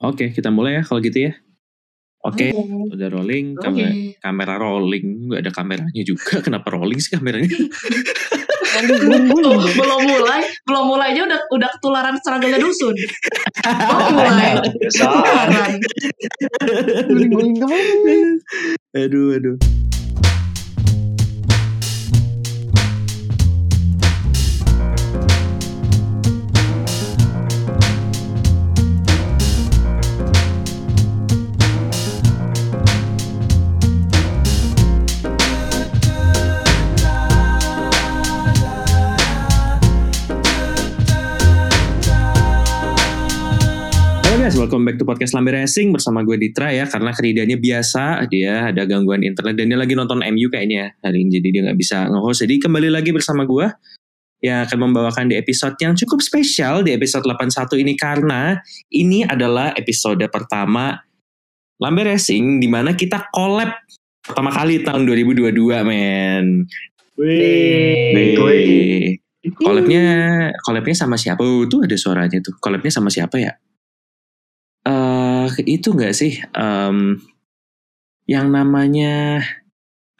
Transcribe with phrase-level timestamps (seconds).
[0.00, 1.32] Oke, kita mulai ya kalau gitu ya.
[2.20, 2.92] Oke, Oke.
[2.96, 3.64] udah rolling, Oke.
[3.64, 6.40] kamera, kamera rolling, nggak ada kameranya juga.
[6.46, 7.48] Kenapa rolling sih kameranya?
[9.76, 12.96] Belum mulai, belum mulai aja udah udah ketularan seraganya dusun.
[13.88, 14.52] Belum mulai.
[14.88, 15.72] Ketularan.
[17.08, 18.14] Guling-guling ke mana?
[18.96, 19.56] aduh, aduh.
[44.50, 48.66] Guys, welcome back to podcast Lambe Racing bersama gue Ditra ya karena kerjanya biasa dia
[48.74, 52.10] ada gangguan internet dan dia lagi nonton MU kayaknya hari ini jadi dia nggak bisa
[52.10, 53.70] nge-host jadi kembali lagi bersama gue
[54.42, 58.58] yang akan membawakan di episode yang cukup spesial di episode 81 ini karena
[58.90, 60.98] ini adalah episode pertama
[61.78, 63.70] Lambe Racing di mana kita collab
[64.18, 65.46] pertama kali tahun 2022
[65.86, 66.66] men.
[67.14, 68.34] Wih.
[68.34, 69.14] Wih.
[69.62, 70.02] Collabnya
[70.66, 71.38] collabnya sama siapa?
[71.38, 72.58] Oh, tuh ada suaranya tuh.
[72.58, 73.54] Collabnya sama siapa ya?
[75.66, 77.18] Itu enggak sih Em,
[78.30, 79.42] yang namanya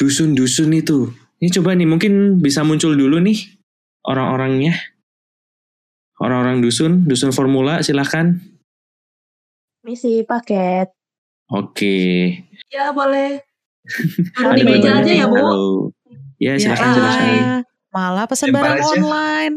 [0.01, 1.15] dusun-dusun itu.
[1.39, 3.61] Ini coba nih mungkin bisa muncul dulu nih
[4.03, 4.75] orang-orangnya.
[6.21, 8.43] Orang-orang dusun, dusun formula silakan.
[9.87, 10.93] Misi paket.
[11.49, 11.97] Oke.
[12.69, 13.41] Ya boleh.
[14.59, 15.41] Di meja aja ya, Bu.
[15.41, 15.61] Halo.
[16.37, 16.97] Ya silakan Hai.
[16.97, 17.37] silakan.
[17.91, 19.55] Malah pesan barang online.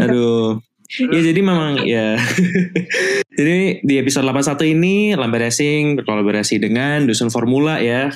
[0.00, 0.58] Aduh.
[1.00, 2.20] Ya jadi memang ya.
[3.38, 8.12] jadi di episode 81 ini Lambe Racing berkolaborasi dengan Dusun Formula ya.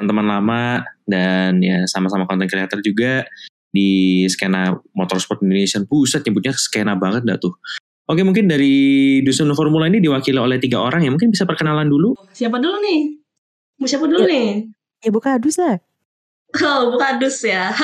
[0.00, 0.64] Teman-teman lama
[1.04, 3.28] dan ya sama-sama content creator juga
[3.68, 5.84] di skena motorsport Indonesia.
[5.84, 7.60] Buset nyebutnya skena banget dah tuh.
[8.08, 12.16] Oke mungkin dari Dusun Formula ini diwakili oleh tiga orang ya mungkin bisa perkenalan dulu.
[12.32, 13.00] Siapa dulu nih?
[13.80, 14.64] Mau siapa dulu nih?
[15.04, 15.76] Ya buka adus lah.
[16.54, 17.74] Oh, bukan dus ya.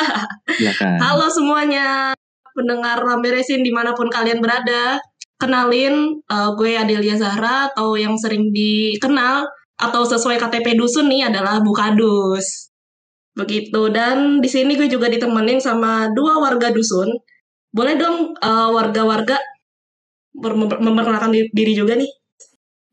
[1.03, 2.15] Halo semuanya,
[2.57, 4.99] pendengar Lambe Resin di mana pun kalian berada.
[5.41, 9.49] Kenalin, eh, gue Adelia Zahra atau yang sering dikenal
[9.81, 12.69] atau sesuai KTP dusun nih adalah Bukadus.
[13.39, 17.09] Begitu, dan di sini gue juga ditemenin sama dua warga dusun.
[17.73, 19.39] Boleh dong eh, warga-warga
[20.87, 22.11] memperkenalkan di- diri juga nih.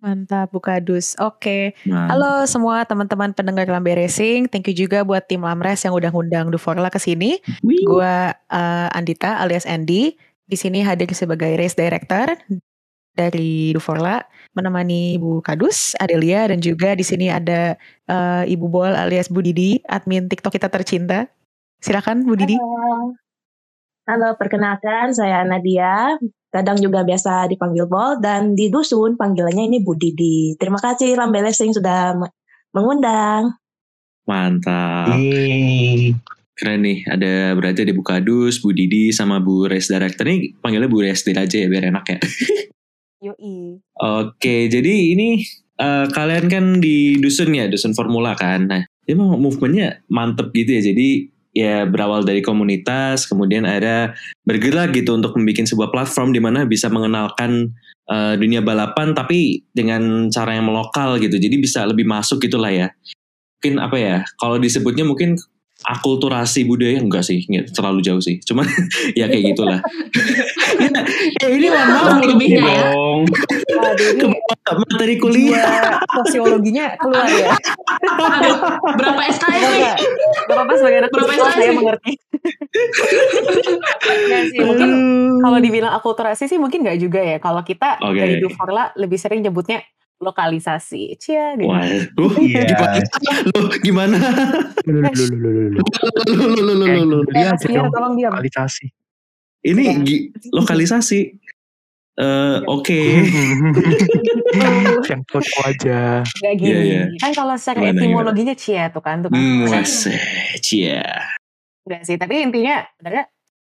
[0.08, 1.20] Mantap buka adus.
[1.20, 1.76] Oke.
[1.84, 4.48] Nah, Halo semua teman-teman pendengar Lambe Racing.
[4.48, 7.44] Thank you juga buat tim Lamres yang udah ngundang Duforla ke sini.
[7.84, 10.16] Gua eh, Andita alias Andy.
[10.48, 12.40] Di sini hadir sebagai race director
[13.12, 14.24] dari Duforla
[14.56, 17.76] menemani Ibu Kadus, Adelia dan juga di sini ada
[18.08, 21.28] eh, Ibu Bol alias Bu Didi, admin TikTok kita tercinta.
[21.84, 22.56] Silakan Bu Didi.
[22.56, 23.20] Halo.
[24.08, 26.16] Halo, perkenalkan saya Nadia.
[26.58, 30.58] Kadang juga biasa dipanggil Bol dan di dusun panggilannya ini Bu Didi.
[30.58, 32.34] Terima kasih Lambe Racing sudah me-
[32.74, 33.54] mengundang.
[34.26, 35.14] Mantap.
[35.22, 36.18] Yeay.
[36.58, 40.26] Keren nih, ada berarti ada Bu Kadus, Bu Didi, sama Bu Race Director.
[40.26, 42.18] Ini panggilnya Bu Race aja ya, biar enak ya.
[43.30, 43.78] Yoi.
[44.02, 45.46] Oke, jadi ini
[45.78, 48.66] eh, kalian kan di dusun ya, dusun formula kan.
[48.66, 50.82] Nah, dia memang movementnya mantep gitu ya.
[50.90, 54.16] Jadi ya berawal dari komunitas, kemudian ada
[54.48, 57.72] bergerak gitu untuk membuat sebuah platform di mana bisa mengenalkan
[58.10, 61.36] eh, dunia balapan, tapi dengan cara yang melokal gitu.
[61.38, 62.88] Jadi bisa lebih masuk gitulah ya.
[63.60, 64.18] Mungkin apa ya?
[64.38, 65.36] Kalau disebutnya mungkin
[65.86, 68.42] akulturasi budaya enggak sih, nggak terlalu jauh sih.
[68.42, 68.66] Cuman
[69.20, 69.80] ya kayak gitulah.
[71.42, 72.86] ya, ini mohon maaf Lebihnya ya.
[74.68, 76.02] Materi kuliah.
[76.12, 77.54] sosiologinya keluar ya.
[78.18, 78.58] Aduh,
[78.98, 79.82] berapa SKS nih?
[80.50, 82.12] Gak apa-apa sebagai anak Berapa SKS saya mengerti.
[84.52, 84.90] Sih, mungkin
[85.40, 87.38] kalau dibilang akulturasi sih mungkin nggak juga ya.
[87.38, 88.18] Kalau kita Oke.
[88.18, 89.86] dari Duforla lebih sering nyebutnya
[90.18, 91.14] lokalisasi.
[91.22, 91.70] Cia gitu.
[91.70, 92.66] Wah, uh, Iya.
[92.66, 93.00] gimana?
[93.54, 94.18] Lu gimana?
[94.84, 95.80] Lu, lu, lu, lu, lu, lu.
[96.26, 97.18] Lu, lu, lu, lu, lu, lu.
[97.30, 97.54] Dia
[97.94, 98.34] tolong diam.
[98.34, 98.86] Lokalisasi.
[99.62, 99.94] Ini Iya.
[100.02, 101.20] gi- lokalisasi.
[102.18, 102.98] Eh, oke.
[105.06, 106.26] Yang foto aja.
[106.26, 106.74] Nggak gini.
[106.74, 107.04] Iya, iya.
[107.22, 109.22] Kan kalau secara Gimana, etimologinya cia tuh kan.
[109.22, 109.38] Tuh kan.
[109.38, 110.18] Hmm, wase,
[110.58, 111.06] cia.
[111.86, 113.26] Enggak sih, tapi intinya sebenarnya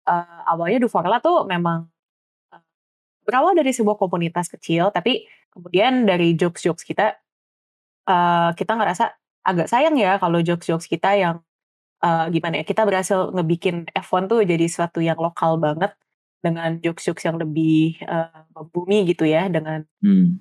[0.08, 1.84] eh, awalnya Duforla tuh memang
[2.50, 2.62] eh,
[3.28, 7.16] berawal dari sebuah komunitas kecil, tapi kemudian dari jokes-jokes kita
[8.08, 9.04] eh, kita ngerasa
[9.46, 11.36] agak sayang ya kalau jokes-jokes kita yang
[12.04, 15.92] eh, gimana ya kita berhasil ngebikin F1 tuh jadi suatu yang lokal banget
[16.44, 20.40] dengan jokes-jokes yang lebih eh, membumi gitu ya dengan Hmm.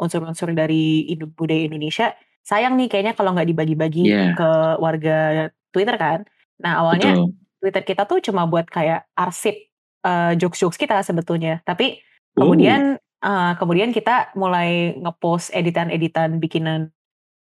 [0.00, 1.04] unsur-unsur dari
[1.36, 2.12] budaya Indonesia.
[2.44, 4.32] Sayang nih kayaknya kalau nggak dibagi-bagi Iya.
[4.36, 5.18] ke warga
[5.72, 6.24] Twitter kan.
[6.64, 7.36] Nah awalnya Betul.
[7.60, 9.56] Twitter kita tuh cuma buat kayak arsip
[10.00, 11.60] eh, jokes-jokes kita sebetulnya.
[11.68, 12.00] Tapi
[12.36, 12.48] Oh.
[12.48, 16.88] kemudian Uh, kemudian kita mulai ngepost editan-editan bikinan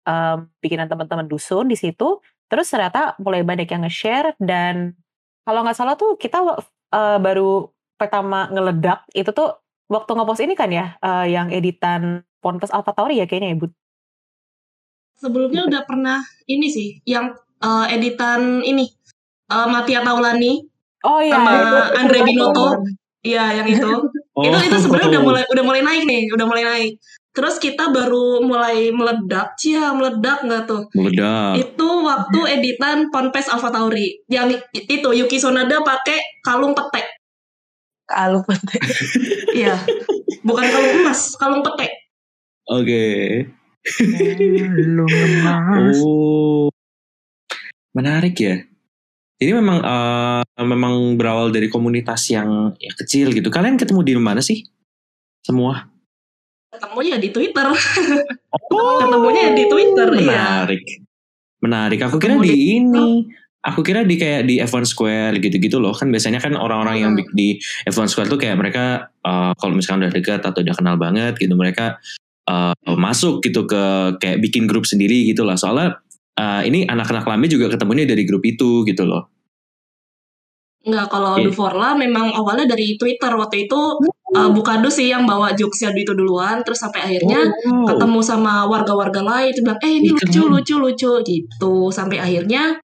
[0.07, 2.23] um, bikinan teman-teman dusun di situ.
[2.47, 4.95] Terus ternyata mulai banyak yang nge-share dan
[5.43, 7.69] kalau nggak salah tuh kita uh, baru
[7.99, 9.59] pertama ngeledak itu tuh
[9.91, 13.71] waktu ngepost ini kan ya uh, yang editan Ponpes Alpha Tauri ya kayaknya ya Bud.
[15.15, 17.33] Sebelumnya udah pernah ini sih yang
[17.63, 18.91] uh, editan ini
[19.49, 20.65] uh, Matia Taulani
[21.07, 22.67] oh, iya, sama itu, Andre Binoto.
[23.25, 23.89] Iya, yang itu.
[24.35, 24.43] Oh.
[24.43, 26.91] Itu itu sebenarnya udah mulai udah mulai naik nih, udah mulai naik.
[27.35, 30.87] Terus kita baru mulai meledak, cia meledak nggak tuh?
[30.95, 31.59] Meledak.
[31.59, 34.23] Itu waktu editan Ponpes Alpha Tauri.
[34.27, 37.07] Yang itu Yuki Sonada pakai kalung petek.
[38.07, 38.81] Kalung petek.
[39.55, 39.79] Iya.
[40.43, 41.91] Bukan kalung emas, kalung petek.
[42.67, 43.03] Oke.
[46.03, 46.67] oh.
[47.95, 48.67] Menarik ya.
[49.35, 53.51] Jadi memang uh, memang berawal dari komunitas yang ya, kecil gitu.
[53.51, 54.63] Kalian ketemu di mana sih?
[55.43, 55.91] Semua?
[56.71, 57.67] Ketemunya di Twitter.
[58.75, 60.07] Oh, Ketemunya di Twitter.
[60.15, 60.25] Iya.
[60.25, 60.83] Menarik.
[60.83, 60.99] Iya.
[61.63, 61.99] Menarik.
[62.07, 63.07] Aku kira di, di ini.
[63.65, 65.91] Aku kira di kayak di F1 Square gitu-gitu loh.
[65.91, 67.35] Kan biasanya kan orang-orang yang hmm.
[67.35, 71.35] di F1 Square tuh kayak mereka uh, kalau misalkan udah dekat atau udah kenal banget
[71.37, 71.99] gitu mereka
[72.49, 73.83] uh, masuk gitu ke
[74.21, 75.59] kayak bikin grup sendiri gitu lah.
[75.59, 75.99] Soalnya
[76.39, 79.31] uh, ini anak-anak lami juga ketemunya dari grup itu gitu loh.
[80.85, 81.49] Enggak, kalau yeah.
[81.49, 83.79] Duforla memang awalnya dari Twitter waktu itu
[84.37, 87.89] uh, Bukado sih yang bawa jokesnya itu duluan, terus sampai akhirnya oh.
[87.89, 91.89] ketemu sama warga-warga lain, itu bilang, eh ini lucu, lucu, lucu, gitu.
[91.89, 92.77] Sampai akhirnya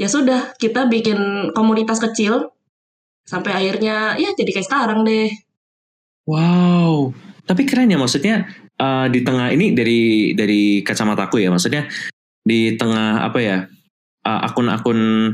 [0.00, 2.48] ya sudah kita bikin komunitas kecil,
[3.28, 5.28] sampai akhirnya ya jadi kayak sekarang deh.
[6.24, 7.12] Wow,
[7.44, 8.48] tapi keren ya maksudnya
[8.80, 11.84] uh, di tengah ini dari dari kacamataku ya, maksudnya
[12.44, 13.58] di tengah apa ya
[14.28, 15.32] uh, akun-akun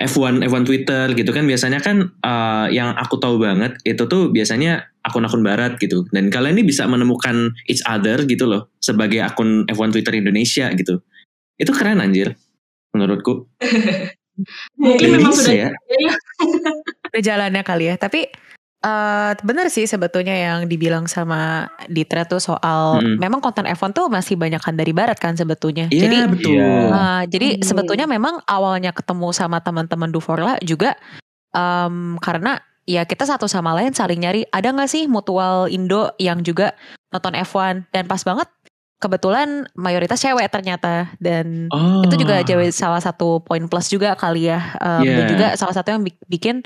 [0.00, 4.88] F1 F1 Twitter gitu kan biasanya kan uh, yang aku tahu banget itu tuh biasanya
[5.04, 6.08] akun-akun barat gitu.
[6.08, 11.04] Dan kalian ini bisa menemukan each other gitu loh sebagai akun F1 Twitter Indonesia gitu.
[11.60, 12.32] Itu keren anjir
[12.96, 13.44] menurutku.
[14.80, 15.70] Mungkin memang sudah ya.
[17.28, 18.32] jalannya kali ya tapi
[18.80, 23.20] Uh, bener sih sebetulnya yang dibilang sama Ditra tuh soal hmm.
[23.20, 25.92] memang konten F1 tuh masih banyakkan dari barat kan sebetulnya.
[25.92, 26.56] Yeah, jadi betul.
[26.88, 27.64] Uh, jadi hmm.
[27.64, 30.96] sebetulnya memang awalnya ketemu sama teman-teman Duforla juga
[31.52, 32.56] um, karena
[32.88, 36.72] ya kita satu sama lain saling nyari ada nggak sih mutual Indo yang juga
[37.12, 38.48] nonton F1 dan pas banget
[39.00, 42.04] kebetulan mayoritas cewek ternyata dan oh.
[42.04, 45.16] itu juga cewek salah satu poin plus juga kali ya um, yeah.
[45.20, 46.64] dan juga salah satu yang bikin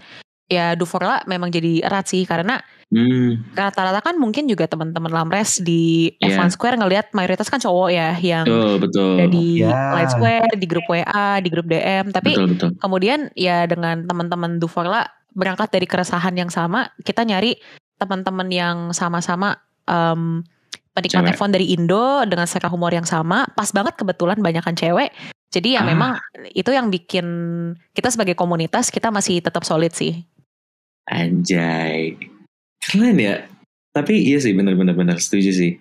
[0.49, 2.61] ya Duforla memang jadi erat sih karena
[2.93, 3.57] hmm.
[3.57, 6.37] rata-rata kan mungkin juga teman-teman Lamres di yeah.
[6.37, 9.17] F1 Square ngelihat mayoritas kan cowok ya yang oh, betul.
[9.17, 9.93] ada di yeah.
[9.97, 12.13] Light Square, di grup WA, di grup DM.
[12.13, 12.71] Tapi betul, betul.
[12.77, 17.59] kemudian ya dengan teman-teman Duforla berangkat dari keresahan yang sama, kita nyari
[17.99, 19.59] teman-teman yang sama-sama
[19.89, 20.45] um,
[20.95, 23.49] penikmat F1 dari Indo dengan selera humor yang sama.
[23.57, 25.11] Pas banget kebetulan banyakan cewek.
[25.51, 25.87] Jadi ya ah.
[25.87, 26.11] memang
[26.51, 27.27] itu yang bikin
[27.95, 30.27] kita sebagai komunitas kita masih tetap solid sih.
[31.09, 32.17] Anjay.
[32.81, 33.45] Keren ya.
[33.95, 35.73] Tapi iya sih bener-bener bener setuju sih.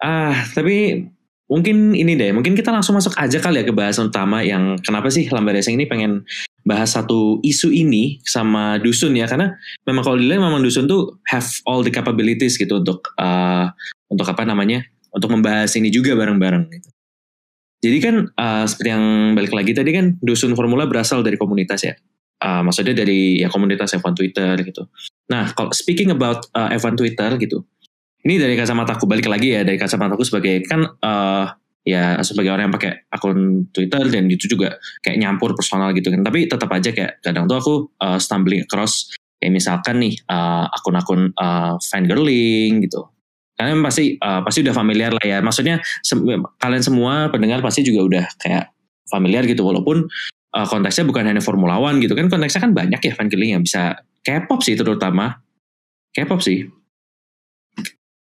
[0.00, 1.04] Ah, tapi
[1.46, 5.12] mungkin ini deh, mungkin kita langsung masuk aja kali ya ke bahasan utama yang kenapa
[5.12, 6.26] sih Lambar Racing ini pengen
[6.66, 9.54] bahas satu isu ini sama Dusun ya karena
[9.86, 13.70] memang kalau dilihat memang Dusun tuh have all the capabilities gitu untuk uh,
[14.10, 14.82] untuk apa namanya
[15.14, 16.88] untuk membahas ini juga bareng-bareng gitu.
[17.86, 21.94] Jadi kan uh, seperti yang balik lagi tadi kan Dusun Formula berasal dari komunitas ya
[22.42, 24.88] uh, maksudnya dari ya komunitas F1 Twitter gitu.
[25.32, 27.64] Nah, kalau speaking about uh, F1 Twitter gitu,
[28.26, 31.46] ini dari kacamata aku balik lagi ya dari kacamata aku sebagai kan uh,
[31.86, 34.74] ya sebagai orang yang pakai akun Twitter dan itu juga
[35.06, 36.26] kayak nyampur personal gitu kan.
[36.26, 40.16] Tapi tetap aja kayak kadang tuh aku uh, stumbling across kayak misalkan nih
[40.72, 43.06] akun-akun uh, fangirling gitu.
[43.56, 45.38] Kalian pasti uh, pasti udah familiar lah ya.
[45.40, 46.12] Maksudnya se
[46.60, 48.68] kalian semua pendengar pasti juga udah kayak
[49.06, 50.10] familiar gitu walaupun
[50.56, 53.62] uh, konteksnya bukan hanya Formula One gitu kan konteksnya kan banyak ya fan killing yang
[53.62, 55.38] bisa K-pop sih terutama.
[56.10, 56.66] K-pop sih.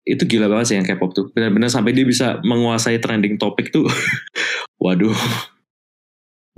[0.05, 1.27] Itu gila banget sih yang K-pop tuh.
[1.33, 3.89] Benar-benar sampai dia bisa menguasai trending topik tuh.
[4.85, 5.17] Waduh.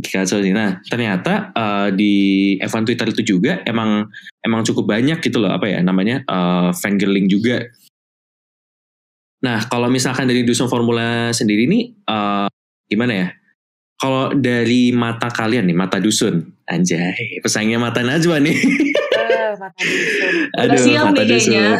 [0.02, 0.50] Kacau sih.
[0.50, 4.10] Nah ternyata uh, di F1 Twitter itu juga emang
[4.42, 7.70] emang cukup banyak gitu loh apa ya namanya uh, fangirling juga.
[9.46, 12.50] Nah kalau misalkan dari dusun formula sendiri nih uh,
[12.90, 13.28] gimana ya
[13.96, 18.56] kalau dari mata kalian nih, mata dusun, anjay, pesaingnya mata Najwa nih.
[18.56, 20.32] Uh, mata dusun.
[20.60, 21.52] Aduh, siap mata nih dusun.
[21.56, 21.70] Kayaknya.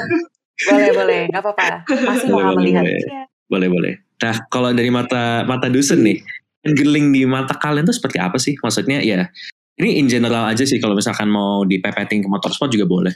[0.56, 1.64] Boleh, boleh, nggak apa-apa.
[1.92, 2.85] Masih mau melihat.
[2.88, 3.00] Boleh.
[3.46, 3.94] boleh, boleh.
[4.16, 6.25] Nah, kalau dari mata mata dusun nih,
[6.64, 8.56] geling di mata kalian tuh seperti apa sih?
[8.56, 9.28] Maksudnya ya,
[9.76, 13.14] ini in general aja sih kalau misalkan mau dipepetin ke motorsport juga boleh.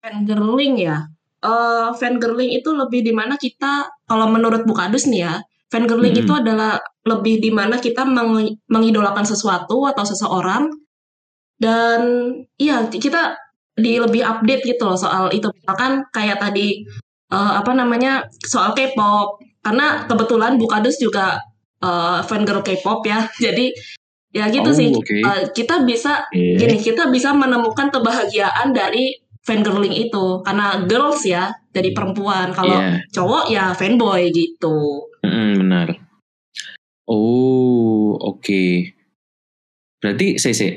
[0.00, 1.10] Fangirling ya.
[1.36, 5.34] eh fangirling itu lebih di mana kita kalau menurut Bukadus nih ya,
[5.76, 6.24] fangirling Mm-mm.
[6.24, 10.72] itu adalah lebih di mana kita meng- mengidolakan sesuatu atau seseorang
[11.56, 12.00] dan
[12.56, 13.36] iya kita
[13.76, 16.80] di lebih update gitu loh soal itu misalkan kayak tadi
[17.28, 21.36] eh, apa namanya soal K-pop karena kebetulan Bukadus juga
[21.80, 23.72] eh, fangirl K-pop ya jadi
[24.32, 25.16] ya gitu Oh, sih oke.
[25.16, 26.60] Eh, kita bisa Oke.
[26.60, 29.16] gini kita bisa menemukan kebahagiaan dari
[29.46, 33.06] fangirling itu karena girls ya dari perempuan kalau Iya.
[33.14, 35.88] cowok ya fanboy gitu Mm-mm, benar.
[37.06, 38.94] Oh, oke.
[40.02, 40.74] Berarti saya saya.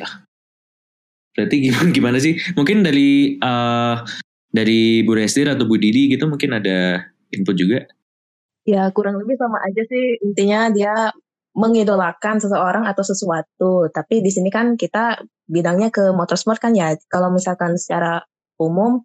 [1.34, 2.38] Berarti gimana gimana sih?
[2.54, 3.96] Mungkin dari eh
[4.50, 7.86] dari Bu Resti atau Bu Didi gitu mungkin ada input juga.
[8.66, 10.94] Ya kurang lebih sama aja sih intinya dia
[11.58, 13.90] mengidolakan seseorang atau sesuatu.
[13.90, 15.18] Tapi di sini kan kita
[15.50, 16.94] bidangnya ke motorsport kan ya.
[17.10, 18.22] Kalau misalkan secara
[18.60, 19.02] umum,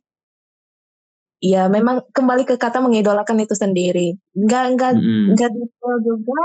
[1.38, 4.18] ya memang kembali ke kata mengidolakan itu sendiri.
[4.34, 5.32] Enggak enggak Mm-mm.
[5.32, 6.42] enggak detail juga.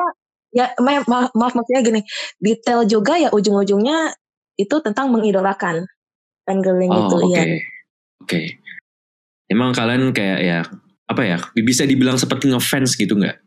[0.50, 2.02] Ya ma- ma- maaf maksudnya gini,
[2.42, 4.14] detail juga ya ujung-ujungnya
[4.58, 5.86] itu tentang mengidolakan.
[6.46, 7.34] Fangirling Oh, itu oke.
[7.38, 7.44] ya.
[8.26, 8.42] Oke.
[9.50, 10.60] Emang kalian kayak ya
[11.06, 11.38] apa ya?
[11.54, 13.38] Bisa dibilang seperti ngefans gitu nggak?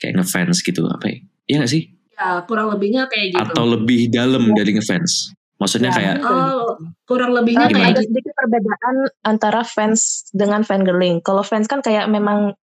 [0.00, 1.16] Kayak ngefans gitu apa ya?
[1.48, 1.84] Iya nggak sih?
[2.20, 5.32] ya kurang lebihnya kayak gitu Atau lebih dalam dari ngefans?
[5.60, 7.76] Maksudnya Ya, kayak Oh, kurang lebihnya Gimana?
[7.76, 8.94] kayak ada gitu sedikit perbedaan
[9.28, 11.20] antara fans dengan fangirling.
[11.20, 12.56] Kalau fans kan kayak memang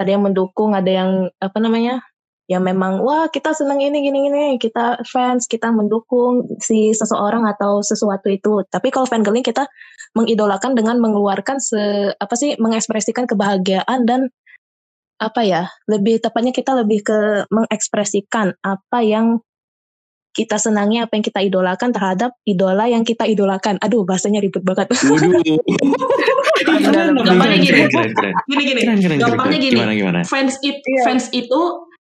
[0.00, 1.10] ada yang mendukung, ada yang
[1.44, 2.00] apa namanya?
[2.48, 7.84] Ya memang wah kita seneng ini gini gini, kita fans, kita mendukung si seseorang atau
[7.84, 8.64] sesuatu itu.
[8.72, 9.68] Tapi kalau fangirling kita
[10.16, 11.76] mengidolakan dengan mengeluarkan se
[12.16, 14.32] apa sih mengekspresikan kebahagiaan dan
[15.20, 15.68] apa ya?
[15.92, 19.44] Lebih tepatnya kita lebih ke mengekspresikan apa yang
[20.38, 23.74] kita senangi, apa yang kita idolakan terhadap idola yang kita idolakan.
[23.82, 24.86] Aduh, bahasanya ribet banget.
[24.86, 25.34] waduh.
[27.18, 27.82] Gampangnya gini.
[28.46, 28.82] gini
[29.18, 30.18] gampangnya gini Gimana, gimana?
[30.22, 31.02] fans itu Iya.
[31.04, 31.60] fans itu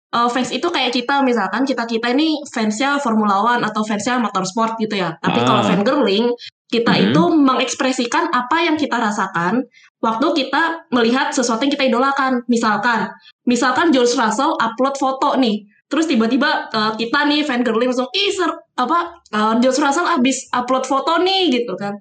[0.07, 4.79] eh, fans itu kayak kita misalkan kita kita ini fansnya Formula One atau fansnya motorsport
[4.79, 5.67] gitu ya tapi kalau Ah.
[5.67, 6.31] fangirling
[6.67, 7.03] kita Mhm.
[7.11, 9.67] itu mengekspresikan apa yang kita rasakan
[9.99, 13.11] waktu kita melihat sesuatu yang kita idolakan misalkan
[13.43, 18.51] misalkan George Russell upload foto nih terus tiba-tiba eh, kita nih fangirling langsung ih ser
[18.75, 21.95] apa eh, George Russell abis upload foto nih gitu kan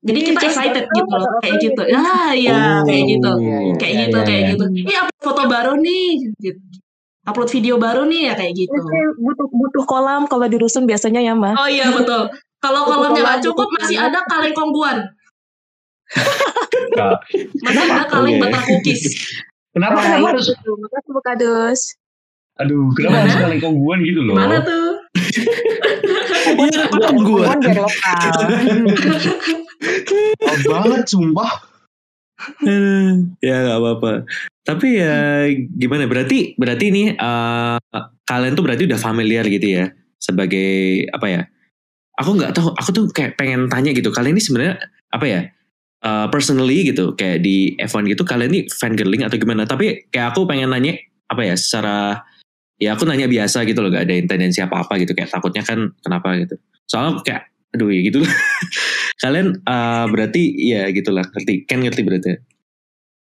[0.00, 1.98] jadi kita excited gitu loh kayak gitu gitu.
[1.98, 3.74] ah iya kayak gitu Oh.
[3.76, 4.50] kayak Iya, gitu kayak iya.
[4.54, 6.06] gitu iya upload foto baru nih
[6.38, 6.60] gitu.
[7.24, 11.18] upload video baru nih ya kayak gitu Ini butuh butuh kolam kalau di rusun biasanya
[11.20, 11.58] ya, Mas.
[11.58, 14.08] oh iya betul kalau kolamnya nggak cukup masih kolam.
[14.08, 14.96] ada kaleng kongguan
[17.60, 19.02] masih ada kaleng batang cookies
[19.74, 20.72] Kenapa kenapa harus tuh.
[20.72, 21.80] Makasih Bu Kadus.
[22.56, 24.86] Aduh kenapa harus saling kongguan gitu loh gimana tuh
[26.46, 27.10] Iya, gua.
[27.10, 28.38] Hubungan biar lokal.
[30.70, 31.50] Banget sumpah
[33.42, 34.12] ya nggak apa-apa.
[34.62, 36.06] Tapi ya gimana?
[36.06, 37.78] Berarti berarti ini eh,
[38.28, 41.42] kalian tuh berarti udah familiar gitu ya sebagai apa ya?
[42.22, 42.72] Aku nggak tahu.
[42.76, 44.08] Aku tuh kayak pengen tanya gitu.
[44.12, 44.76] Kalian ini sebenarnya
[45.10, 45.40] apa ya?
[46.06, 49.66] eh, personally gitu kayak di F1 gitu kalian ini fangirling atau gimana?
[49.66, 50.94] Tapi kayak aku pengen nanya
[51.26, 52.22] apa ya secara
[52.76, 56.36] ya aku nanya biasa gitu loh gak ada intensi apa-apa gitu kayak takutnya kan kenapa
[56.40, 56.56] gitu.
[56.84, 57.42] Soalnya kayak
[57.74, 58.20] aduh ya gitu.
[59.22, 62.28] Kalian eh, berarti ya gitulah ngerti kan ngerti berarti.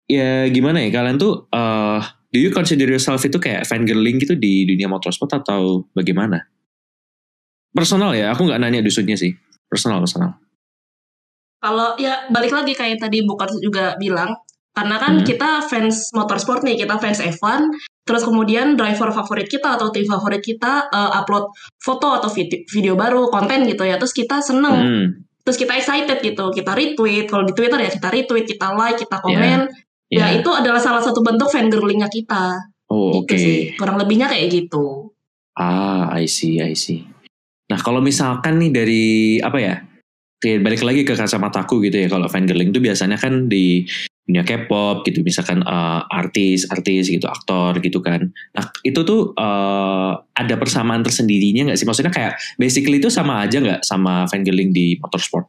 [0.07, 1.99] Ya gimana ya kalian tuh eh
[2.33, 6.43] do you consider yourself itu kayak fangirling gitu di dunia motorsport atau bagaimana?
[7.73, 9.33] Personal ya aku nggak nanya dusunnya sih.
[9.67, 10.37] Personal personal.
[11.63, 14.35] Kalau ya balik lagi kayak tadi Bukar juga bilang
[14.75, 15.25] karena kan Hmm.
[15.25, 17.71] kita fans motorsport nih kita fans F1
[18.03, 22.93] terus kemudian driver favorit kita atau tim favorit kita eh, upload foto atau video, video
[22.99, 23.95] baru konten gitu ya.
[23.95, 24.75] Terus kita seneng.
[24.75, 25.05] Hmm,
[25.47, 26.51] terus kita excited gitu.
[26.51, 27.31] Kita retweet.
[27.31, 29.59] Kalau di Twitter ya kita retweet kita like kita komen.
[30.11, 30.29] Ya.
[30.29, 30.37] Ya.
[30.37, 32.59] Itu adalah salah satu bentuk fangirlingnya kita.
[32.91, 33.39] Oh gitu oke.
[33.39, 33.73] sih.
[33.79, 35.15] Kurang lebihnya kayak gitu.
[35.57, 37.01] Ah I see I see.
[37.71, 39.05] Nah kalau misalkan nih dari
[39.39, 39.75] apa ya
[40.43, 42.07] kayak balik lagi ke kacamataku gitu ya.
[42.11, 43.87] Kalau fangirling itu biasanya kan di
[44.23, 50.11] dunia K-pop gitu misalkan eh, artis artis gitu aktor gitu kan nah itu tuh eh,
[50.35, 54.95] ada persamaan tersendirinya nggak sih maksudnya kayak basically itu sama aja nggak sama fangirling di
[54.99, 55.47] motorsport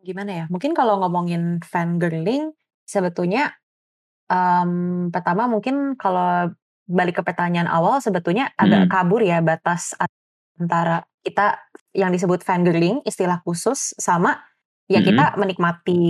[0.00, 0.44] Gimana ya?
[0.48, 2.56] Mungkin kalau ngomongin fangirling,
[2.88, 3.52] sebetulnya
[4.32, 6.50] em, pertama mungkin kalau
[6.90, 8.90] balik ke pertanyaan awal sebetulnya agak Hmm.
[8.90, 9.94] kabur ya batas
[10.58, 11.60] antara kita
[11.94, 14.42] yang disebut fangirling istilah khusus sama
[14.90, 15.06] ya Mhm.
[15.06, 16.00] kita menikmati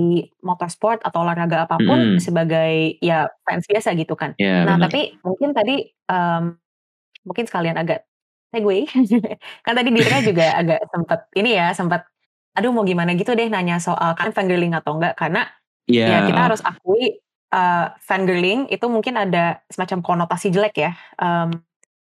[0.43, 2.23] motorsport atau olahraga apa pun Mhm.
[2.25, 4.33] sebagai ya fans biasa gitu kan.
[4.41, 6.57] ya Nah, benar tapi mungkin tadi em,
[7.29, 8.05] mungkin sekalian agak
[8.55, 8.79] segue.
[9.67, 12.03] kan tadi Dira juga agak sempat ini ya, sempat
[12.59, 15.47] aduh mau gimana gitu deh nanya soal kan fangirling atau enggak karena
[15.91, 16.07] Iya.
[16.09, 17.19] ya kita harus akui
[17.55, 20.93] uh, fangirling itu mungkin ada semacam konotasi jelek ya.
[21.21, 21.63] Um,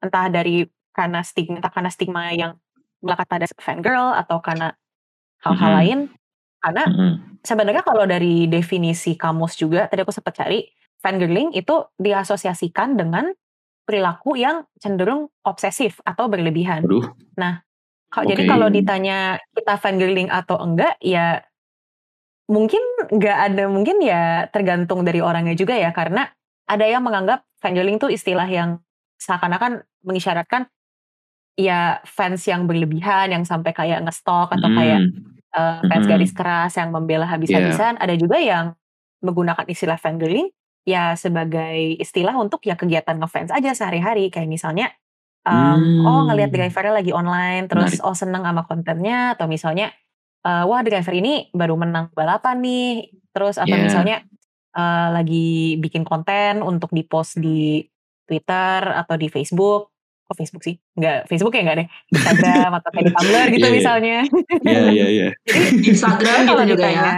[0.04, 2.58] entah dari karena stigma, entah karena stigma yang
[3.02, 4.74] melekat pada fangirl atau karena
[5.46, 5.78] hal-hal Mhm.
[5.82, 5.98] lain.
[6.58, 7.40] Karena Mm-mm.
[7.46, 10.66] sebenarnya kalau dari definisi kamus juga tadi aku sempat cari
[10.98, 13.30] fangirling itu diasosiasikan dengan
[13.86, 16.84] perilaku yang cenderung obsesif atau berlebihan.
[16.84, 17.06] Aduh.
[18.08, 18.50] Kalau jadi Oke.
[18.50, 21.44] kalau ditanya kita fangirling atau enggak ya
[22.48, 22.80] mungkin
[23.12, 26.24] nggak ada mungkin ya tergantung dari orangnya juga ya karena
[26.64, 28.80] ada yang menganggap fangirling itu istilah yang
[29.20, 30.72] seakan-akan mengisyaratkan
[31.60, 35.37] ya fans yang berlebihan yang sampai kayak ngestok atau kayak Mm.
[35.58, 36.10] Uh, fans Mhm.
[36.14, 37.98] garis keras yang membela habis-habisan.
[37.98, 38.78] Ada juga yang
[39.20, 40.46] menggunakan istilah fangirling
[40.86, 44.30] ya sebagai istilah untuk ya kegiatan ngefans aja sehari-hari.
[44.30, 44.86] Kayak misalnya,
[45.42, 46.06] um, Hmm.
[46.06, 48.06] oh ngelihat drivernya lagi online, terus Menarik.
[48.06, 49.90] oh seneng sama kontennya, atau misalnya,
[50.46, 53.84] uh, wah driver ini baru menang balapan nih, terus atau Yeah.
[53.84, 54.16] misalnya
[54.78, 57.82] uh, lagi bikin konten untuk dipost di
[58.28, 59.90] Twitter atau di Facebook.
[60.28, 60.76] Kok Facebook sih?
[60.92, 61.88] Enggak, Facebook ya enggak deh.
[62.12, 63.76] Instagram atau kayak di Tumblr gitu Iya, iya.
[63.80, 64.16] misalnya.
[64.60, 65.28] Iya, iya, iya.
[65.96, 66.92] Instagram gitu kalau juga ya.
[66.92, 67.08] ditanya,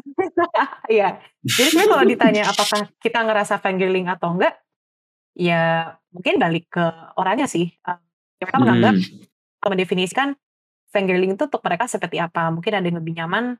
[0.96, 1.08] iya.
[1.40, 4.54] Jadi sebenarnya kalau ditanya apakah kita ngerasa fangirling atau enggak,
[5.32, 5.62] ya
[6.12, 6.84] mungkin balik ke
[7.16, 7.72] orangnya sih.
[7.88, 8.00] Um,
[8.40, 9.60] mereka menganggap Mm.
[9.60, 10.28] atau mendefinisikan
[10.88, 12.48] fangirling itu untuk mereka seperti apa.
[12.48, 13.56] Mungkin ada yang lebih nyaman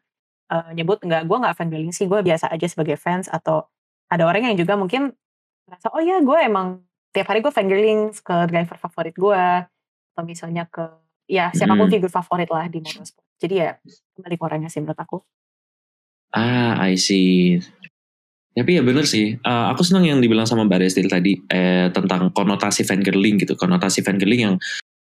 [0.49, 3.29] uh, nyebut enggak, gue nggak fangirling sih, gue biasa aja sebagai fans.
[3.29, 3.65] Atau
[4.09, 5.13] ada orang yang juga mungkin
[5.69, 9.45] merasa, oh ya gue emang tiap hari gue fangirling ke driver favorit gue.
[10.15, 10.83] Atau misalnya ke,
[11.31, 11.95] ya siapa pun Mm.
[11.95, 13.27] figur favorit lah di motorsport.
[13.41, 13.79] Jadi ya
[14.19, 15.19] kembali ke orangnya sih menurut aku.
[16.31, 17.59] Ah, I see.
[18.51, 19.39] Tapi ya bener sih.
[19.39, 23.55] Eh, aku senang yang dibilang sama Mbak Restil tadi eh, tentang konotasi fangirling gitu.
[23.57, 24.55] Konotasi fangirling yang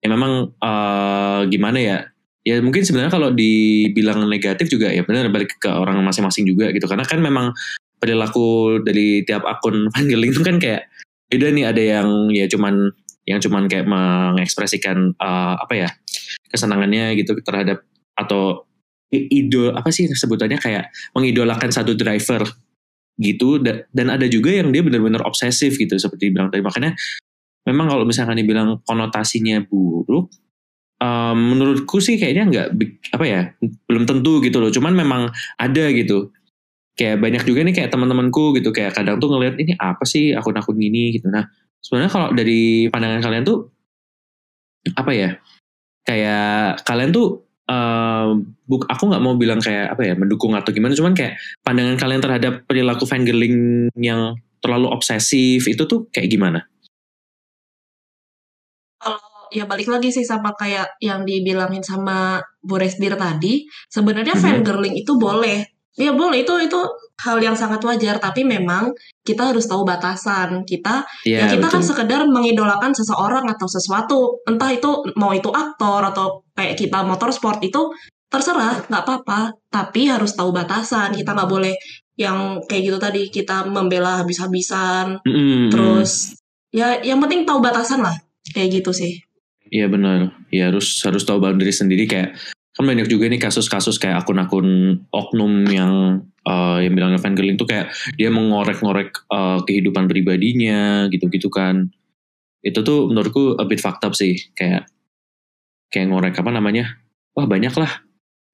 [0.01, 1.97] ya memang eh, gimana ya?
[2.45, 6.87] Ya mungkin sebenarnya kalau dibilang negatif juga ya benar balik ke orang masing-masing juga gitu.
[6.87, 7.53] Karena kan memang
[7.99, 10.89] perilaku dari tiap akun fangirling itu kan kayak
[11.31, 11.65] beda nih.
[11.69, 12.91] Ada yang ya cuman
[13.25, 15.89] yang cuman kayak mengekspresikan eh, apa ya
[16.49, 17.81] kesenangannya gitu terhadap
[18.15, 18.63] atau
[19.11, 22.43] idol apa sih sebutannya kayak mengidolakan satu driver
[23.15, 26.91] gitu da- dan ada juga yang dia benar-benar obsesif gitu seperti bilang tadi makanya
[27.63, 30.31] memang kalau misalkan dibilang konotasinya buruk
[30.99, 32.67] em, menurutku sih kayaknya nggak
[33.15, 33.41] apa ya
[33.87, 35.21] belum tentu gitu loh cuman memang
[35.55, 36.35] ada gitu
[36.95, 40.79] kayak banyak juga nih kayak teman-temanku gitu kayak kadang tuh ngelihat ini apa sih akun-akun
[40.79, 41.43] gini gitu nah
[41.83, 43.69] sebenarnya kalau dari pandangan kalian tuh
[44.95, 45.29] apa ya
[46.07, 48.27] kayak kalian tuh eh,
[48.65, 52.21] buk aku nggak mau bilang kayak apa ya mendukung atau gimana cuman kayak pandangan kalian
[52.21, 56.65] terhadap perilaku fangirling yang terlalu obsesif itu tuh kayak gimana?
[58.97, 59.21] Kalau
[59.53, 64.41] ya balik lagi sih sama kayak yang dibilangin sama Bu Resdir tadi, sebenarnya Mhm.
[64.41, 65.74] fangirling itu boleh.
[65.95, 66.79] Ya boleh itu itu
[67.23, 68.91] hal yang sangat wajar, tapi memang
[69.23, 70.67] kita harus tahu batasan.
[70.67, 71.89] Kita ya Iya kita kan betul.
[71.95, 77.95] sekedar mengidolakan seseorang atau sesuatu, entah itu mau itu aktor atau kayak kita motorsport itu
[78.27, 79.55] terserah, nggak apa-apa.
[79.71, 81.15] Tapi harus tahu batasan.
[81.15, 81.75] Kita nggak boleh
[82.19, 85.23] yang kayak gitu tadi kita membela habis-habisan.
[85.23, 85.71] Mm.
[85.71, 86.35] Terus
[86.75, 88.15] ya yang penting tahu batasan lah,
[88.51, 89.23] kayak gitu sih.
[89.71, 90.35] Iya benar.
[90.51, 92.35] Ya harus harus tahu boundary sendiri kayak
[92.75, 94.67] kan banyak juga nih kasus-kasus kayak akun-akun
[95.09, 95.93] oknum yang
[96.43, 101.87] eh, yang bilangnya fangirling tuh kayak dia mengorek-ngorek eh, kehidupan pribadinya gitu-gitu kan.
[102.59, 104.85] Itu tuh menurutku a bit fucked up sih kayak
[105.87, 106.99] kayak ngorek apa namanya?
[107.31, 107.91] Wah banyak lah.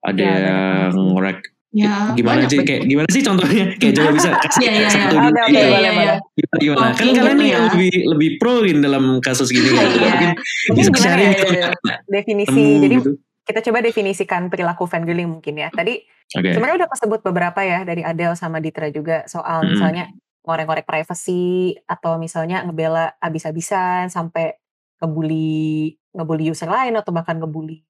[0.02, 0.56] Ada Ya, banyak
[0.92, 1.40] yang ngorek
[1.72, 2.68] Ya, gimana banyak sih banget.
[2.68, 5.56] kayak gimana sih contohnya kayak coba bisa kasih Iya, iya, satu dua Oke, gitu.
[5.56, 6.18] Iya, boleh, iya, boleh.
[6.36, 6.76] gimana, gimana?
[6.76, 7.70] kan Oke, kalian gitu nih yang ya.
[7.72, 9.96] lebih lebih proin dalam kasus gini kan Iya.
[10.04, 10.30] mungkin
[10.68, 11.70] Mungkin bisa sharing ya, gitu ya,
[12.12, 12.50] definisi.
[12.52, 13.12] temu Jadi gitu
[13.46, 15.70] kita coba definisikan perilaku fangirling mungkin ya.
[15.74, 16.02] Tadi
[16.38, 19.72] oke sebenarnya udah kesebut beberapa ya dari Adele sama Ditra juga soal Mm-mm.
[19.78, 20.04] misalnya
[20.42, 24.58] ngorek-ngorek privacy atau misalnya ngebela abis-abisan sampai
[24.98, 27.86] ngebully ngebully user lain atau bahkan ngebully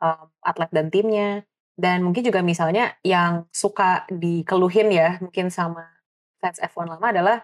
[0.00, 1.44] um, atlet dan timnya.
[1.72, 5.88] Dan mungkin juga misalnya yang suka dikeluhin ya mungkin sama
[6.36, 7.38] fans F1 lama adalah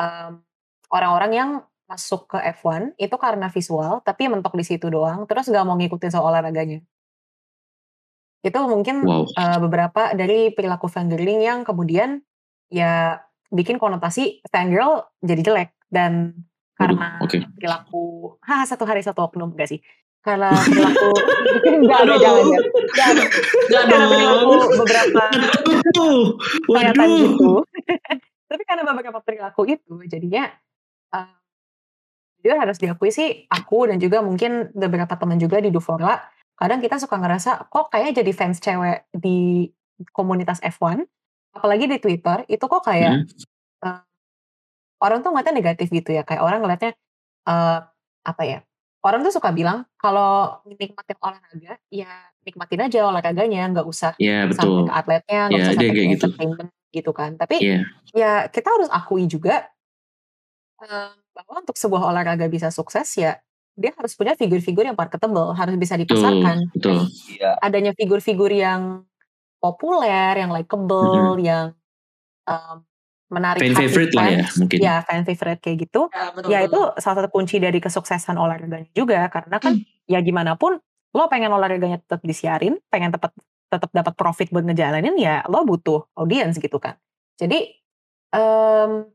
[0.00, 0.40] um,
[0.88, 1.50] orang-orang yang
[1.88, 6.12] masuk ke F1 itu karena visual tapi mentok di situ doang terus gak mau ngikutin
[6.12, 6.84] soal olahraganya.
[8.44, 9.24] Itu mungkin wow.
[9.24, 12.22] uh, beberapa dari perilaku fangirling yang kemudian
[12.68, 15.70] ya bikin konotasi fangirl jadi jelek.
[15.88, 16.44] Dan
[16.76, 17.40] karena oke.
[17.56, 19.80] perilaku ha satu hari satu oknum enggak sih?
[20.20, 21.10] Karena perilaku
[21.66, 22.18] enggak Aduh.
[22.20, 22.60] jangan ya
[23.72, 24.52] Gak karena perilaku
[24.84, 25.24] beberapa
[26.68, 27.08] waduh.
[27.16, 27.50] gitu.
[28.48, 30.52] Tapi karena beberapa perilaku itu jadinya
[31.16, 31.37] uh,
[32.38, 36.22] jujur harus diakui sih aku dan juga mungkin beberapa teman juga di Duforla
[36.54, 39.66] kadang kita suka ngerasa kok kayaknya jadi fans cewek di
[40.14, 41.02] komunitas F1
[41.54, 43.26] apalagi di Twitter itu kok kayak
[43.82, 43.90] Hmm.
[43.90, 44.00] eh,
[44.98, 46.94] orang tuh ngeliatnya negatif gitu ya kayak orang ngeliatnya
[47.46, 47.78] eh,
[48.22, 48.58] apa ya
[49.02, 52.10] orang tuh suka bilang kalau nikmatin olahraga ya
[52.42, 54.86] nikmatin aja olahraganya nggak usah sampai betul.
[54.86, 56.12] ke atletnya nggak Ya, usah sampai ke gitu.
[56.14, 57.80] entertainment gitu kan tapi Iya.
[58.14, 59.70] ya kita harus akui juga
[60.82, 63.38] eh, bahwa untuk sebuah olahraga bisa sukses ya
[63.78, 66.18] dia harus punya figur-figur yang marketable harus bisa Betul.
[66.18, 66.98] dipasarkan Betul.
[67.30, 67.50] Iya.
[67.62, 69.06] adanya figur-figur yang
[69.62, 71.74] populer yang likable yang
[72.46, 72.76] em,
[73.30, 74.78] menarik Fan hati favorite lah ya fans mungkin.
[74.82, 76.68] ya fan favorite kayak gitu Ya, betul, ya betul.
[76.68, 79.74] itu salah satu kunci dari kesuksesan olahraganya juga karena kan
[80.10, 80.80] ya gimana pun
[81.14, 83.30] lo pengen olahraganya tetap disiarin pengen tetap
[83.68, 86.96] tetap dapat profit buat ngejalanin ya lo butuh audiens gitu kan
[87.36, 87.68] jadi
[88.32, 89.06] em,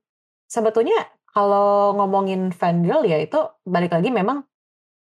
[0.45, 0.95] sebetulnya
[1.33, 4.45] kalau ngomongin fan girl ya itu balik lagi memang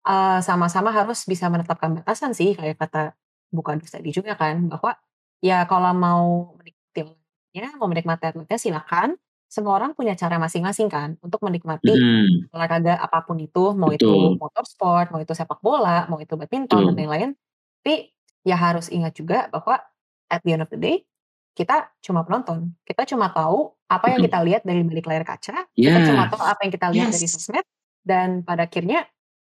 [0.06, 3.18] eh, sama-sama harus bisa menetapkan batasan sih kayak kata
[3.50, 4.94] bukan tadi juga kan bahwa
[5.42, 9.18] ya kalau mau menikmati olahraganya mau menikmati atletnya silakan
[9.50, 12.54] semua orang punya cara masing-masing kan untuk menikmati Mm-mm.
[12.54, 14.38] olahraga apa pun itu, mau itu Betul.
[14.38, 16.98] motorsport, mau itu sepak bola, mau itu badminton dan Betul.
[17.02, 17.30] lain-lain.
[17.82, 18.14] Tapi
[18.46, 19.82] ya harus ingat juga bahwa
[20.30, 21.02] at the end of the day
[21.60, 22.72] kita cuma penonton.
[22.88, 24.32] Kita cuma tahu apa yang Betul.
[24.32, 25.68] kita lihat dari balik layar kaca.
[25.76, 26.06] Kita Ya.
[26.08, 27.36] cuma tahu apa yang kita lihat dari Yes.
[27.36, 27.66] sosmed.
[28.00, 29.04] Dan pada akhirnya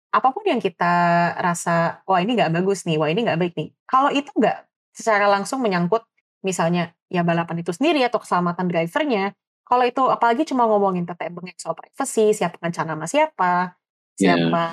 [0.10, 0.94] apa pun yang kita
[1.38, 3.70] rasa, wah ini nggak bagus nih, wah ini nggak baik nih.
[3.86, 4.58] Kalau itu nggak
[4.90, 6.02] secara langsung menyangkut
[6.42, 11.62] misalnya ya balapan itu sendiri atau keselamatan drivernya, kalau itu apalagi cuma ngomongin tentang bengek
[11.62, 13.78] soal privacy, siapa kencan sama siapa,
[14.18, 14.64] siapa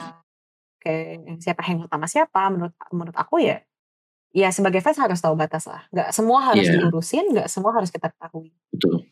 [0.80, 3.60] kayak siapa hangout sama siapa, menurut menurut aku ya,
[4.36, 5.88] ya sebagai fans harus tahu batas lah.
[5.88, 6.76] Nggak semua harus Iya.
[6.76, 8.52] diurusin, nggak semua harus kita ketahui.
[8.68, 9.08] Betul.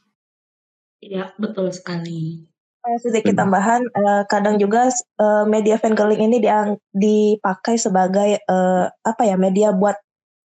[1.01, 2.45] Iya, betul sekali.
[2.85, 9.23] Eh, sedikit tambahan, eh, kadang juga eh, media fangirling ini diang- dipakai sebagai eh, apa
[9.25, 9.97] ya media buat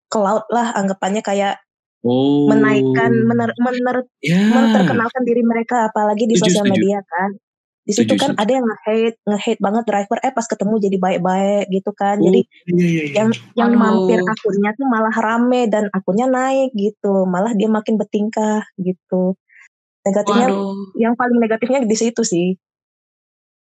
[0.08, 1.58] cloud lah anggapannya kayak
[2.06, 2.46] Oh.
[2.48, 4.38] menaikkan mener, mener, Ya.
[4.38, 7.34] memperkenalkan diri mereka apalagi di sosial media kan.
[7.88, 11.92] Di situ kan ada yang nge-hate, nge-hate banget driver eh pas ketemu jadi baik-baik gitu
[11.96, 12.20] kan.
[12.20, 13.14] Oh, Jadi iya, iya, iya.
[13.24, 13.80] yang yang Aduh.
[13.80, 17.24] mampir akunnya tuh malah rame dan akunnya naik gitu.
[17.24, 19.40] Malah dia makin bertingkah gitu.
[20.04, 20.76] Negatifnya Waduh.
[21.00, 22.60] yang paling negatifnya di situ sih.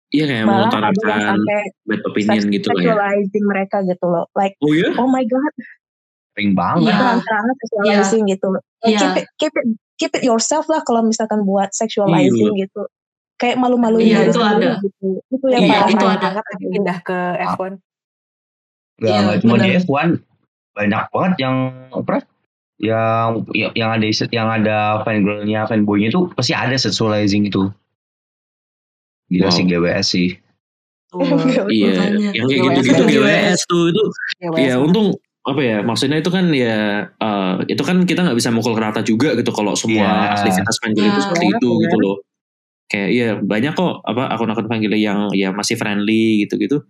[0.09, 2.81] Iya kayak Malah ada yang mengutarakan sampai bad opinion gitu lah ya.
[2.81, 4.25] sexualizing mereka gitu loh.
[4.33, 4.89] Like, Oh ya?
[4.97, 5.53] oh my god,
[6.33, 6.89] Sering banget.
[6.89, 6.97] Iya.
[6.97, 8.47] terang-terangan sexualizing gitu.
[8.49, 8.99] Like, Iya.
[9.01, 9.65] keep it, keep it,
[10.01, 12.81] keep it yourself lah kalau misalkan buat sexualizing gitu.
[13.35, 14.79] Kayak malu-maluin Iya, itu ada.
[14.79, 15.19] gitu.
[15.27, 16.15] Itu yang Iya, parah itu banget.
[16.15, 16.25] ada.
[16.31, 17.17] banget lagi pindah ke
[17.51, 17.71] F1.
[18.95, 19.81] Gak, Iya, nggak cuma di benar.
[19.83, 20.09] F1
[20.75, 21.55] banyak banget yang
[21.91, 22.15] apa
[22.75, 23.19] yang
[23.55, 27.71] yang yang ada yang ada fangirlnya fanboynya tuh pasti ada sexualizing itu
[29.25, 29.55] gila Wow.
[29.55, 30.29] sih GWS sih
[31.15, 32.29] Iya, Makanya.
[32.35, 32.75] yang kayak GWS.
[32.75, 33.15] gitu-gitu GWS.
[33.15, 34.03] GWS tuh itu
[34.35, 36.75] Ya, ya untung apa ya maksudnya itu kan ya
[37.07, 40.35] eh, itu kan kita nggak bisa mukul rata juga gitu kalau semua Iya.
[40.35, 41.11] aktivitas fanggirl Iya.
[41.15, 41.83] itu seperti itu Benar.
[41.87, 42.15] gitu loh
[42.85, 46.85] kayak iya banyak kok apa akun-akun fanggirl yang ya masih friendly gitu-gitu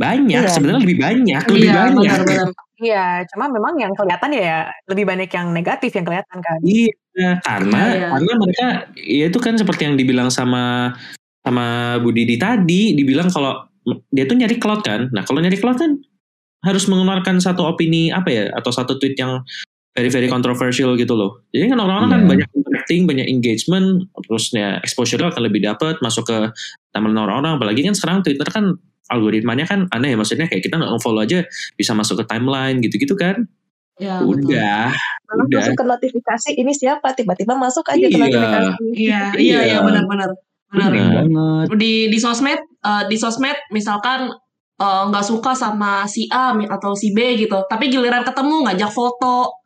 [0.00, 0.50] banyak Iya.
[0.50, 2.48] sebenarnya lebih banyak lebih Iya, banyak benar-benar.
[2.82, 6.58] Iya, cuma memang yang kelihatan ya lebih banyak yang negatif yang kelihatan kan.
[6.66, 8.08] Iya, karena Iya.
[8.10, 8.66] karena mereka
[8.98, 10.90] ya itu kan seperti yang dibilang sama
[11.46, 13.62] sama Bu Didi tadi, dibilang kalau
[14.10, 15.06] dia tuh nyari cloud kan.
[15.14, 15.94] Nah, kalau nyari cloud kan
[16.66, 19.38] harus mengeluarkan satu opini apa ya atau satu tweet yang
[19.92, 21.44] very very controversial gitu loh.
[21.52, 22.28] Jadi kan orang-orang kan Iya.
[22.32, 23.86] banyak interacting, banyak engagement,
[24.24, 26.38] terus ya exposure akan lebih dapat masuk ke
[26.90, 27.60] timeline orang-orang.
[27.60, 28.72] Apalagi kan sekarang Twitter kan
[29.12, 31.44] algoritmanya kan aneh ya maksudnya kayak kita nggak follow aja
[31.76, 33.44] bisa masuk ke timeline gitu-gitu kan.
[34.00, 34.24] Ya.
[34.24, 34.88] Udah,
[35.36, 35.60] udah.
[35.60, 38.22] masuk ke notifikasi ini siapa tiba-tiba masuk aja ke Iya.
[38.24, 38.72] notifikasi.
[38.96, 39.78] Iya, iya, iya, Iya.
[39.84, 40.30] benar-benar.
[40.72, 40.88] Benar.
[40.88, 41.24] Sering Benar.
[41.28, 44.32] banget Di di sosmed, eh, di sosmed misalkan
[44.80, 49.61] eh, nggak suka sama si A atau si B gitu, tapi giliran ketemu ngajak foto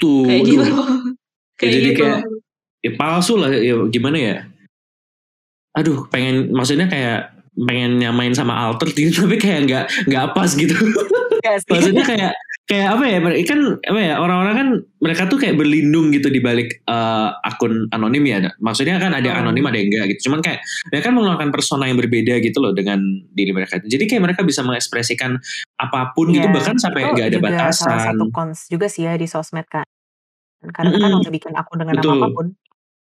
[0.00, 0.62] Tuh, kayak gitu.
[1.60, 2.02] kayak jadi gitu.
[2.02, 2.20] kayak
[2.84, 4.36] ya palsu lah ya gimana ya
[5.74, 10.76] aduh pengen maksudnya kayak pengen nyamain sama alter gitu tapi kayak nggak nggak pas gitu
[11.70, 12.32] maksudnya kayak
[12.64, 16.40] kayak apa ya mereka kan apa ya orang-orang kan mereka tuh kayak berlindung gitu di
[16.40, 19.52] balik eh, akun anonim ya maksudnya kan ada yang Hmm.
[19.52, 22.72] anonim ada yang enggak gitu cuman kayak mereka kan mengeluarkan persona yang berbeda gitu loh
[22.72, 23.04] dengan
[23.36, 25.36] diri mereka jadi kayak mereka bisa mengekspresikan
[25.76, 29.04] apa pun gitu Iya, bahkan sampai nggak ada juga Salah batasan satu cons juga sih
[29.04, 29.84] ya di sosmed kan.
[30.64, 31.20] Karena kan Mm-mm.
[31.20, 32.16] bisa bikin akun dengan Betul.
[32.16, 32.46] nama apa pun.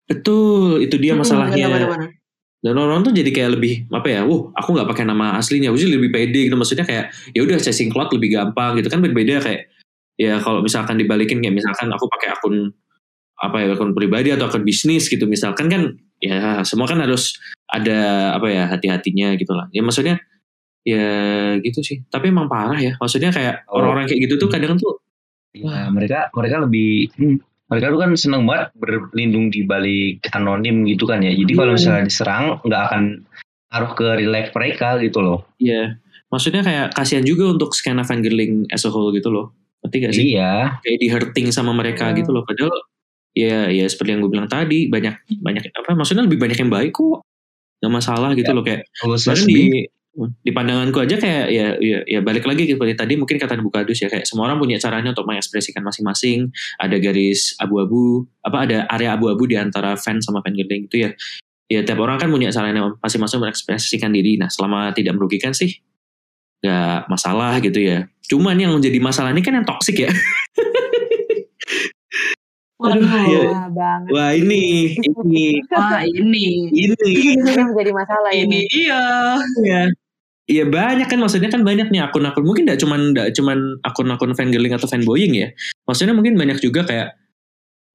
[0.06, 2.10] betul itu dia masalahnya benar-benar.
[2.60, 5.88] Dan orang tuh jadi kayak lebih apa ya, wah aku nggak pakai nama aslinya, sih
[5.88, 8.92] lebih pede gitu maksudnya kayak ya udah chasing cloud lebih gampang gitu.
[8.92, 9.72] Kan berbeda kayak
[10.20, 12.68] ya kalau misalkan dibalikin kayak misalkan aku pakai akun
[13.40, 17.40] apa ya akun pribadi atau akun bisnis gitu misalkan kan ya semua kan harus
[17.72, 19.64] ada apa ya hati-hatinya gitu lah.
[19.72, 20.20] Ya maksudnya
[20.84, 21.04] ya
[21.64, 22.04] gitu sih.
[22.12, 23.80] Tapi emang parah ya maksudnya kayak Oh.
[23.80, 25.00] orang-orang kayak gitu tuh kadang tuh
[25.56, 27.36] ya mereka mereka lebih hmm,
[27.70, 31.30] mereka tuh kan seneng banget berlindung di balik anonim gitu kan ya.
[31.30, 31.76] Jadi kalau Iya.
[31.78, 33.02] misalnya diserang nggak akan
[33.70, 35.46] ngaruh ke real life mereka gitu loh.
[35.56, 35.96] Iya.
[36.28, 39.54] Maksudnya kayak kasihan juga untuk skena fangirling as a whole gitu loh.
[39.82, 40.24] Ngerti gak sih?
[40.34, 40.82] Iya.
[40.82, 42.18] Kayak di hurting sama mereka Hmm.
[42.18, 42.42] gitu loh.
[42.42, 42.74] Padahal
[43.30, 46.90] ya ya seperti yang gue bilang tadi banyak banyak apa maksudnya lebih banyak yang baik
[46.92, 47.22] kok.
[47.80, 49.86] Gak masalah gitu loh kayak bahkan di
[50.18, 54.10] di pandanganku aja kayak ya ya, ya balik lagi seperti tadi mungkin kata Bukadus ya
[54.10, 56.50] kayak semua orang punya caranya untuk mengekspresikan masing-masing.
[56.82, 61.10] Ada garis abu-abu apa ada area abu-abu di antara fans sama fangirling itu ya.
[61.70, 64.34] Ya tiap orang kan punya caranya masing-masing mengekspresikan diri.
[64.34, 65.78] Nah selama tidak merugikan sih
[66.60, 68.10] nggak masalah gitu ya.
[68.26, 70.10] Cuman yang menjadi masalah ini kan yang toksik ya
[72.92, 73.40] Aduh, ya.
[73.46, 74.08] Wah, banget.
[74.12, 74.60] wah ini
[74.98, 76.46] ini Wah ini.
[76.74, 77.02] ini
[77.38, 78.60] Ini menjadi masalah Ini ini.
[78.68, 79.02] dia.
[79.62, 79.82] Iya.
[80.50, 84.74] Iya banyak kan maksudnya kan banyak nih akun-akun mungkin tidak cuman tidak cuman akun-akun fangirling
[84.74, 85.48] atau fanboying ya.
[85.86, 87.14] Maksudnya mungkin banyak juga kayak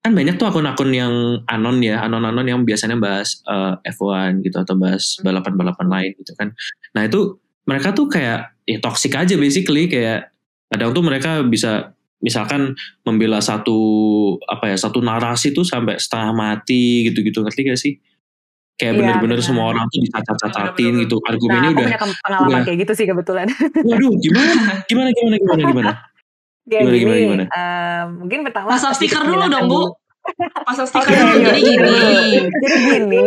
[0.06, 1.14] kan banyak tuh akun-akun yang
[1.52, 6.54] anon ya, anon-anon yang biasanya bahas eh, F1 gitu atau bahas balapan-balapan lain gitu kan.
[6.96, 7.36] Nah, itu
[7.68, 10.30] mereka tuh kayak ya toxic aja basically kayak
[10.72, 11.92] kadang tuh mereka bisa
[12.26, 12.74] misalkan
[13.06, 13.78] membela satu
[14.44, 17.94] apa ya satu narasi tuh sampai setengah mati gitu-gitu ngerti gak sih?
[18.76, 19.48] Kayak Iya, bener-bener benar.
[19.48, 21.04] semua orang tuh dicacat-cacatin Benar-benar.
[21.06, 21.16] gitu.
[21.16, 22.62] Nah, Argumennya aku udah pengalaman udah.
[22.66, 23.48] kayak gitu sih kebetulan.
[23.86, 24.52] Waduh, gimana?
[24.84, 25.94] Gimana gimana gimana gimana?
[26.66, 27.46] Gimana, gini, gimana, gimana?
[27.46, 29.82] em, mungkin pertama Pasang stiker dulu dong Bu.
[30.66, 31.38] Pasang stiker dulu.
[31.38, 31.70] iya, Jadi iya.
[31.70, 31.94] gini.
[32.52, 33.24] Jadi gini.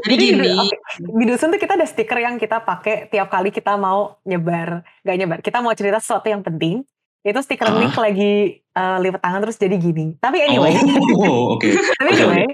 [0.00, 0.48] Jadi di- gini.
[0.50, 0.76] oke,
[1.12, 5.12] di dusun tuh kita ada stiker yang kita pakai tiap kali kita mau nyebar, gak
[5.14, 5.38] nyebar.
[5.38, 6.80] Kita mau cerita sesuatu yang penting.
[7.24, 7.74] Itu stiker Ah.
[7.74, 10.14] link lagi eh, lipat tangan terus jadi gini.
[10.16, 10.76] Tapi anyway,
[11.16, 11.64] Oh, oke.
[11.98, 12.44] tapi anyway,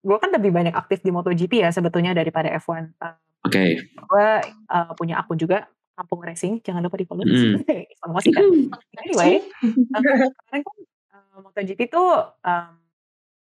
[0.00, 2.94] gue kan lebih banyak aktif di MotoGP ya sebetulnya daripada F1.
[2.96, 3.64] Eh, Oke.
[3.82, 4.28] gue
[4.66, 7.24] uh, punya akun juga Kampung Racing, jangan lupa di follow.
[7.24, 7.60] Mm.
[7.98, 8.44] Promosi kan.
[9.02, 9.44] Anyway,
[9.92, 10.76] uh, kemarin kan
[11.12, 12.08] uh, MotoGP tuh
[12.38, 12.72] um,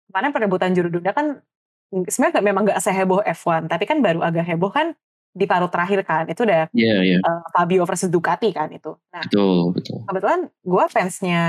[0.07, 1.39] kemarin perebutan juru dunia kan
[1.91, 4.95] sebenarnya nggak- memang nggak seheboh F1, tapi kan baru agak heboh kan
[5.35, 6.23] di paruh terakhir kan.
[6.31, 7.17] Itu udah Iya, iya.
[7.19, 8.95] uh, Fabio versus Ducati kan itu.
[9.11, 9.99] Nah, Betul, betul.
[10.07, 11.41] kebetulan gue fansnya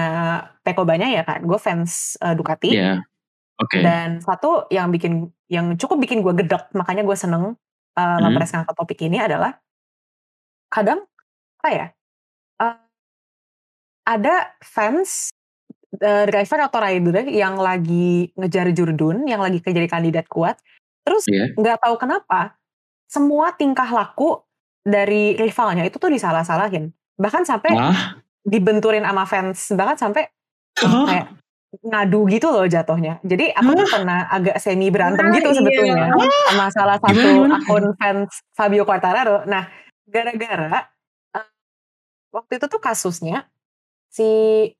[0.67, 1.47] Peko Banyak ya kan.
[1.47, 2.75] Gue fans uh, Ducati.
[2.75, 3.07] Iya.
[3.57, 3.81] Oke.
[3.81, 7.55] Dan satu yang bikin yang cukup bikin gue gedek, makanya gue seneng uh,
[7.97, 8.21] Hmm.
[8.21, 9.57] Lampres ngangkat topik ini adalah
[10.69, 11.01] kadang
[11.63, 11.87] apa ya?
[12.61, 12.77] uh,
[14.05, 15.31] ada fans
[15.99, 20.59] uh, driver atau rider yang lagi ngejar jurdun, yang lagi jadi kandidat kuat,
[21.07, 21.55] terus Iya.
[21.57, 22.55] nggak tahu kenapa
[23.07, 24.43] semua tingkah laku
[24.87, 30.23] dari rivalnya itu tuh disalah-salahin, bahkan sampai Ah, dibenturin sama fans, bahkan sampai
[30.79, 31.05] Hah?
[31.09, 31.27] kayak
[31.83, 33.19] ngadu gitu loh jatuhnya.
[33.27, 35.57] Jadi aku tuh pernah agak semi berantem Ah, gitu iya.
[35.59, 36.05] sebetulnya
[36.49, 37.57] sama salah satu Gimana, gimana?
[37.67, 39.45] akun fans Fabio Quartararo.
[39.51, 39.65] Nah,
[40.07, 40.87] gara-gara
[41.35, 41.47] eh,
[42.35, 43.47] waktu itu tuh kasusnya
[44.11, 44.25] si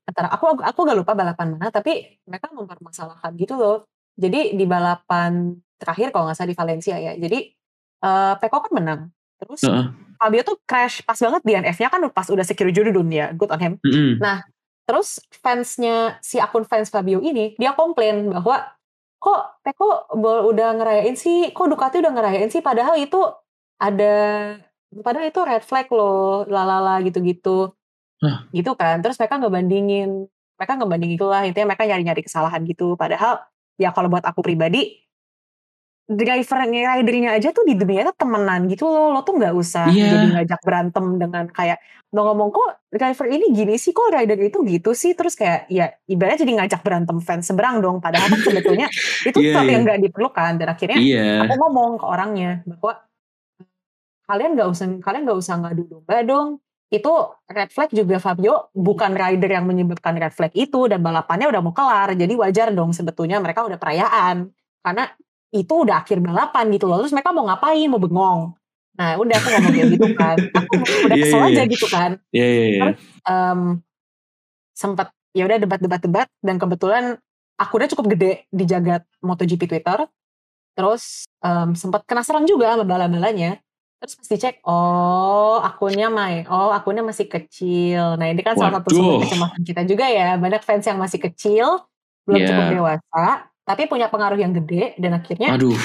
[0.07, 3.77] antara aku aku gak lupa balapan mana tapi mereka mempermasalahkan gitu loh.
[4.17, 7.13] Jadi di balapan terakhir kalau nggak salah di Valencia ya.
[7.17, 7.53] Jadi
[8.03, 9.01] eh Peko kan menang.
[9.37, 9.85] Terus Heeh.
[10.17, 13.29] Fabio tuh crash pas banget DNF-nya kan pas udah secure judul ya.
[13.37, 13.73] Good on him.
[13.85, 14.17] Mm-mm.
[14.87, 18.65] Terus fansnya si akun fans Fabio ini dia komplain bahwa
[19.17, 20.13] kok Peko
[20.47, 23.19] udah ngerayain sih, kok Ducati udah ngerayain sih, padahal itu
[23.77, 24.15] ada
[24.87, 27.73] padahal itu red flag loh, lalala gitu-gitu,
[28.23, 28.47] Hah.
[28.53, 29.01] gitu kan.
[29.03, 30.09] Terus mereka ngebandingin,
[30.55, 32.95] mereka ngebandingin itulah intinya mereka nyari-nyari kesalahan gitu.
[32.95, 33.43] Padahal
[33.75, 35.01] ya kalau buat aku pribadi
[36.07, 39.11] drivernya ridernya aja tuh di dunia itu temenan gitu loh.
[39.11, 40.07] Lo tuh nggak usah Iya.
[40.15, 41.77] jadi ngajak berantem dengan kayak
[42.15, 43.91] lo ngomong kok driver ini gini sih?
[43.91, 45.11] Kok rider itu gitu sih?
[45.13, 47.99] Terus kayak ya ibaratnya jadi ngajak berantem fans seberang dong.
[47.99, 48.87] Padahal kan sebetulnya
[49.29, 49.73] itu Iya, sesuatu iya.
[49.75, 50.51] yang nggak diperlukan.
[50.55, 51.25] Dan akhirnya Iya.
[51.43, 52.93] aku ngomong ke orangnya bahwa
[54.27, 56.47] kalian nggak usah kalian nggak usah ngadu domba dong.
[56.87, 57.11] Itu
[57.51, 58.71] red flag juga Fabio.
[58.71, 62.15] Bukan rider yang menyebabkan red flag itu dan balapannya udah mau kelar.
[62.15, 64.47] Jadi wajar dong sebetulnya mereka udah perayaan.
[64.79, 65.03] Karena
[65.51, 68.39] itu udah akhir balapan gitu loh terus mereka mau ngapain mau bengong
[68.97, 70.71] nah udah aku ngomong kayak gitu kan aku
[71.05, 71.65] udah Iya, kesel iya, aja iya.
[71.69, 72.85] gitu kan Iya, iya, iya.
[73.25, 73.59] em
[74.73, 77.03] sempat ya udah debat-debat-debat dan kebetulan
[77.57, 80.05] akunnya cukup gede di jagat MotoGP Twitter.
[80.73, 83.57] Terus em, sempat kena serang juga sama bala-balanya.
[83.97, 88.13] Terus pas dicek, oh akunnya Mai, oh akunnya masih kecil.
[88.21, 89.21] Nah ini kan salah satu sumber Waduh.
[89.25, 90.37] kecemasan kita juga ya.
[90.37, 91.81] Banyak fans yang masih kecil,
[92.29, 92.47] belum Iya.
[92.53, 93.25] cukup dewasa,
[93.67, 95.75] tapi punya pengaruh yang gede dan akhirnya Aduh.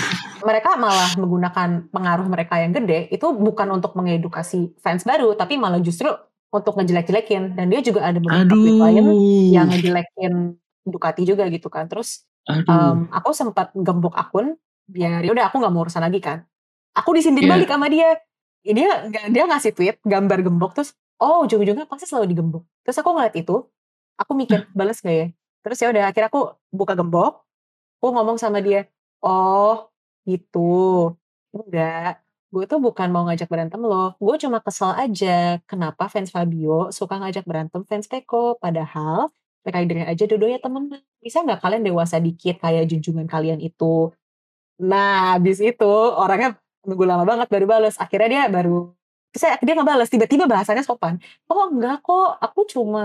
[0.47, 5.83] mereka malah menggunakan pengaruh mereka yang gede itu bukan untuk mengedukasi fans baru tapi malah
[5.83, 6.07] justru
[6.53, 7.57] untuk ngejelek-jelekin.
[7.57, 9.05] Dan dia juga ada beberapa tweet lain
[9.51, 11.89] yang ngejelekin Ducati juga gitu kan.
[11.89, 12.67] Terus Aduh.
[12.69, 14.55] em, aku sempat gembok akun
[14.87, 16.45] biar ya udah aku nggak mau urusan lagi kan.
[16.93, 17.57] Aku disindir Iya.
[17.57, 18.21] balik sama dia.
[18.63, 22.63] Dia nggak- dia ngasih tweet gambar gembok terus oh ujung-ujungnya pasti selalu digembok.
[22.85, 23.57] Terus aku ngeliat itu
[24.19, 25.27] aku mikir balas gak ya?
[25.63, 27.43] Terus ya udah akhirnya aku buka gembok
[28.03, 28.91] aku ngomong sama dia
[29.23, 29.87] oh
[30.27, 31.15] gitu.
[31.55, 32.19] Enggak
[32.53, 35.63] gue tuh bukan mau ngajak berantem lo gue cuma kesel aja.
[35.71, 39.31] Kenapa fans Fabio suka ngajak berantem fans Peko padahal
[39.63, 40.91] Rider aja dua-duanya temen.
[41.23, 44.11] Bisa nggak kalian dewasa dikit kayak junjungan kalian itu?
[44.83, 48.91] Nah habis itu orangnya nunggu lama banget baru balas akhirnya dia baru
[49.31, 51.23] saya dia balas tiba-tiba bahasanya sopan.
[51.47, 52.43] Oh enggak kok.
[52.43, 53.03] Aku cuma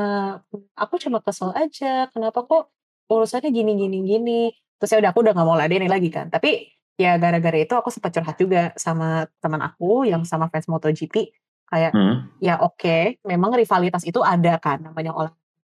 [0.74, 2.10] aku cuma kesel aja.
[2.10, 2.74] Kenapa kok
[3.14, 4.42] urusannya gini gini gini
[4.78, 7.90] terus ya udah aku udah nggak mau ladenin lagi kan tapi ya gara-gara itu aku
[7.90, 11.30] sempat curhat juga sama teman aku yang sama fans MotoGP
[11.68, 12.32] kayak Hmm.
[12.40, 15.34] ya oke memang rivalitas itu ada kan namanya olah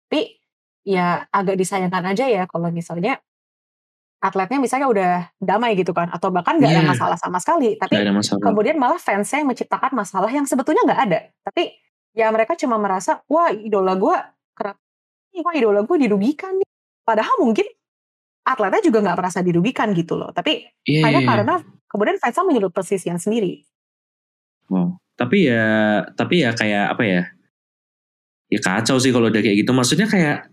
[0.06, 0.36] tapi
[0.84, 3.18] ya agak disayangkan aja ya kalau misalnya
[4.18, 6.90] atletnya misalnya udah damai gitu kan atau bahkan nggak ada Iya.
[6.90, 8.02] masalah sama sekali tapi
[8.42, 11.78] kemudian malah fansnya yang menciptakan masalah yang sebetulnya nggak ada tapi
[12.18, 14.18] ya mereka cuma merasa wah idola gue
[14.58, 14.78] kerap
[15.38, 16.66] wah idola gue dirugikan nih
[17.06, 17.70] padahal mungkin
[18.48, 21.30] atletnya juga nggak merasa dirugikan gitu loh tapi Iya, hanya iya, iya.
[21.30, 21.56] karena
[21.92, 23.68] kemudian fansnya menyudut posisinya sendiri
[24.68, 25.00] Wow.
[25.18, 25.66] Tapi ya,
[26.14, 27.22] tapi ya kayak apa ya?
[28.48, 29.72] Ya kacau sih kalau udah kayak gitu.
[29.74, 30.48] Maksudnya kayak,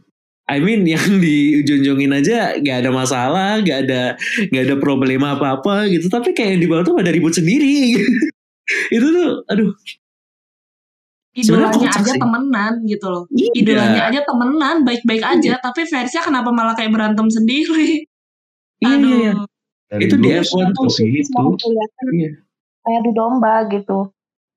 [0.49, 4.17] I mean yang dijunjungin aja gak ada masalah, gak ada
[4.51, 6.09] gak ada problema apa-apa gitu.
[6.09, 7.99] Tapi kayak yang di bawah tuh pada ribut sendiri.
[8.97, 9.71] itu tuh, aduh.
[11.35, 12.17] Idolanya aja sih.
[12.17, 13.51] temenan gitu loh Iya.
[13.55, 18.07] idolanya aja temenan baik-baik aja tapi fansnya kenapa malah kayak berantem sendiri
[18.79, 19.33] Iya, iya, iya.
[19.33, 19.47] aduh
[19.85, 21.29] Dari Itu di F1 tuh gitu.
[21.29, 22.31] Semua kelihatan Iya.
[22.81, 23.99] kayak adu domba gitu.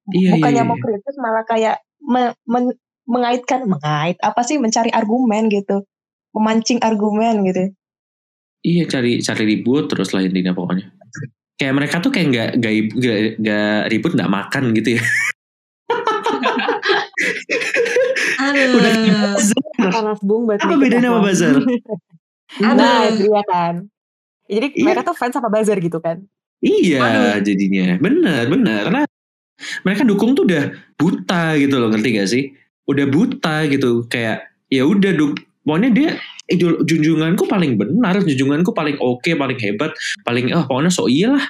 [0.10, 0.84] Iya, Bukannya iya, mau iya.
[0.84, 5.84] kritis malah kayak me- men- mengaitkan mengait apa sih mencari argumen gitu.
[6.32, 7.72] Memancing argumen gitu.
[8.62, 10.90] Iya cari cari ribut terus lah intinya pokoknya.
[11.56, 12.50] Kayak mereka tuh kayak nggak
[13.38, 15.04] nggak ribut nggak makan gitu ya.
[18.48, 19.64] Udah kayak aduh buzzer.
[19.90, 21.26] panas bung Apa bedanya sama F1.
[21.26, 21.56] buzzer?
[22.64, 23.12] nah Aduh.
[23.12, 23.74] itu dia kan
[24.48, 24.84] jadi Iya.
[24.84, 26.18] mereka tuh fans apa buzzer gitu kan
[26.60, 27.44] Iya Aduh.
[27.44, 29.04] jadinya bener bener karena
[29.82, 32.44] mereka dukung tuh udah buta gitu loh ngerti gak sih?
[32.86, 35.34] Udah buta gitu kayak ya udah duk
[35.64, 36.10] pokoknya dia
[36.48, 39.92] idol junjunganku paling benar, junjunganku paling oke, paling hebat,
[40.24, 41.44] paling ah pokoknya so iyalah.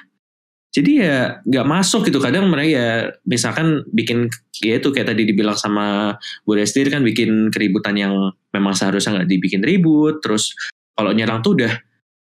[0.78, 2.88] Jadi ya nggak masuk gitu kadang mereka ya
[3.26, 4.30] misalkan bikin
[4.62, 6.14] ya itu kayak tadi dibilang sama
[6.46, 10.54] Bu Restir kan bikin keributan yang memang seharusnya nggak dibikin ribut terus
[10.94, 11.72] kalau nyerang tuh udah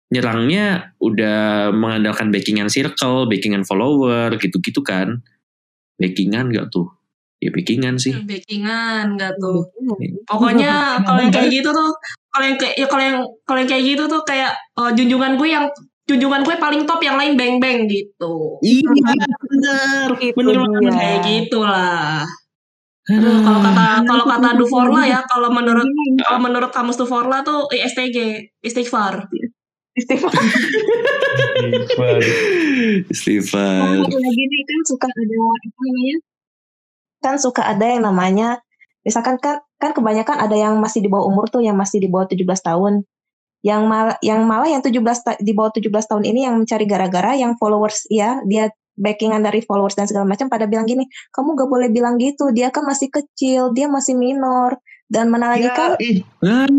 [0.09, 5.21] nyerangnya udah mengandalkan backingan circle, backingan follower gitu-gitu kan.
[6.01, 6.97] Backingan nggak tuh?
[7.37, 8.17] Ya backingan sih.
[8.25, 9.69] backingan nggak tuh
[10.25, 11.93] pokoknya kalau yang kayak gitu tuh
[12.33, 15.49] kalau yang kayak ya kalau yang kalau yang kayak gitu tuh kayak eh, junjungan gue
[15.53, 15.65] yang
[16.07, 20.91] junjungan gue paling top yang lain beng beng gitu Iya bener, Itu bener banget.
[20.95, 22.23] kayak gitulah
[23.07, 25.87] Aduh, kalau kata kalau kata Duforla ya kalau menurut
[26.27, 29.31] kalau menurut kamus Duforla tuh ISTG istighfar
[29.97, 30.29] Istighfar.
[33.09, 33.97] Istighfar.
[34.05, 36.17] Lagi nih kan suka ada apa namanya?
[37.17, 38.61] Kan suka ada yang namanya
[39.01, 42.29] misalkan kan kan kebanyakan ada yang masih di bawah umur tuh yang masih di bawah
[42.29, 43.09] 17 tahun.
[43.67, 44.95] Yang malah yang malah yang 17
[45.27, 49.59] ta- di bawah 17 tahun ini yang mencari gara-gara yang followers ya, dia backingan dari
[49.59, 53.11] followers dan segala macam pada bilang gini, kamu gak boleh bilang gitu, dia kan masih
[53.11, 54.79] kecil, dia masih minor.
[55.07, 56.17] Dan mana lagi kan Ya, ih,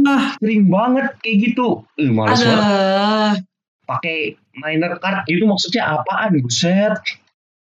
[0.04, 1.84] Ah, sering banget kayak gitu.
[1.96, 2.60] Ih, males banget.
[2.60, 3.40] ada
[3.88, 6.36] Pakai minor card itu maksudnya apaan?
[6.44, 7.00] Buset.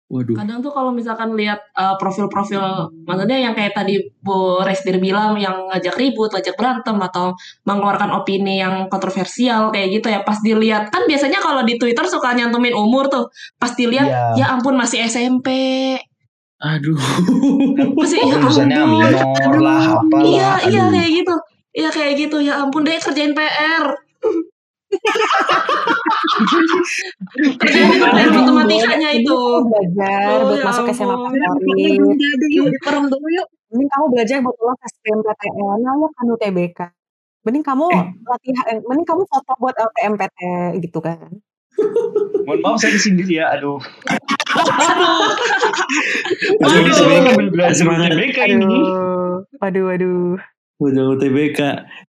[0.09, 0.37] Waduh.
[0.41, 5.69] kadang tuh kalau misalkan lihat eh, profil-profil maksudnya yang kayak tadi Bu Restir bilang yang
[5.69, 11.05] ngajak ribut, ngajak berantem atau mengeluarkan opini yang kontroversial kayak gitu ya pas dilihat kan
[11.05, 14.25] biasanya kalau di Twitter suka nyantumin umur tuh pas dilihat Iya.
[14.41, 15.49] ya ampun masih SMP
[16.59, 16.99] Aduh.
[18.01, 20.25] masih ya ampun minor lah, apalah.
[20.25, 21.35] iya iya kayak gitu
[21.71, 23.85] iya kayak gitu ya ampun deh kerjain PR
[27.59, 31.17] kerjain PR matematikanya itu Mending kamu belajar Oh, buat ya masuk SMA
[32.81, 33.47] perem dulu yuk.
[33.69, 36.79] mending kamu belajar buat lolos SBMPTN lalu kan UTBK
[37.45, 38.05] mending kamu Eh.
[38.23, 40.39] latihan eh, mending kamu foto buat LPMPT
[40.81, 41.29] gitu kan
[42.43, 43.79] Mohon maaf saya di sini ya, aduh.
[46.59, 47.31] Aduh, Jadi saya semangat.
[47.31, 48.09] sambil belajar Semangat.
[48.11, 48.67] UTBK ini.
[48.67, 50.35] aduh waduh waduh
[50.79, 51.59] Udah UTBK.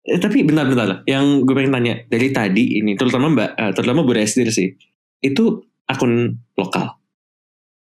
[0.04, 1.04] Eh, tapi bentar-bentar.
[1.04, 1.94] Yang gue pengen tanya.
[2.08, 4.72] Dari tadi ini, terutama Mbak, eh, terutama Bu Restir sih.
[5.20, 6.96] Itu akun lokal.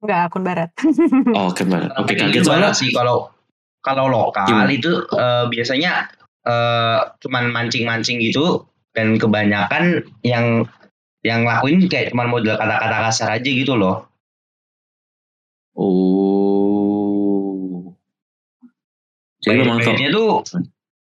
[0.03, 0.71] Enggak akun barat
[1.39, 1.93] Oh, kemarin.
[1.95, 2.75] Oke, Tapi kaget gimana soalnya.
[2.75, 3.31] sih kalau
[3.79, 4.73] kalau lokal Gimana?
[4.73, 6.11] itu eh, biasanya
[6.43, 8.67] eh, cuman mancing-mancing gitu
[8.97, 10.67] dan kebanyakan yang
[11.23, 14.11] yang lakuin kayak cuman model kata-kata kasar aja gitu loh.
[15.79, 16.52] Oh.
[19.43, 20.43] Jadi memang tuh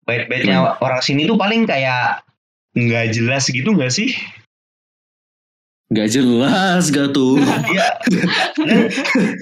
[0.05, 2.25] bait-baitnya orang sini tuh paling kayak
[2.73, 4.09] nggak jelas gitu nggak sih?
[5.91, 7.35] Nggak jelas gak tuh.
[7.71, 7.87] Iya.
[8.57, 8.81] kadang,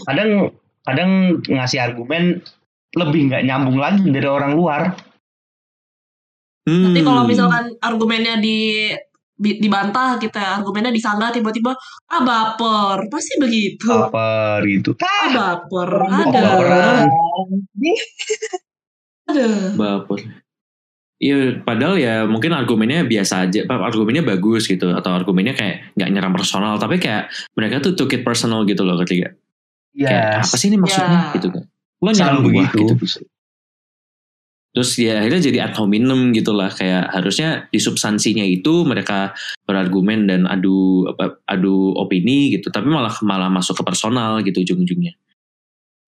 [0.03, 0.31] kadang
[0.83, 1.11] kadang
[1.45, 2.41] ngasih argumen
[2.97, 4.81] lebih nggak nyambung lagi dari orang luar.
[6.65, 7.29] Nanti kalau Hmm.
[7.29, 8.89] misalkan argumennya di
[9.39, 11.71] dibantah kita argumennya disanggah tiba-tiba
[12.11, 14.91] ah baper pasti begitu Apa gitu?
[14.99, 17.07] ah baper ada
[19.29, 19.51] baperan.
[19.73, 20.19] ada baper.
[21.19, 26.09] Iya, padahal ya mungkin argumennya biasa aja, Pak, argumennya bagus gitu, atau argumennya kayak nggak
[26.15, 27.27] nyerang personal, tapi kayak
[27.59, 29.35] mereka tuh took it personal gitu loh ketika
[29.91, 31.35] kayak apa sih ini maksudnya Ya.
[31.35, 31.63] gitu kan?
[31.99, 32.95] Lo nyerang gua begitu.
[32.95, 33.19] gitu.
[34.69, 39.33] Terus ya akhirnya jadi ad hominem gitu lah, kayak harusnya di substansinya itu mereka
[39.67, 45.17] berargumen dan adu apa adu opini gitu, tapi malah malah masuk ke personal gitu ujung-ujungnya.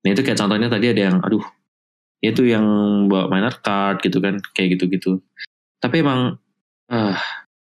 [0.08, 1.44] Nah itu kayak contohnya tadi ada yang aduh
[2.22, 2.66] itu yang
[3.10, 5.22] bawa minor card gitu kan kayak gitu-gitu.
[5.82, 6.38] Tapi emang
[6.90, 7.18] eh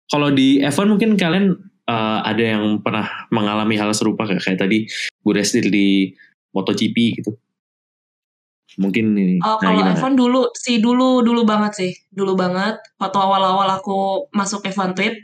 [0.08, 1.56] kalau di F1 mungkin kalian
[1.88, 4.88] eh, ada yang pernah mengalami hal serupa kayak kayak tadi
[5.24, 6.12] Bu Resti di
[6.56, 7.32] MotoGP gitu.
[8.78, 9.98] Mungkin ini Oh, nah kalau gimana?
[9.98, 11.91] F1 dulu sih dulu dulu banget sih.
[12.14, 12.78] Dulu banget.
[13.02, 15.16] Waktu awal-awal aku masuk F1 tweet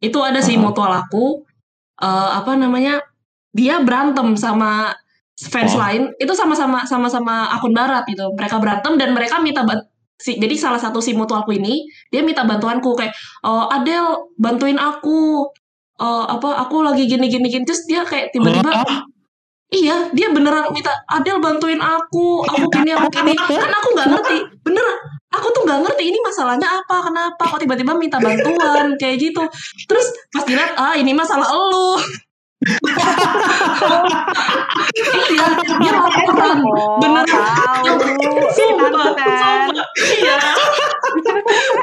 [0.00, 0.72] itu ada sih Uh-huh.
[0.72, 1.44] mutual aku
[2.00, 3.04] eh, apa namanya?
[3.54, 4.94] Dia berantem sama
[5.34, 5.82] fans Oh.
[5.82, 9.66] lain itu sama-sama sama-sama akun barat gitu mereka berantem dan mereka minta
[10.14, 13.10] si jadi salah satu si mutualku ini dia minta bantuanku kayak
[13.42, 15.50] oh Adel bantuin aku
[15.94, 19.06] Eh, apa aku lagi gini gini gini terus dia kayak tiba-tiba Hah?
[19.70, 23.34] Iya, dia beneran minta Adel bantuin aku, aku gini, aku gini.
[23.34, 24.96] Kan aku nggak ngerti, beneran.
[25.34, 29.42] Aku tuh nggak ngerti ini masalahnya apa, kenapa kok tiba-tiba minta bantuan kayak gitu.
[29.86, 31.90] Terus pas dilihat, ah ini masalah elu.
[35.30, 35.46] Iya,
[35.78, 35.92] dia.
[38.54, 39.68] Sumpah, kan.
[39.70, 39.86] sumpah.
[39.94, 40.36] Iya.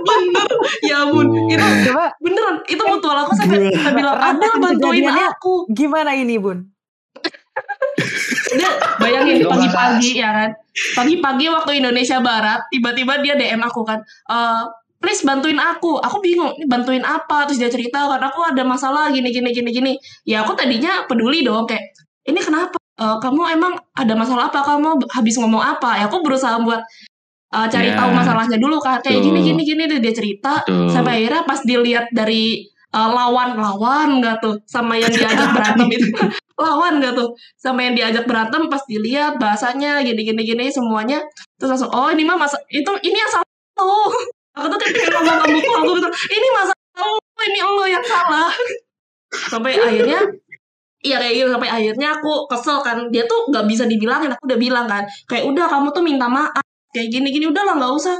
[0.01, 0.49] Bener.
[0.82, 2.55] Ya ampun, itu Coba beneran.
[2.67, 5.69] Itu mutual aku sampai sampai bilang, Adel bantuin aku.
[5.71, 6.71] gimana ini bun?
[8.51, 10.49] dia bayangin pagi-pagi ya kan
[10.95, 14.63] pagi-pagi waktu Indonesia Barat tiba-tiba dia DM aku kan eh
[15.02, 15.97] please bantuin aku.
[15.99, 17.49] Aku bingung ini bantuin apa?
[17.49, 19.93] Terus dia cerita kan aku ada masalah gini gini gini gini.
[20.24, 21.82] Ya aku tadinya peduli dong kayak
[22.30, 22.78] ini kenapa?
[23.02, 24.62] Eh, kamu emang ada masalah apa?
[24.62, 25.97] Kamu habis ngomong apa?
[25.97, 26.80] Ya aku berusaha buat
[27.52, 27.97] eh, cari Ya.
[27.97, 29.28] tahu masalahnya dulu kan kayak Betul.
[29.34, 30.54] gini gini gini Terus dia cerita.
[30.64, 30.88] Betul.
[30.93, 32.62] sampai akhirnya pas dilihat dari
[32.93, 36.08] eh, lawan lawan nggak tuh sama yang diajak berantem itu.
[36.62, 41.18] Lawan nggak tuh sama yang diajak berantem pas dilihat bahasanya gini gini gini semuanya.
[41.58, 43.47] Terus langsung oh ini mah masa itu ini yang salah
[43.82, 44.14] lo
[44.52, 47.12] aku tuh ketika ngomong kamu tuh aku bilang ini masalah lo
[47.47, 48.49] ini lo yang salah.
[49.47, 50.22] Sampai akhirnya
[51.02, 53.10] Iya kayak gitu sampai akhirnya aku kesel kan.
[53.10, 55.02] Dia tuh nggak bisa dibilangin aku udah bilang kan.
[55.26, 56.62] Kayak udah kamu tuh minta maaf
[56.93, 58.16] kayak gini gini udah lah nggak usah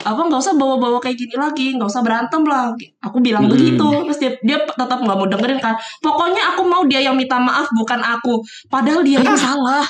[0.00, 2.70] apa nggak usah bawa-bawa kayak gini lagi nggak usah berantem lah.
[3.02, 3.52] Aku bilang Hmm.
[3.58, 5.74] begitu terus dia dia tetap nggak mau dengerin kan.
[5.98, 8.38] Pokoknya aku mau dia yang minta maaf bukan aku.
[8.70, 9.82] Padahal dia yang salah.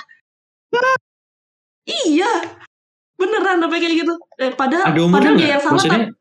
[1.85, 2.31] Iya
[3.21, 4.15] beneran sampai kayak gitu.
[4.37, 6.17] Eh, padahal padahal dia yang salah maksudnya tapi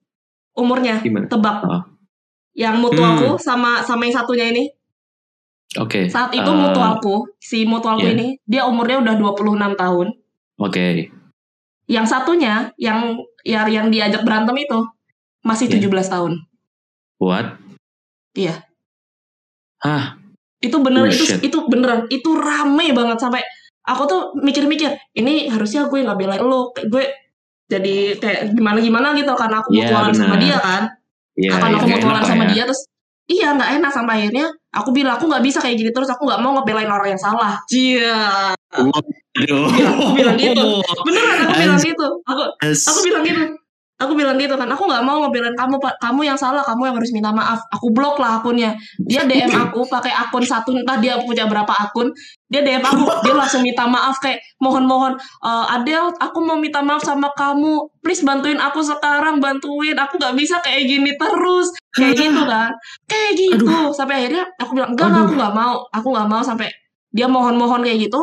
[0.53, 1.25] umurnya gimana?
[1.25, 1.57] tebak.
[1.63, 1.83] Oh.
[2.51, 3.15] yang mutu Hmm.
[3.15, 4.67] aku sama sama yang satunya ini.
[5.79, 6.11] Oke.
[6.11, 8.17] Saat itu Eh, mutualku si mutualku iya.
[8.17, 10.07] ini dia umurnya udah 26 tahun.
[10.59, 11.07] Oke.
[11.87, 13.15] Yang satunya yang
[13.47, 14.75] yang yang diajak berantem itu
[15.39, 15.79] masih Iya.
[15.79, 16.31] 17 tahun.
[17.17, 17.55] What?
[18.33, 18.67] Iya.
[19.79, 20.19] hah?
[20.59, 21.39] Itu bener itu Bullshit.
[21.39, 23.39] itu beneran itu rame banget sampai
[23.89, 27.03] aku tuh mikir-mikir ini harusnya gue nggak belain lo gue
[27.69, 30.83] jadi kayak gimana gimana gitu karena aku Iya, mutualan sama dia kan.
[31.37, 32.49] Iya, akan iya, aku nggak mutualan sama ya.
[32.49, 32.81] dia terus
[33.29, 33.91] iya nggak enak.
[33.93, 37.13] Sampai akhirnya aku bilang aku nggak bisa kayak gini terus aku nggak mau ngebelain orang
[37.13, 37.61] yang salah.
[37.69, 38.53] Cia
[39.37, 39.69] Aduh.
[39.69, 40.65] Aku bilang gitu.
[41.05, 42.07] beneran aku bilang gitu.
[42.25, 43.43] Aku aku bilang gitu
[43.99, 45.99] aku bilang gitu kan aku nggak mau ngebelain kamu pak.
[45.99, 47.59] Kamu yang salah kamu yang harus minta maaf.
[47.75, 48.73] Aku blok lah akunnya.
[49.03, 52.15] Dia dm aku pakai akun satu entah dia punya berapa akun.
[52.47, 56.79] Dia dm aku dia langsung minta maaf kayak mohon mohon "Eh, Adel aku mau minta
[56.79, 57.91] maaf sama kamu.
[57.99, 59.99] Please bantuin aku sekarang bantuin.
[59.99, 61.75] Aku nggak bisa kayak gini terus.
[61.91, 62.71] Kayak gitu kan.
[63.05, 63.67] Kayak gitu.
[63.91, 65.75] Sampai akhirnya aku bilang enggak enggak, aku nggak mau.
[65.91, 66.41] Aku nggak mau.
[66.41, 66.71] Sampai
[67.11, 68.21] dia mohon mohon kayak gitu.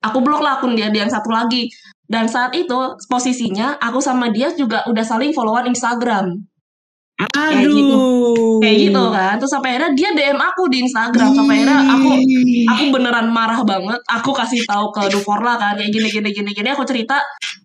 [0.00, 1.66] Aku blok lah akun dia dia yang satu lagi
[2.08, 6.40] dan saat itu posisinya aku sama dia juga udah saling followan Instagram.
[7.18, 7.74] Aduh.
[7.74, 7.98] gitu.
[8.62, 9.34] kayak gitu kan.
[9.42, 11.34] Terus sampai akhirnya dia DM aku di Instagram.
[11.34, 12.10] Sampai akhirnya aku
[12.70, 14.00] aku beneran marah banget.
[14.06, 16.68] Aku kasih tahu ke Duforla kan kayak gini gini gini gini.
[16.72, 17.18] Aku cerita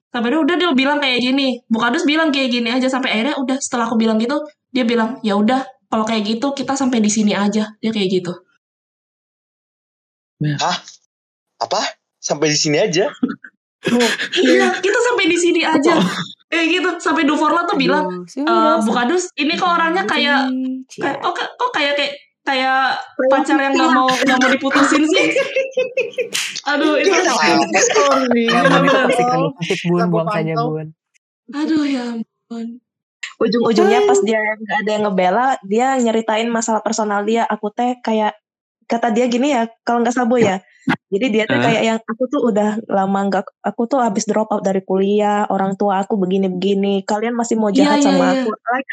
[0.10, 1.62] sampai akhirnya udah dia bilang kayak gini.
[1.70, 2.90] Bukadus bilang kayak gini aja.
[2.90, 4.42] Sampai akhirnya udah setelah aku bilang gitu
[4.74, 7.78] dia bilang ya udah kalau kayak gitu kita sampai di sini aja.
[7.78, 8.34] Dia kayak gitu.
[11.62, 11.80] Apa?
[12.18, 13.06] Sampai di sini aja.
[14.40, 16.00] Iya, kita sampai di sini aja.
[16.48, 20.48] Kayak gitu, sampai Duforla tuh bilang, Aduh, eh sudah Bukadus, ini kok orangnya kayak
[21.02, 21.26] kayak Cia.
[21.26, 22.14] kok kok kayak kayak
[22.44, 23.00] kayak
[23.32, 25.26] pacar yang nggak mau nggak mau diputusin sih.
[26.72, 27.12] Aduh itu
[28.70, 30.88] mau ditoksik bun buang saja bun.
[31.56, 32.84] Aduh ya ampun.
[33.42, 37.48] Ujung-ujungnya pas dia nggak ada yang ngebela, dia nyeritain masalah personal dia.
[37.48, 38.38] Aku teh kayak
[38.86, 40.60] kata dia gini ya, kalau nggak sabo ya.
[41.08, 41.64] Jadi dia tuh Hah?
[41.64, 45.80] kayak yang aku tuh udah lama nggak, aku tuh habis drop out dari kuliah, orang
[45.80, 47.08] tua aku begini-begini.
[47.08, 48.34] Kalian masih mau Iya, jahat iya, sama iya.
[48.44, 48.50] aku?
[48.52, 48.88] Like,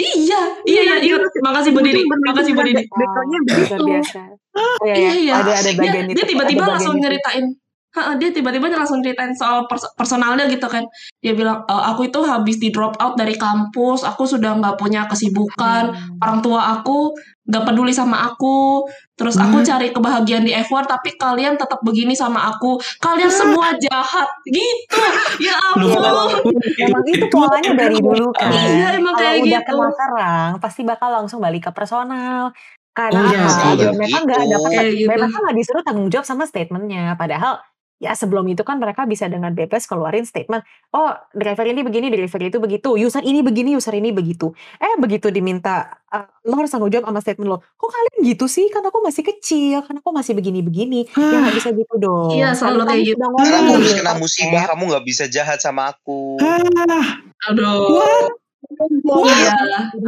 [0.00, 1.16] Iya, iya, iya, iya.
[1.44, 2.82] Makasih Bu Didi, makasih Bu Didi.
[2.88, 3.74] Backgroundnya Wow, begitu.
[3.76, 4.20] luar biasa
[4.56, 5.12] oh, iya, Iya, iya.
[5.20, 5.34] iya.
[5.44, 7.44] ada ada Dia, bagian itu dia tiba-tiba ada langsung nyeritain,
[7.90, 10.86] Ha, dia tiba-tiba langsung ceritain soal pers- personalnya gitu kan.
[11.18, 15.04] Dia bilang, "E, aku itu habis di drop out dari kampus, aku sudah nggak punya
[15.04, 16.22] kesibukan, Hmm.
[16.22, 17.10] orang tua aku
[17.42, 19.66] nggak peduli sama aku, terus aku Hmm.
[19.66, 24.94] cari kebahagiaan di F1, tapi kalian tetap begini sama aku, kalian semua jahat, gitu.
[25.50, 25.82] Ya ampun.
[26.86, 28.54] Emang itu polanya dari dulu kan.
[28.54, 29.68] Iya, emang Kalau kayak udah gitu.
[29.68, 32.54] kenal serang, pasti bakal langsung balik ke personal.
[32.90, 33.66] Karena Oh, iya, apa?
[33.72, 33.82] iya.
[33.82, 34.52] Ya, memang nggak Gitu.
[34.52, 35.08] dapat, Kayak gitu.
[35.08, 37.14] memang nggak disuruh tanggung jawab sama statementnya.
[37.14, 37.52] Padahal
[38.00, 40.64] ya sebelum itu kan mereka bisa dengan bebas keluarin statement.
[40.96, 42.96] Oh, driver ini begini, driver itu begitu.
[42.96, 44.56] User ini begini, user ini begitu.
[44.80, 47.58] Eh, begitu diminta, eh, lo harus tanggung jawab sama statement lo.
[47.76, 48.72] Kok kalian gitu sih?
[48.72, 51.12] Kan aku masih kecil, kan aku masih begini-begini.
[51.12, 52.32] Ya nggak bisa gitu dong.
[52.32, 53.24] Iya, selalu Kan kayak kamu gitu.
[53.28, 56.40] aku habis di kena musibah, kamu nggak bisa jahat sama aku.
[56.40, 57.06] Ah,
[57.52, 58.00] Aduh.
[58.00, 58.32] what?
[58.70, 59.52] Iya.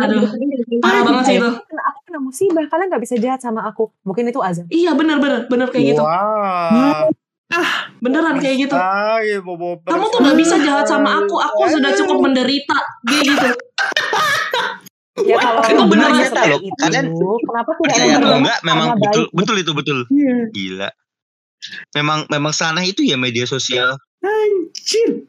[0.01, 0.28] Aduh.
[0.80, 1.49] Parah banget sih itu.
[1.49, 3.90] Aku kena, aku kena musibah, kalian gak bisa jahat sama aku.
[4.07, 4.68] Mungkin itu azab.
[4.70, 5.51] Iya, bener-bener.
[5.51, 6.05] Bener kayak gitu.
[7.53, 7.72] Wah.
[8.00, 8.74] Beneran kayak gitu.
[8.74, 9.20] Ah,
[9.84, 11.36] Kamu tuh gak bisa jahat sama aku.
[11.38, 12.76] Aku sudah cukup menderita.
[13.05, 13.48] Kayak gitu.
[15.22, 16.59] Ya kalau Itu beneran benar nyata loh.
[16.59, 19.36] itu, Kalian- kenapa tidak Percaya atau enggak, memang betul, baik?
[19.36, 19.98] betul itu betul.
[20.09, 20.88] Iya, Gila.
[21.92, 23.94] Memang memang sana itu ya media sosial.
[24.18, 25.28] anjir.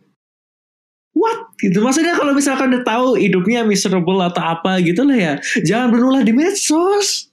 [1.14, 1.52] What?
[1.58, 1.78] Gitu.
[1.78, 6.32] Maksudnya kalau misalkan udah tahu hidupnya miserable atau apa gitu lah ya, jangan berulah di
[6.32, 7.33] medsos.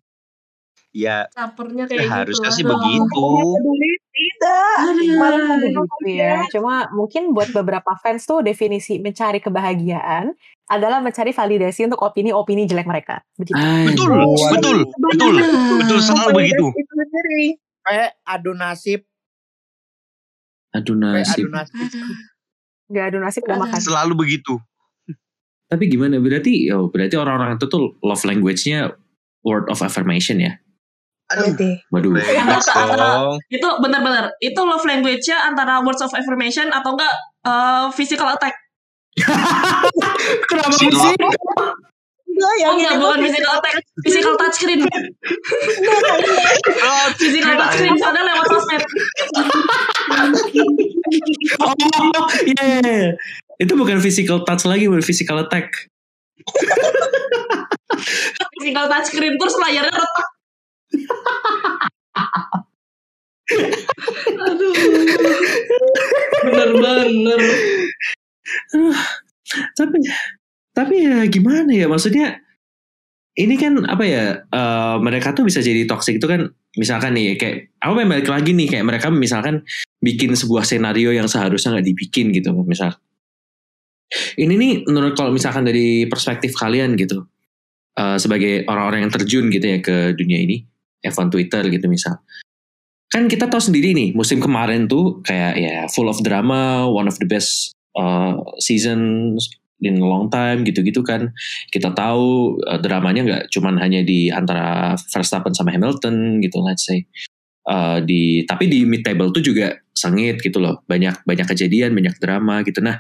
[0.91, 2.11] Ya, Capernya ya kayak gitu.
[2.11, 2.75] harusnya sih Aduh.
[2.75, 3.27] begitu.
[4.11, 4.75] Tidak.
[4.81, 5.07] Aduh.
[5.07, 6.35] Kemarin Memang aku begitu ya.
[6.51, 10.35] Cuma mungkin buat beberapa fans tuh definisi mencari kebahagiaan
[10.67, 13.23] adalah mencari validasi untuk opini-opini jelek mereka.
[13.35, 13.55] Begitu.
[13.55, 14.51] Betul, Anjir.
[14.51, 15.79] betul, betul, Bener.
[15.79, 16.67] betul selalu begitu.
[17.81, 19.01] Kayak adu nasib,
[20.71, 21.45] Aduh kayak nasib.
[21.47, 21.79] adu nasib.
[22.91, 23.63] Gak ada nasib gak Aduh.
[23.67, 23.79] makan.
[23.79, 24.55] Selalu begitu.
[25.67, 26.19] Tapi gimana?
[26.19, 28.91] Berarti, oh, berarti orang-orang itu tuh love language-nya
[29.47, 30.59] word of affirmation ya?
[31.31, 31.79] Aduh.
[31.95, 32.11] Waduh.
[32.19, 33.39] bebas dong.
[33.47, 34.35] Itu bener-bener.
[34.43, 37.15] Itu love language-nya antara words of affirmation atau enggak
[37.47, 38.55] eh, physical attack.
[40.51, 41.15] Kenapa Sih?
[42.41, 43.75] Enggak, Oh enggak, bukan physical attack.
[44.01, 44.81] Physical touchscreen.
[46.81, 47.95] Oh, Physical touchscreen.
[48.01, 48.83] Soalnya lewat sosmed.
[51.61, 51.75] Oh,
[52.49, 52.65] iya.
[52.65, 53.11] iya, iya.
[53.61, 55.69] Itu bukan physical touch lagi, bukan physical attack.
[58.57, 59.37] Physical touchscreen.
[59.37, 60.40] Terus layarnya retak.
[66.45, 67.41] Bener-bener.
[69.75, 69.99] Tapi,
[70.75, 71.87] tapi ya gimana ya?
[71.91, 72.39] Maksudnya,
[73.39, 74.25] ini kan apa ya?
[74.47, 78.69] eh, mereka tuh bisa jadi toxic itu kan, misalkan nih, kayak aku balik lagi nih,
[78.71, 79.67] kayak mereka misalkan
[79.99, 82.95] bikin sebuah senario yang seharusnya nggak dibikin gitu, misal.
[84.11, 87.27] Ini nih, menurut kalau misalkan dari perspektif kalian gitu,
[87.99, 90.67] eh, sebagai orang-orang yang terjun gitu ya ke dunia ini,
[91.05, 92.21] F1 Twitter gitu misal.
[93.11, 97.19] Kan kita tahu sendiri nih, musim kemarin tuh kayak ya full of drama, one of
[97.19, 99.51] the best uh, seasons
[99.83, 101.35] in a long time gitu-gitu kan.
[101.73, 107.03] Kita tahu uh, dramanya nggak cuman hanya di antara Verstappen sama Hamilton gitu let's say.
[107.67, 110.87] Uh, di tapi di mid table tuh juga sengit gitu loh.
[110.87, 112.79] Banyak banyak kejadian, banyak drama gitu.
[112.79, 112.95] Nah,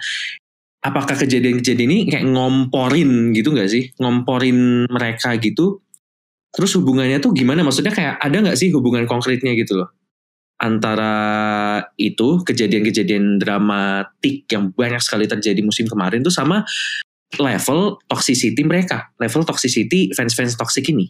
[0.81, 3.93] apakah kejadian-kejadian ini kayak ngomporin gitu nggak sih?
[4.01, 5.85] Ngomporin mereka gitu.
[6.51, 7.63] Terus hubungannya tuh gimana?
[7.63, 9.89] Maksudnya kayak ada nggak sih hubungan konkretnya gitu loh?
[10.61, 11.15] Antara
[11.97, 16.67] itu kejadian-kejadian dramatik yang banyak sekali terjadi musim kemarin tuh sama
[17.39, 21.09] level toxicity mereka, level toxicity fans-fans toxic ini.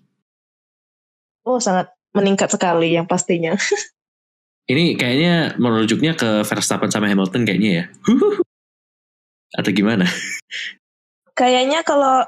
[1.43, 3.57] Oh, sangat meningkat sekali yang pastinya.
[4.71, 7.85] Ini kayaknya merujuknya ke Verstappen sama Hamilton kayaknya ya.
[9.59, 10.07] Atau gimana?
[11.41, 12.23] Kayaknya kalau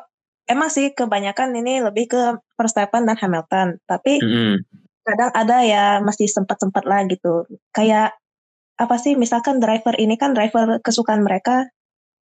[0.52, 2.22] emang sih kebanyakan ini lebih ke
[2.60, 4.60] Verstappen dan Hamilton, tapi Mm-mm.
[5.02, 7.48] kadang ada ya masih sempat-sempat lah gitu.
[7.72, 8.12] Kayak
[8.76, 11.68] apa sih misalkan driver ini kan driver kesukaan mereka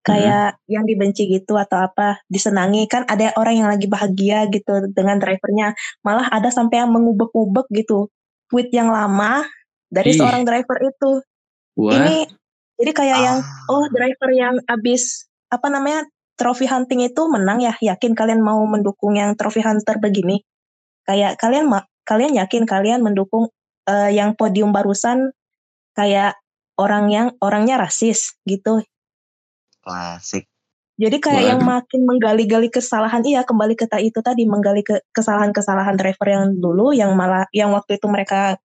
[0.01, 5.21] kayak yang dibenci gitu atau apa disenangi kan ada orang yang lagi bahagia gitu dengan
[5.21, 8.09] drivernya malah ada sampai yang mengubek-ubek gitu
[8.49, 9.45] tweet yang lama
[9.93, 10.19] dari Ih.
[10.19, 11.13] seorang driver itu.
[11.79, 12.17] Wah, Ini
[12.81, 13.73] jadi kayak yang Ah.
[13.77, 16.09] oh driver yang abis apa namanya
[16.41, 20.41] trophy hunting itu menang ya yakin kalian mau mendukung yang trophy hunter begini
[21.05, 21.69] kayak kalian
[22.09, 23.53] kalian yakin kalian mendukung
[23.85, 25.37] eh, yang podium barusan
[25.93, 26.41] kayak
[26.81, 28.81] orang yang orangnya rasis gitu
[29.85, 30.49] Klasik.
[30.97, 31.85] jadi kayak yang Waduh.
[31.85, 37.13] makin menggali-gali kesalahan iya kembali ke itu tadi menggali ke kesalahan-kesalahan driver yang dulu yang
[37.13, 38.57] malah yang waktu itu mereka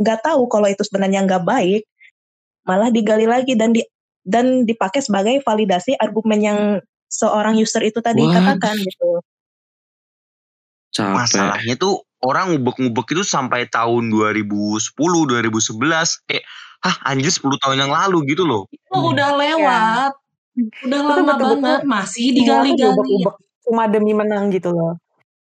[0.00, 1.84] nggak tahu kalau itu sebenarnya nggak baik
[2.64, 3.84] malah digali lagi dan di
[4.28, 6.58] dan dipakai sebagai validasi argumen yang
[7.08, 8.36] seorang user itu tadi What?
[8.36, 9.20] katakan gitu
[10.92, 11.14] capek.
[11.14, 16.24] Masalahnya tuh orang ngubek-ngubek itu sampai tahun 2010, 2011.
[16.26, 16.44] Kayak,
[16.82, 18.66] hah anjir 10 tahun yang lalu gitu loh.
[18.72, 20.10] Itu udah lewat.
[20.58, 21.80] Udah Itu lama betul-betul banget.
[21.86, 22.36] Masih Semua tuh
[22.74, 23.16] digali-gali.
[23.68, 24.96] cuma demi menang gitu loh.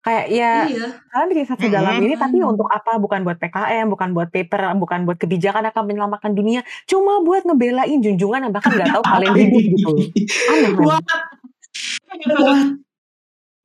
[0.02, 0.86] Kayak ya Iya.
[1.14, 2.06] kalian riset sedalam Mm-mm.
[2.10, 2.98] ini tapi untuk apa?
[2.98, 6.66] Bukan buat PKM, bukan buat paper, bukan buat kebijakan akan menyelamatkan dunia.
[6.90, 9.90] Cuma buat ngebelain junjungan yang bahkan nggak tahu kalian hidup gitu.
[10.50, 10.86] Aneh kan?
[10.86, 11.06] What?
[12.20, 12.68] What?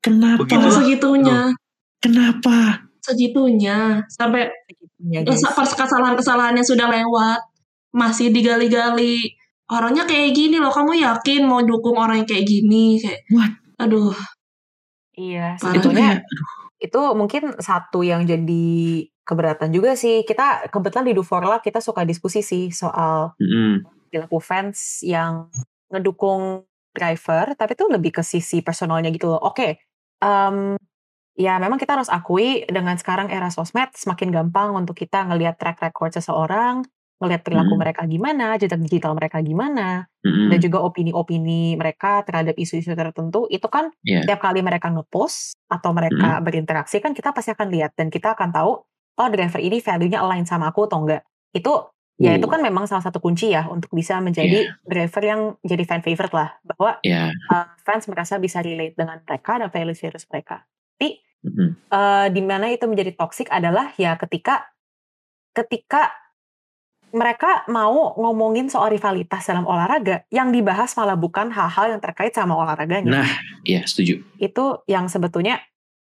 [0.03, 0.39] Kenapa?
[0.45, 1.39] Begitu segitunya.
[1.99, 2.87] Kenapa?
[3.03, 4.03] Segitunya.
[4.07, 4.47] Sampai
[4.97, 5.45] Ya, guys.
[5.53, 7.39] pas kesalahan-kesalahannya sudah lewat.
[7.93, 9.29] Masih digali-gali.
[9.69, 10.73] Orangnya kayak gini loh.
[10.73, 12.97] Kamu yakin mau dukung orang yang kayak gini?
[12.97, 13.51] Kayak, What?
[13.77, 14.15] aduh.
[15.17, 16.21] Iya, sebetulnya
[16.77, 18.65] itu mungkin satu yang jadi
[19.25, 20.21] keberatan juga sih.
[20.25, 23.33] Kita kebetulan di Duforla kita suka diskusi sih soal
[24.09, 25.49] perilaku fans yang
[25.89, 26.63] ngedukung
[26.97, 29.41] driver, tapi itu lebih ke sisi personalnya gitu loh.
[29.45, 29.77] Oke,
[30.19, 30.73] em,
[31.37, 35.77] ya memang kita harus akui dengan sekarang era sosmed semakin gampang untuk kita ngelihat track
[35.85, 36.81] record seseorang,
[37.21, 37.81] ngelihat perilaku Hmm.
[37.81, 40.49] mereka gimana, jejak digital mereka gimana, Mm-mm.
[40.53, 43.45] dan juga opini-opini mereka terhadap isu-isu tertentu.
[43.49, 44.25] Itu kan Iya.
[44.25, 48.49] tiap kali mereka ngepost atau mereka berinteraksi kan kita pasti akan lihat dan kita akan
[48.53, 48.71] tahu
[49.17, 51.25] oh driver ini value-nya align sama aku atau enggak.
[51.53, 52.51] Itu ya itu Uh.
[52.51, 56.49] kan memang salah satu kunci ya untuk bisa menjadi driver yang jadi fan favorite lah
[56.63, 57.29] bahwa Ya.
[57.47, 60.65] uh, fans merasa bisa relate dengan mereka dan values-values mereka.
[60.93, 61.69] Tapi Mm-mm.
[61.87, 64.65] uh, di mana itu menjadi toxic adalah ya ketika
[65.53, 66.09] ketika
[67.07, 72.53] mereka mau ngomongin soal rivalitas dalam olahraga yang dibahas malah bukan hal-hal yang terkait sama
[72.53, 73.29] olahraganya Nah,
[73.63, 74.21] ya setuju.
[74.37, 75.63] itu yang sebetulnya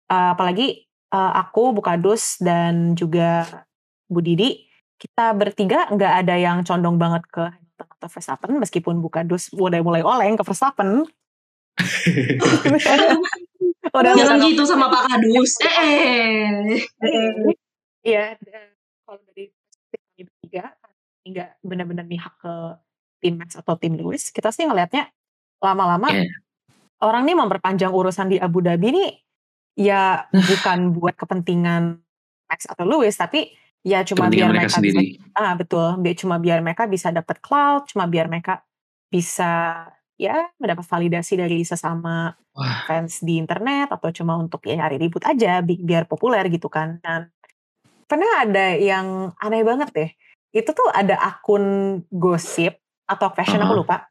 [0.06, 3.46] uh, apalagi uh, aku Bukadus dan juga
[4.04, 4.67] Bu Didi
[4.99, 10.03] kita bertiga nggak ada yang condong banget ke Hamilton atau Verstappen meskipun Bukadus udah mulai
[10.03, 11.07] oleng ke Verstappen
[13.94, 15.53] udah Jangan gitu sama Pak Kadus.
[15.64, 17.55] Eh, eh.
[18.05, 18.74] Iya, dan
[19.07, 19.51] kalau dari
[19.88, 20.74] kami bertiga,
[21.24, 22.55] nggak benar-benar mihak ke
[23.22, 25.11] tim Max atau tim Lewis, kita sih ngelihatnya
[25.59, 26.30] lama-lama Iya.
[27.03, 29.11] orang nih memperpanjang urusan di Abu Dhabi nih
[29.78, 31.99] ya bukan buat kepentingan
[32.49, 33.53] Max atau Lewis, tapi
[33.89, 35.16] ya cuma biar mereka mereka sendiri.
[35.16, 38.61] bisa, ah betul, biar cuma biar mereka bisa dapat cloud, cuma biar mereka
[39.09, 39.84] bisa
[40.20, 42.84] ya mendapat validasi dari sesama Wah.
[42.84, 47.01] fans di internet atau cuma untuk ya nyari ribut aja bi- biar populer gitu kan.
[47.01, 47.32] Dan
[48.05, 50.11] pernah ada yang aneh banget deh.
[50.53, 51.64] Itu tuh ada akun
[52.11, 52.76] gosip
[53.09, 53.80] atau fashion aku Uh-huh.
[53.84, 54.07] lupa.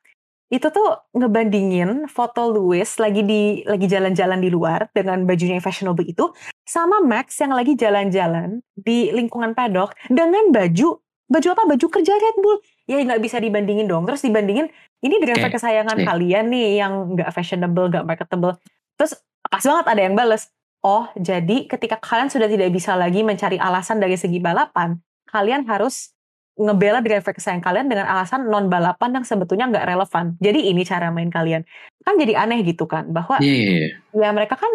[0.47, 6.07] Itu tuh ngebandingin foto Louis lagi di lagi jalan-jalan di luar dengan bajunya yang fashionable
[6.07, 6.31] itu
[6.63, 11.63] sama Max yang lagi jalan-jalan di lingkungan paddock dengan baju baju apa?
[11.67, 12.57] Baju kerja Red Bull.
[12.87, 14.07] Ya nggak bisa dibandingin dong.
[14.07, 14.71] Terus dibandingin
[15.03, 16.07] ini driver Oke, kesayangan sip.
[16.07, 18.55] kalian nih yang nggak fashionable, nggak marketable.
[18.95, 20.47] Terus pas banget ada yang bales.
[20.79, 24.95] Oh, jadi ketika kalian sudah tidak bisa lagi mencari alasan dari segi balapan,
[25.27, 26.15] kalian harus
[26.57, 30.33] ngebela driver kesayangan kalian dengan alasan non balapan yang sebetulnya nggak relevan.
[30.41, 31.61] Jadi ini cara main kalian.
[32.01, 33.89] Kan jadi aneh gitu kan, bahwa Iya, iya, iya.
[34.17, 34.73] ya mereka kan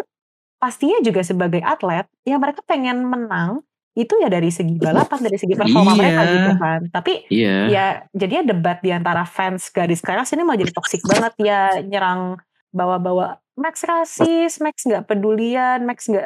[0.57, 3.59] pastinya juga sebagai atlet, ya mereka pengen menang
[3.93, 5.99] itu ya dari segi balapan, dari segi performa Iya.
[6.01, 6.79] mereka gitu kan.
[6.89, 7.55] Tapi Iya.
[7.69, 12.39] ya jadinya debat di antara fans gadis keras ini malah jadi toksik banget ya nyerang
[12.73, 16.25] bawa-bawa Max rasis, Max nggak pedulian, Max nggak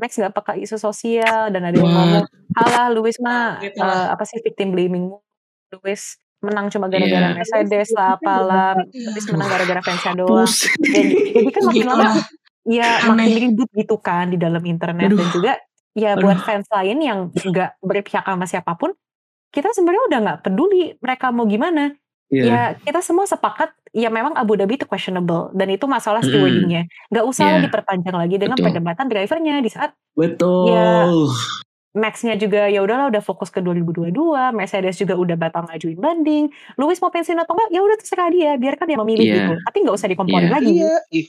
[0.00, 2.24] Max nggak peka isu sosial dan ada yang ngomong
[2.56, 4.10] halah Lewis mah Gitu lah.
[4.10, 5.12] apa sih victim blaming
[5.70, 7.36] Lewis menang cuma gara-gara Iya.
[7.36, 10.48] Mercedes lah apalah Lewis menang gara-gara fansnya doang
[10.80, 12.08] jadi, jadi kan makin Gitu lama
[12.62, 13.28] ya Aneh.
[13.28, 15.16] makin ribut gitu kan di dalam internet Aduh.
[15.16, 15.52] dan juga
[15.92, 16.24] ya Aduh.
[16.24, 18.96] buat fans lain yang nggak berpihak sama siapa pun
[19.50, 21.92] kita sebenarnya udah nggak peduli mereka mau gimana
[22.30, 22.44] Iya.
[22.46, 27.24] ya kita semua sepakat ya memang Abu Dhabi itu questionable dan itu masalah stewardingnya nggak
[27.26, 27.50] usah Iya.
[27.58, 28.66] lagi diperpanjang lagi dengan Betul.
[28.70, 30.70] perdebatan drivernya di saat Betul.
[30.70, 31.10] Ya.
[31.90, 34.14] Max-nya juga ya udahlah udah fokus ke 2022
[34.54, 36.46] Mercedes juga udah batal ngajuin banding
[36.78, 39.34] Lewis mau pensiun atau enggak ya udah terserah dia biarkan dia memilih Iya.
[39.34, 40.54] gitu tapi nggak usah dikomporin Iya.
[40.54, 40.94] lagi Iya.
[41.10, 41.26] Ih,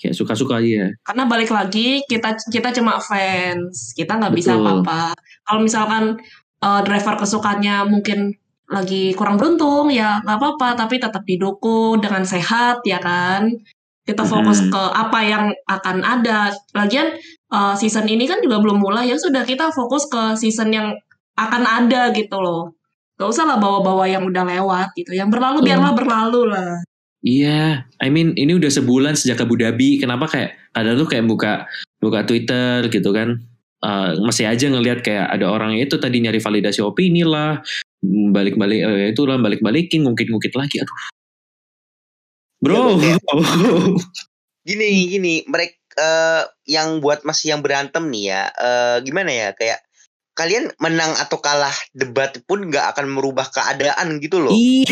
[0.00, 0.96] Kayak suka-suka aja.
[1.04, 5.12] Karena balik lagi kita kita cuma fans, kita nggak bisa apa-apa.
[5.44, 6.16] Kalau misalkan
[6.64, 8.39] uh, driver kesukaannya mungkin
[8.70, 13.50] lagi kurang beruntung ya nggak apa-apa tapi tetap didukung dengan sehat ya kan?
[14.06, 16.50] Kita fokus ke apa yang akan ada.
[16.74, 17.14] Lagian
[17.52, 20.96] uh, season ini kan juga belum mulai ya sudah kita fokus ke season yang
[21.38, 22.74] akan ada gitu loh.
[23.20, 25.14] Gak usah lah bawa-bawa yang udah lewat gitu.
[25.14, 25.66] Yang berlalu Iya.
[25.68, 26.72] biarlah berlalu lah.
[27.20, 30.00] Iya, I mean ini udah sebulan sejak Abu Dhabi.
[30.00, 31.52] Kenapa kayak kadang tuh kayak buka
[32.00, 33.36] buka Twitter gitu kan,
[33.80, 37.64] Eh, masih aja ngelihat kayak ada orang itu tadi nyari validasi opini lah,
[38.04, 40.80] balik-balik eh, itu lah balik-balikin, ngungkit-ngungkit lagi.
[40.84, 40.96] Aduh,
[42.60, 43.00] bro,
[44.68, 49.80] gini gini mereka eh, yang buat masih yang berantem nih ya eh, gimana ya kayak
[50.36, 54.52] kalian menang atau kalah debat pun nggak akan merubah keadaan gitu loh.
[54.54, 54.88] Ih,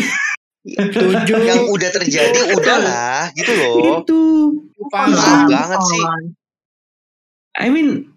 [0.61, 1.33] setuju.
[1.41, 3.75] yang udah terjadi udahlah gitu loh.
[4.03, 4.21] Itu.
[4.93, 6.03] Maaf banget sih.
[7.59, 8.13] I mean,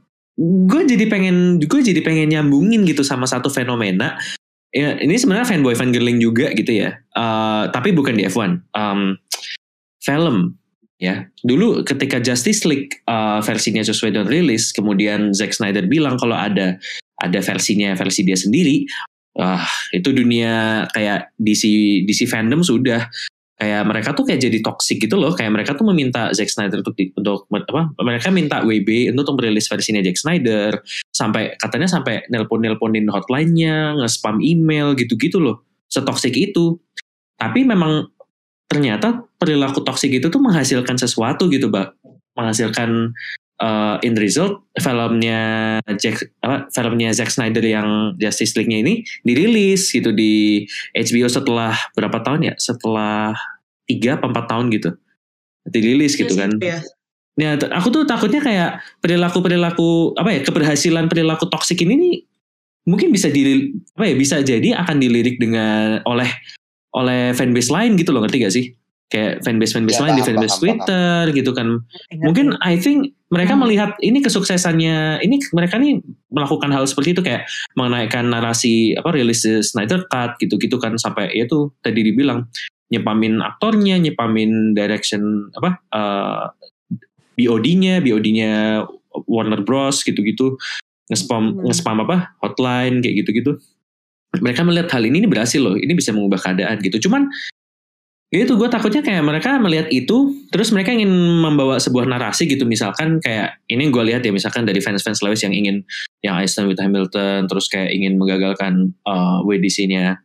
[0.69, 4.21] gue jadi pengen, gue jadi pengen nyambungin gitu sama satu fenomena.
[4.73, 6.97] Ya, ini sebenarnya fanboy fangirling juga gitu ya.
[6.97, 8.73] Eh, tapi bukan di F1.
[8.73, 9.21] Um,
[10.01, 10.57] film
[10.97, 11.29] ya.
[11.45, 16.81] Dulu ketika Justice League eh, versinya Joss Whedon rilis, kemudian Zack Snyder bilang kalau ada
[17.21, 18.89] ada versinya versi dia sendiri.
[19.33, 19.65] Wah,
[19.97, 21.65] itu dunia kayak DC
[22.05, 23.09] DC fandom sudah
[23.57, 25.33] kayak mereka tuh kayak jadi toxic gitu loh.
[25.37, 29.69] Kayak mereka tuh meminta Zack Snyder untuk di- untuk apa mereka minta WB untuk merilis
[29.69, 30.81] versinya Zack Snyder.
[31.13, 35.63] Sampai katanya sampai nelpon nelponin hotline-nya nge-spam email gitu-gitu loh.
[35.87, 36.81] Setoksik itu.
[37.37, 38.09] Tapi memang
[38.71, 41.93] ternyata perilaku toksik itu tuh menghasilkan sesuatu gitu mbak.
[42.33, 43.13] Menghasilkan
[43.63, 50.11] uh, in result filmnya Jack apa filmnya Zack Snyder yang Justice League-nya ini dirilis gitu
[50.11, 50.67] di
[50.99, 52.55] HBO setelah berapa tahun ya?
[52.59, 53.39] Setelah
[53.87, 54.91] tiga apa empat tahun gitu.
[55.71, 56.59] Dirilis gitu kan.
[56.59, 56.83] Ya
[57.33, 62.15] Ya, t- aku tuh takutnya kayak perilaku perilaku apa ya keberhasilan perilaku toksik ini nih
[62.85, 66.29] mungkin bisa di apa ya bisa jadi akan dilirik dengan oleh
[66.93, 68.77] oleh fanbase lain gitu loh ngerti gak sih?
[69.13, 71.69] Kayak fanbase fanbase Ya, lain di paham, fanbase paham, Twitter gitu kan.
[72.17, 72.65] Mungkin sih.
[72.65, 72.99] I think
[73.29, 73.69] mereka Hmm.
[73.69, 76.01] melihat ini kesuksesannya ini mereka nih
[76.33, 77.45] melakukan hal seperti itu kayak
[77.77, 82.49] menaikkan narasi apa rilis the Snyder Cut gitu-gitu kan sampai ya itu tadi dibilang
[82.89, 86.45] nyepamin aktornya, nyepamin direction apa eh,
[87.37, 88.85] BOD-nya, BOD-nya
[89.29, 90.57] Warner Bros gitu-gitu
[91.13, 91.69] nge-spam Hmm.
[91.69, 93.61] nge-spam apa hotline kayak gitu-gitu.
[94.33, 97.09] Mereka melihat hal ini, ini berhasil loh, ini bisa mengubah keadaan gitu.
[97.09, 97.29] Cuman
[98.41, 101.13] itu gue takutnya kayak mereka melihat itu, terus mereka ingin
[101.45, 102.65] membawa sebuah narasi gitu.
[102.65, 105.85] Misalkan kayak ini gue lihat ya, misalkan dari fans-fans Lewis yang ingin
[106.25, 110.17] yang Aston with Hamilton, terus kayak ingin menggagalkan uh, WDC-nya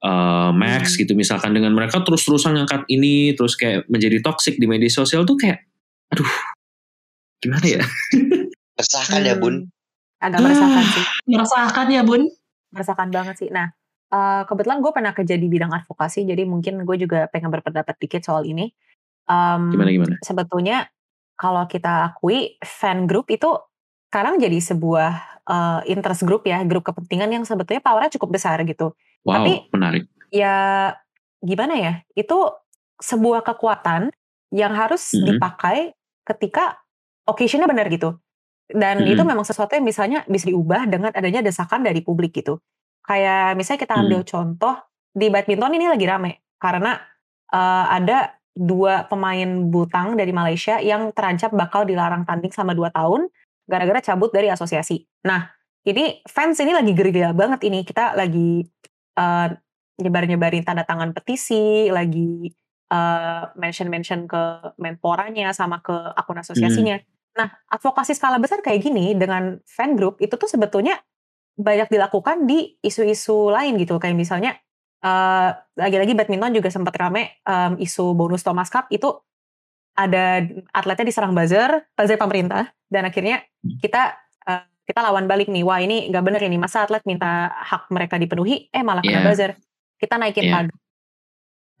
[0.00, 1.04] uh, Max Hmm.
[1.04, 1.12] gitu.
[1.12, 5.60] Misalkan dengan mereka terus-terusan ngangkat ini, terus kayak menjadi toxic di media sosial tuh kayak,
[6.08, 6.32] aduh,
[7.44, 7.82] gimana ya?
[8.78, 9.68] resahkan ya bun
[10.22, 12.22] agak meresahkan sih merasakan ya bun
[12.72, 13.48] meresahkan banget sih.
[13.52, 13.68] Nah,
[14.12, 18.22] eh, kebetulan gue pernah kerja di bidang advokasi, jadi mungkin gue juga pengen berpendapat dikit
[18.22, 18.68] soal ini.
[19.24, 20.14] Em, Gimana gimana?
[20.20, 20.90] sebetulnya
[21.34, 23.48] kalau kita akui fan group itu
[24.12, 25.10] sekarang jadi sebuah
[25.42, 28.94] eh, interest group ya, grup kepentingan yang sebetulnya powernya cukup besar gitu.
[29.26, 30.04] Wow, Tapi- menarik.
[30.30, 30.54] Ya
[31.40, 32.38] gimana ya, itu
[33.02, 34.14] sebuah kekuatan
[34.54, 35.34] yang harus Mhm.
[35.34, 36.78] dipakai ketika
[37.26, 38.14] occasionnya benar gitu.
[38.70, 39.10] Dan Mhm.
[39.16, 42.62] itu memang sesuatu yang misalnya bisa diubah dengan adanya desakan dari publik gitu.
[43.02, 44.74] Kayak misalnya kita ambil contoh
[45.12, 46.96] di badminton ini lagi rame karena
[47.52, 53.26] eh, ada dua pemain butang dari Malaysia yang terancam bakal dilarang tanding selama dua tahun
[53.64, 55.08] gara-gara cabut dari asosiasi.
[55.24, 55.48] Nah,
[55.88, 57.82] ini fans ini lagi gila banget ini.
[57.82, 58.62] Kita lagi
[59.18, 59.48] eh,
[59.98, 62.52] nyebar-nyebarin tanda tangan petisi, lagi
[62.92, 64.42] eh, mention-mention ke
[64.78, 67.00] menporanya sama ke akun asosiasinya.
[67.32, 71.00] Nah, advokasi skala besar kayak gini dengan fan group itu tuh sebetulnya
[71.58, 73.98] banyak dilakukan di isu-isu lain gitu.
[74.00, 74.50] Kayak misalnya
[75.04, 79.08] eh, lagi-lagi badminton juga sempat rame em, isu bonus Thomas Cup itu
[79.92, 80.40] ada
[80.72, 83.44] atletnya diserang buzzer, buzzer pemerintah dan akhirnya
[83.82, 84.16] kita
[84.48, 85.62] eh, kita lawan balik nih.
[85.62, 86.56] Wah, ini nggak bener ini.
[86.58, 89.26] Masa atlet minta hak mereka dipenuhi eh malah kena Iya.
[89.28, 89.50] buzzer.
[90.00, 90.66] Kita naikin Iya.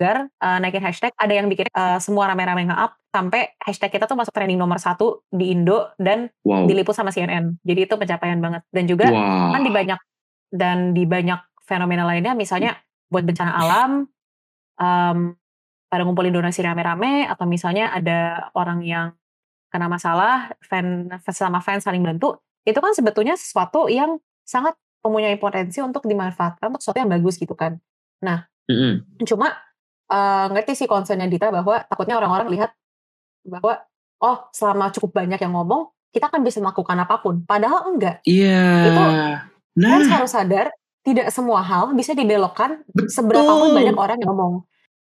[0.02, 4.18] Tagar, eh, naikin hashtag, ada yang bikin eh, semua rame-rame nge-up sampai hashtag kita tuh
[4.18, 6.66] masuk trending nomor satu di Indo dan Wow.
[6.66, 7.54] diliput sama CNN.
[7.62, 8.66] Jadi itu pencapaian banget.
[8.74, 9.54] Dan juga Wow.
[9.54, 10.00] kan di banyak
[10.50, 12.74] dan di banyak fenomena lainnya misalnya
[13.06, 13.90] buat bencana alam
[14.76, 15.18] em,
[15.86, 19.06] pada ngumpulin donasi rame-rame atau misalnya ada orang yang
[19.72, 22.36] kena masalah fan sama fans saling bantu
[22.68, 27.56] itu kan sebetulnya sesuatu yang sangat mempunyai potensi untuk dimanfaatkan untuk sesuatu yang bagus gitu
[27.56, 27.80] kan
[28.68, 29.24] Mm-mm.
[29.24, 29.56] cuma
[30.12, 32.70] eh, ngerti sih concernnya Dita bahwa takutnya orang-orang lihat
[33.48, 33.80] bahwa
[34.22, 38.92] oh selama cukup banyak yang ngomong kita kan bisa melakukan apa pun padahal enggak Iya.
[38.92, 39.02] Itu
[39.80, 40.68] nah, harus sadar
[41.02, 44.54] tidak semua hal bisa dibelokkan seberapa pun banyak orang yang ngomong.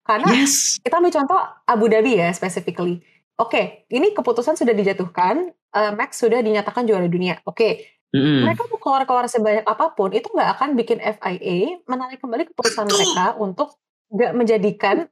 [0.05, 0.77] Karena Yes.
[0.79, 3.01] kita ambil contoh Abu Dhabi ya specifically.
[3.37, 7.37] Oke, ini keputusan sudah dijatuhkan, eh, Max sudah dinyatakan juara dunia.
[7.45, 8.47] Oke, Mm-mm.
[8.47, 13.35] mereka mau keluar-keluar sebanyak apa pun itu nggak akan bikin FIA menarik kembali keputusan mereka
[13.35, 13.75] untuk
[14.11, 15.07] nggak menjadikan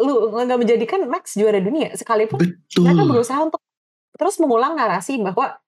[0.00, 2.88] lu nggak menjadikan Max juara dunia sekalipun Betul.
[2.88, 3.60] mereka berusaha untuk
[4.16, 5.60] terus mengulang narasi bahwa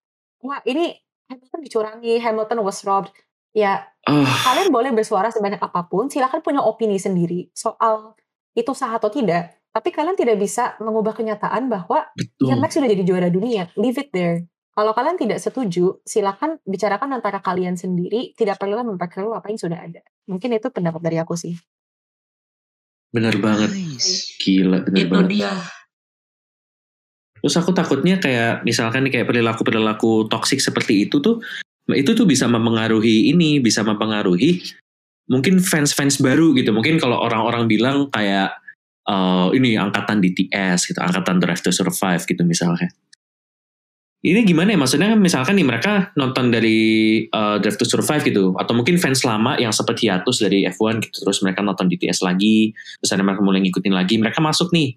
[0.42, 0.96] wah ini
[1.32, 3.16] Hamilton dicurangi, Hamilton was robbed.
[3.52, 8.18] Ya Ah, kalian boleh bersuara sebanyak apa pun, silakan punya opini sendiri soal
[8.50, 9.62] itu sah atau tidak.
[9.70, 12.50] Tapi kalian tidak bisa mengubah kenyataan bahwa betul.
[12.50, 13.70] ya Max sudah jadi juara dunia.
[13.78, 14.42] Leave it there.
[14.74, 18.34] Kalau kalian tidak setuju, silakan bicarakan antara kalian sendiri.
[18.34, 20.02] Tidak perlu memperkeruh apa yang sudah ada.
[20.26, 21.54] Mungkin itu pendapat dari aku sih.
[23.12, 23.70] Bener banget.
[23.76, 24.40] Nice.
[24.40, 25.28] Gila, bener Itu banget.
[25.30, 25.52] dia.
[27.42, 31.42] Terus aku takutnya kayak misalkan nih kayak perilaku-perilaku toksik seperti itu tuh
[31.90, 34.62] itu tuh bisa mempengaruhi ini, bisa mempengaruhi
[35.26, 36.70] mungkin fans-fans baru gitu.
[36.70, 38.54] Mungkin kalau orang-orang bilang kayak
[39.04, 42.88] eh, ini angkatan DTS gitu, angkatan Drive to Survive gitu misalnya.
[44.23, 46.79] Ini gimana ya maksudnya kan misalkan nih mereka nonton dari
[47.27, 51.27] eh, Drive to Survive gitu atau mungkin fans lama yang seperti hiatus dari F1 gitu
[51.27, 52.70] terus mereka nonton DTS lagi
[53.03, 54.95] terus ada mereka mulai ngikutin lagi mereka masuk nih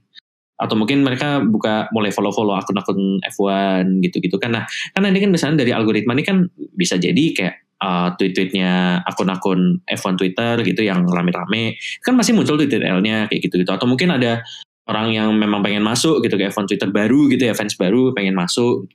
[0.56, 4.56] atau mungkin mereka buka mulai follow-follow akun-akun F1 gitu-gitu kan.
[4.56, 4.64] Nah,
[4.96, 10.16] karena ini kan misalnya dari algoritma ini kan bisa jadi kayak uh, tweet-tweetnya akun-akun F1
[10.16, 14.48] Twitter gitu yang rame-rame kan masih muncul tweet-L-nya kayak gitu-gitu atau mungkin ada
[14.88, 18.38] orang yang memang pengen masuk gitu ke F1 Twitter baru gitu ya fans baru pengen
[18.38, 18.88] masuk.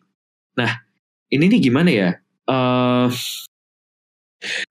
[0.58, 0.70] Nah,
[1.30, 2.10] ini nih gimana ya?
[2.48, 3.08] Eh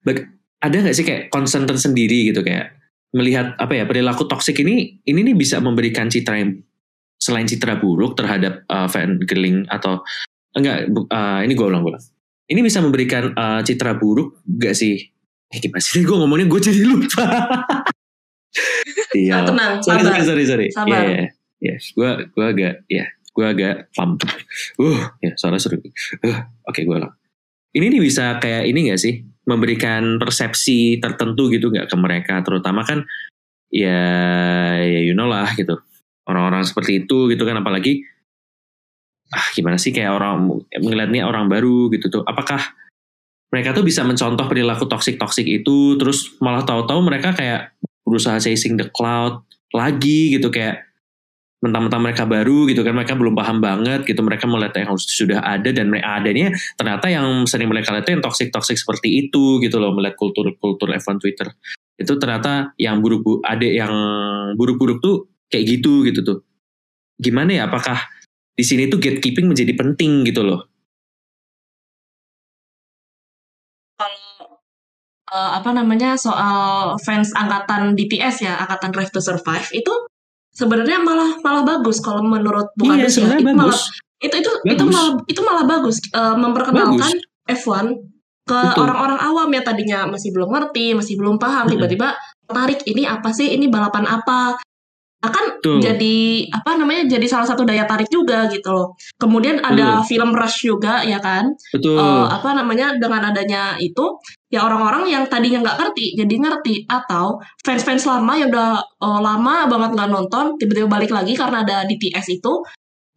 [0.04, 2.44] bag- ada nggak sih kayak concern tersendiri gitu?
[2.44, 2.76] Kayak
[3.16, 6.62] melihat apa ya perilaku toksik ini ini nih bisa memberikan citra yang
[7.20, 10.04] selain citra buruk terhadap uh, fan girling atau
[10.56, 12.04] enggak uh, ini gue ulang ulang.
[12.50, 14.98] Ini bisa memberikan uh, citra buruk gak sih?
[15.54, 16.02] Eh gimana sih?
[16.02, 17.26] Gue ngomongnya gue jadi lupa.
[19.14, 19.46] Iya.
[19.46, 20.22] Tenang, sorry sabar.
[20.26, 20.68] sorry sorry.
[20.70, 21.02] Sorry Sabar.
[21.06, 21.26] ya ya
[21.60, 23.06] ya gue gue agak ya
[23.40, 24.20] gue agak pam.
[24.76, 25.80] Uh ya suara seru.
[25.80, 27.16] Uh oke gue ulang.
[27.72, 29.24] Ini nih bisa kayak ini gak sih?
[29.48, 32.44] Memberikan persepsi tertentu gitu nggak ke mereka?
[32.44, 33.08] Terutama kan
[33.72, 34.04] ya
[34.84, 35.80] ya you know lah gitu.
[36.28, 38.04] Orang-orang seperti itu gitu kan apalagi
[39.30, 42.24] ah gimana sih kayak orang ngeliatnya orang baru gitu tuh.
[42.28, 42.60] Apakah
[43.50, 47.74] mereka tuh bisa mencontoh perilaku toksik toksik itu terus malah tahu-tahu mereka kayak
[48.06, 49.42] berusaha chasing the cloud
[49.74, 50.89] lagi gitu kayak
[51.60, 55.70] mentang-mentang mereka baru gitu kan mereka belum paham banget gitu mereka melihat yang sudah ada
[55.76, 56.48] dan mereka adanya
[56.80, 60.88] ternyata yang sering mereka lihat yang toksik toksik seperti itu gitu loh melihat kultur kultur
[60.96, 61.52] F1 Twitter.
[62.00, 63.92] Itu ternyata yang buruk ada yang
[64.56, 66.40] buruk-buruk tuh kayak gitu gitu tuh.
[67.20, 68.08] Gimana ya apakah
[68.56, 70.64] di sini tuh gatekeeping menjadi penting gitu loh?
[74.00, 74.64] Kalau
[75.28, 79.92] eh, apa namanya soal fans angkatan DTS ya, angkatan Drive to Survive itu
[80.54, 83.10] sebenarnya malah malah bagus kalau menurut iya Bukadus ya.
[83.16, 83.82] sebenarnya Itu bagus malah
[84.20, 84.96] itu itu itu Bagus.
[84.96, 87.12] malah itu malah bagus eh, memperkenalkan
[87.48, 87.86] F1
[88.50, 92.18] ke orang-orang awam yang tadinya masih belum ngerti, masih belum paham, tiba-tiba
[92.50, 94.58] tertarik ini apa sih, ini balapan apa.
[95.20, 95.84] Akan Betul.
[95.84, 96.18] jadi
[96.56, 98.96] apa namanya jadi salah satu daya tarik juga gitu loh.
[99.20, 101.52] Kemudian ada film Rush juga ya kan.
[101.76, 104.16] betul Eh, apa namanya dengan adanya itu
[104.48, 109.56] ya orang-orang yang tadinya nggak ngerti jadi ngerti atau fans-fans lama yang udah eh, lama
[109.68, 112.54] banget nggak nonton tiba-tiba balik lagi karena ada DTS itu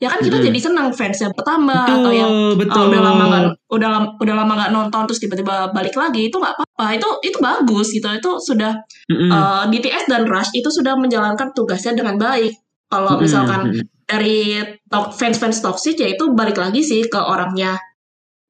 [0.02, 3.22] ya kan kita jadi senang fans yang pertama betul atau yang betul Oh, udah lama
[3.24, 6.86] nggak udah lama udah lama nggak nonton terus tiba-tiba balik lagi itu nggak apa-apa.
[6.98, 8.10] Itu itu bagus gitu.
[8.10, 8.74] Itu sudah
[9.06, 9.30] Mm-mm.
[9.30, 12.50] eh, DTS dan Rush itu sudah menjalankan tugasnya dengan baik.
[12.90, 13.70] Kalau misalkan
[14.04, 17.78] dari to- fans-fans toxic ya itu balik lagi sih ke orangnya.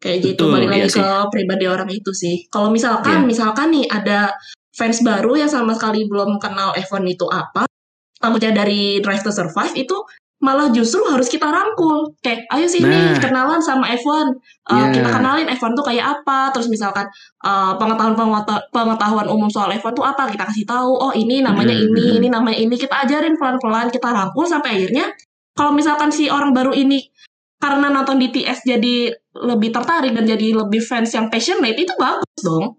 [0.01, 0.99] Kayak gitu Betul, balik iya lagi sih.
[0.99, 2.49] ke pribadi orang itu sih.
[2.49, 3.29] Kalau misalkan Iya.
[3.29, 4.33] misalkan nih ada
[4.73, 7.69] fans baru yang sama sekali belum kenal F1 itu apa
[8.17, 9.95] takutnya dari Drive to Survive itu
[10.43, 13.17] malah justru harus kita rangkul kayak ayo sini Nah.
[13.17, 14.95] kenalan sama F1 Uh, Iya.
[14.95, 17.03] kita kenalin F1 tuh kayak apa terus misalkan
[17.41, 21.75] uh, pengetahuan pengeta- pengetahuan umum soal F1 tuh apa kita kasih tahu oh ini namanya
[21.75, 21.91] Mm-mm.
[21.91, 25.11] ini ini namanya ini kita ajarin pelan-pelan kita rangkul sampai akhirnya
[25.53, 27.11] kalau misalkan si orang baru ini
[27.57, 28.95] karena nonton DTS jadi
[29.37, 32.79] lebih tertarik dan jadi lebih fans yang passionate itu bagus dong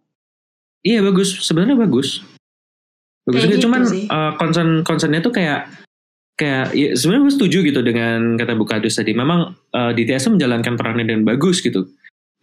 [0.82, 2.20] Iya bagus, sebenarnya bagus.
[3.24, 4.04] Bagus Kayak juga, gitu cuman sih.
[4.06, 5.68] uh, concern concernnya tuh kayak
[6.44, 9.16] kayak ya, sebenarnya gue setuju gitu dengan kata Bukadus tadi.
[9.16, 11.88] Memang uh, DTS tuh menjalankan perannya dengan bagus gitu.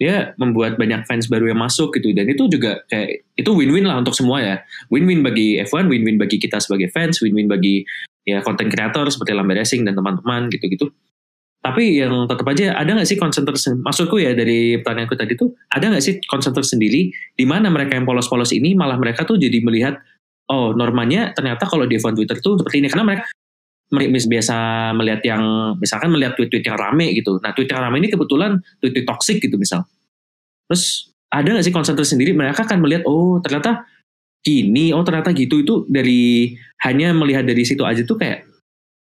[0.01, 4.01] Dia membuat banyak fans baru yang masuk gitu dan itu juga kayak itu win-win lah
[4.01, 4.57] untuk semua ya.
[4.89, 7.85] Win-win bagi F1, win-win bagi kita sebagai fans, win-win bagi
[8.25, 10.89] ya konten kreator seperti Lambe Racing dan teman-teman gitu-gitu.
[11.61, 13.85] tapi yang tetap aja ada nggak sih tersendiri?
[13.85, 18.09] Maksudku ya dari pertanyaanku tadi tuh ada nggak sih concern tersendiri di mana mereka yang
[18.09, 20.01] polos-polos ini malah mereka tuh jadi melihat
[20.49, 23.40] oh normanya ternyata kalau di event Twitter tuh seperti ini karena mereka mer-
[23.91, 24.57] biasa
[24.95, 25.43] melihat yang
[25.83, 27.43] misalkan melihat tweet-tweet yang rame gitu.
[27.43, 29.83] Nah tweet yang rame ini kebetulan tweet-tweet toxic gitu misal.
[30.71, 33.87] Terus ada nggak sih concern tersendiri mereka akan melihat oh ternyata
[34.41, 36.55] gini oh ternyata gitu itu dari
[36.87, 38.47] hanya melihat dari situ aja tuh kayak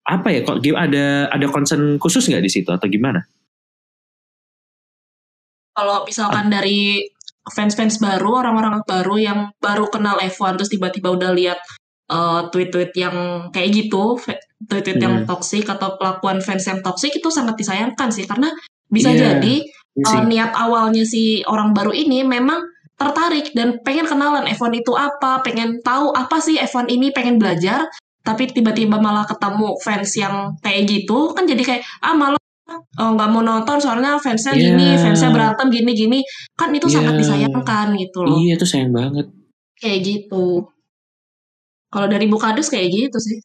[0.10, 3.22] apa ya kok ada ada concern khusus nggak di situ atau gimana?
[5.78, 7.08] Kalau misalkan dari
[7.48, 11.60] fans-fans baru, orang-orang baru yang baru kenal F1 terus tiba-tiba udah lihat
[12.10, 13.16] uh, tweet-tweet yang
[13.49, 14.18] kayak gitu,
[14.66, 15.28] tweet-tweet yang Hmm.
[15.30, 18.49] toksik atau pelakuan fans yang toksik itu sangat disayangkan sih karena
[18.89, 19.55] bisa Iya, jadi
[20.05, 22.57] uh, niat awalnya si orang baru ini memang
[22.99, 27.88] tertarik dan pengen kenalan F1 itu apa, pengen tahu apa sih F1 ini, pengen belajar,
[28.20, 32.36] tapi tiba-tiba malah ketemu fans yang kayak gitu, kan jadi kayak, ah malah
[32.99, 34.76] oh, nggak mau nonton soalnya fansnya Iya.
[34.76, 36.20] gini, fansnya berantem gini-gini,
[36.53, 37.20] kan itu sangat Iya.
[37.24, 39.26] disayangkan gitu loh, Iya itu sayang banget.
[39.80, 40.68] kayak gitu.
[41.90, 43.40] Kalau dari Bukadus kayak gitu sih.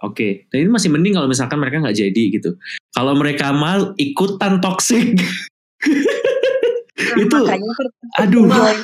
[0.00, 2.52] Oke, dan ini masih mending kalau misalkan mereka nggak jadi gitu.
[2.92, 5.16] Kalau mereka mal ikutan toxic,
[7.20, 7.86] itu Makanya kan
[8.20, 8.44] aduh.
[8.44, 8.78] sebelum join,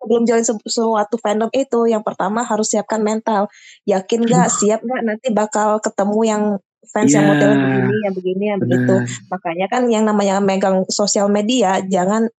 [0.00, 3.52] sebelum join se- suatu fandom itu yang pertama harus siapkan mental.
[3.84, 6.42] Yakin nggak, siap nggak nanti bakal ketemu yang
[6.86, 7.30] fans yang Iya.
[7.34, 8.94] modelnya begini, yang begini, yang begitu.
[8.96, 9.28] Benar.
[9.28, 12.32] Makanya kan yang namanya megang sosial media jangan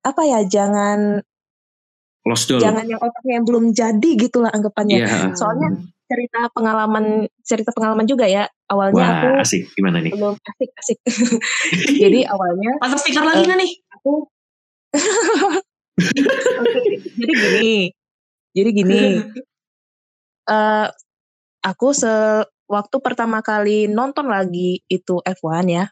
[0.00, 1.22] apa ya, jangan
[2.20, 2.60] Lost doll.
[2.60, 5.00] jangan yang otaknya yang belum jadi gitulah anggapannya.
[5.00, 5.32] Iya.
[5.32, 5.72] Soalnya
[6.04, 7.04] cerita pengalaman
[7.40, 8.44] cerita pengalaman juga ya.
[8.66, 10.12] Awalnya aku Wah asik gimana nih?
[10.12, 10.98] belum asik asik.
[12.02, 13.72] Jadi awalnya Pasang stiker lagi nggak nih?
[13.90, 14.12] aku
[16.60, 16.80] Oke,
[17.14, 17.74] jadi gini.
[18.52, 19.00] Jadi gini.
[20.44, 20.86] eh
[21.62, 22.10] aku se
[22.66, 25.84] waktu pertama kali nonton lagi itu F1 ya.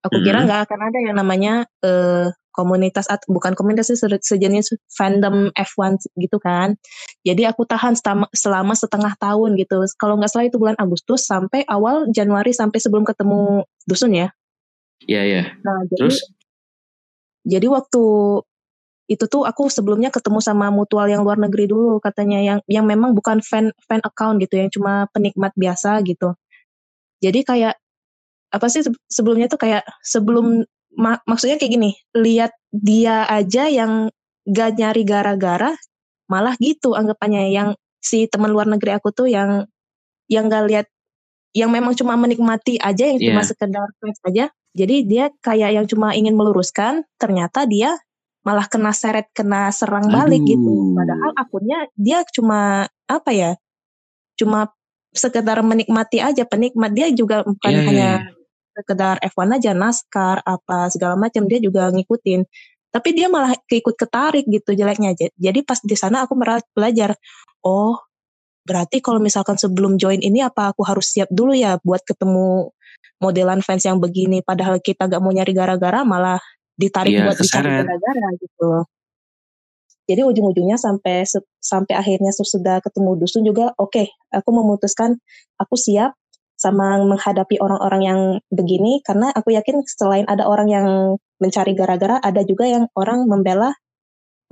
[0.00, 0.46] Aku kira Mhm.
[0.48, 6.02] nggak akan ada yang namanya eh komunitas atau bukan komunitas sih se- sejenis fandom F1
[6.18, 6.74] gitu kan.
[7.22, 9.82] Jadi aku tahan selama, selama setengah tahun gitu.
[9.96, 14.28] Kalau nggak salah itu bulan Agustus sampai awal Januari sampai sebelum ketemu dusun ya.
[15.06, 15.42] Iya iya.
[15.64, 16.18] Nah, jadi Terus?
[17.46, 18.04] jadi waktu
[19.10, 23.10] itu tuh aku sebelumnya ketemu sama mutual yang luar negeri dulu katanya yang yang memang
[23.10, 26.38] bukan fan fan account gitu yang cuma penikmat biasa gitu.
[27.18, 27.74] Jadi kayak
[28.54, 30.62] apa sih se- sebelumnya tuh kayak sebelum
[31.00, 34.12] ma- maksudnya kayak gini, lihat dia aja yang
[34.44, 35.72] gak nyari gara-gara
[36.28, 39.66] malah gitu anggapannya yang si teman luar negeri aku tuh yang
[40.30, 40.86] yang gak lihat
[41.50, 43.48] yang memang cuma menikmati aja yang cuma Iya.
[43.50, 44.46] sekedar fans aja.
[44.70, 47.98] Jadi dia kayak yang cuma ingin meluruskan, ternyata dia
[48.46, 50.70] malah kena seret, kena serang balik gitu.
[50.70, 50.94] Aduh.
[50.94, 53.58] Padahal akunnya dia cuma apa ya?
[54.38, 54.70] Cuma
[55.10, 58.39] sekedar menikmati aja, penikmat dia juga bukan Iya, iya, hanya iya.
[58.80, 62.42] Sekedar F1 aja, NASCAR apa segala macam dia juga ngikutin.
[62.90, 65.30] Tapi dia malah keikut ketarik gitu jeleknya aja.
[65.38, 67.14] Jadi pas di sana aku mera- belajar,
[67.62, 68.00] oh
[68.64, 72.70] berarti kalau misalkan sebelum join ini apa aku harus siap dulu ya buat ketemu
[73.20, 76.40] modelan fans yang begini padahal kita gak mau nyari gara-gara malah
[76.76, 78.70] ditarik Iya, buat dicari gara-gara gitu.
[80.10, 81.22] Jadi ujung-ujungnya sampai
[81.62, 85.14] sampai akhirnya sudah ketemu dusun juga oke, aku memutuskan
[85.54, 86.18] aku siap
[86.60, 88.20] sama menghadapi orang-orang yang
[88.52, 90.86] begini karena aku yakin selain ada orang yang
[91.40, 93.72] mencari gara-gara ada juga yang orang membela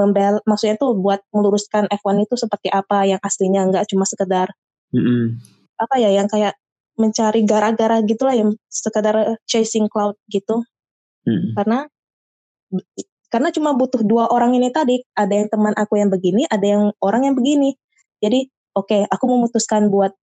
[0.00, 4.48] membel maksudnya tuh buat meluruskan F1 itu seperti apa yang aslinya nggak cuma sekedar
[4.94, 5.36] Mm-mm.
[5.76, 6.56] apa ya yang kayak
[6.96, 10.64] mencari gara-gara gitulah yang sekedar chasing cloud gitu
[11.28, 11.52] Mm.
[11.60, 11.78] karena
[13.28, 16.82] karena cuma butuh dua orang ini tadi ada yang teman aku yang begini ada yang
[17.04, 17.76] orang yang begini
[18.22, 20.16] jadi oke aku memutuskan buat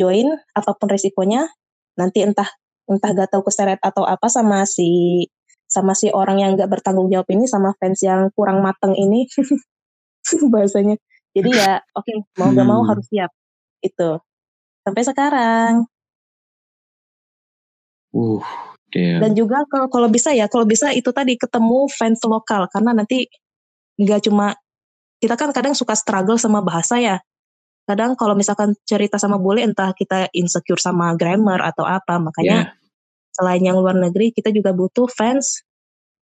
[0.00, 1.48] join apa pun resikonya
[1.96, 2.48] nanti entah
[2.88, 5.24] entah gak tahu keseret atau apa sama si
[5.68, 9.24] sama si orang yang gak bertanggung jawab ini sama fans yang kurang mateng ini.
[10.52, 11.00] Bahasanya.
[11.32, 12.90] Jadi ya oke mau gak mau Hmm.
[12.92, 13.30] harus siap.
[13.80, 14.20] Itu
[14.84, 15.72] sampai sekarang.
[18.12, 18.44] Uh,
[18.92, 19.24] damn.
[19.24, 22.68] dan juga kalau kalau bisa ya kalau bisa itu tadi ketemu fans lokal.
[22.68, 23.24] Karena nanti
[23.96, 24.52] nggak cuma
[25.22, 27.16] kita kan kadang suka struggle sama bahasa ya
[27.82, 32.74] kadang kalau misalkan cerita sama bule entah kita insecure sama grammar atau apa makanya Ya,
[33.32, 35.64] selain yang luar negeri kita juga butuh fans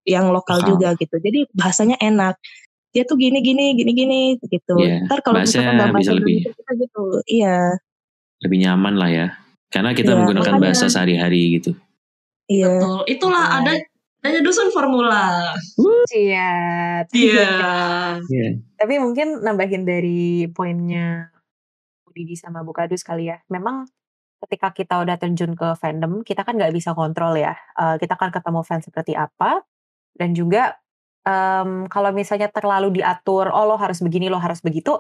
[0.04, 0.70] yang lokal Lokal.
[0.72, 2.40] juga gitu jadi bahasanya enak
[2.90, 6.14] dia tuh gini gini gini gini gitu Iya, ntar kalau bahasa misalkan nggak bahasa bisa
[6.16, 6.38] lebih.
[6.48, 7.58] Kita gitu iya
[8.40, 9.28] lebih nyaman lah ya.
[9.68, 11.72] Karena kita Iya, menggunakan makanya- bahasa sehari-hari gitu.
[12.48, 12.98] iya Betul.
[13.06, 13.60] Itulah Betul.
[13.60, 13.72] ada
[14.20, 15.24] adanya dusun formula.
[16.10, 16.52] Iya.
[17.12, 17.52] Iya.
[18.80, 21.30] Tapi mungkin nambahin dari poinnya
[22.14, 23.42] Didi sama Bu Kadus kali ya.
[23.50, 23.88] Memang
[24.40, 27.56] ketika kita udah terjun ke fandom, kita kan nggak bisa kontrol ya.
[27.76, 29.62] Eh, kita kan ketemu fans seperti apa,
[30.16, 30.80] dan juga
[31.28, 35.00] um, kalau misalnya terlalu diatur, oh lo harus begini, lo harus begitu,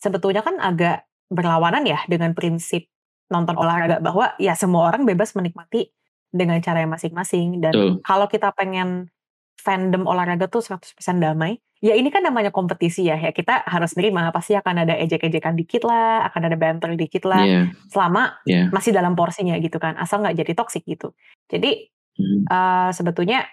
[0.00, 2.88] sebetulnya kan agak berlawanan ya dengan prinsip
[3.28, 5.92] nonton olahraga bahwa ya semua orang bebas menikmati
[6.32, 7.92] dengan cara yang masing-masing dan Betul.
[8.00, 9.12] kalau kita pengen
[9.60, 14.30] fandom olahraga tuh 100% damai ya ini kan namanya kompetisi ya ya kita harus nerima
[14.34, 17.60] pasti akan ada ejek-ejekan dikit lah akan ada banter dikit lah Iya,
[17.90, 18.66] selama iya.
[18.74, 21.14] masih dalam porsinya gitu kan asal nggak jadi toxic gitu
[21.50, 22.42] jadi Hmm.
[22.50, 23.46] eh, sebetulnya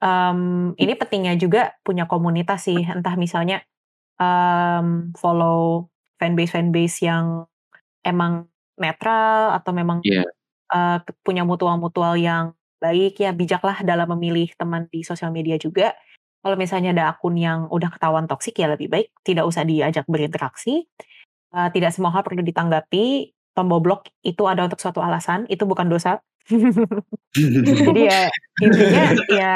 [0.00, 3.60] em, ini pentingnya juga punya komunitas sih entah misalnya
[4.16, 7.44] em, follow fanbase fanbase yang
[8.04, 8.48] emang
[8.80, 10.24] netral atau memang Iya.
[10.72, 15.92] eh, punya mutual-mutual yang baik ya bijaklah dalam memilih teman di sosial media juga
[16.46, 20.86] kalau misalnya ada akun yang udah ketahuan toksik ya lebih baik tidak usah diajak berinteraksi.
[21.50, 23.34] Eh, tidak semua hal perlu ditanggapi.
[23.50, 26.22] Tombol blok itu ada untuk suatu alasan itu bukan dosa.
[27.90, 28.30] Jadi ya
[28.62, 29.54] intinya ya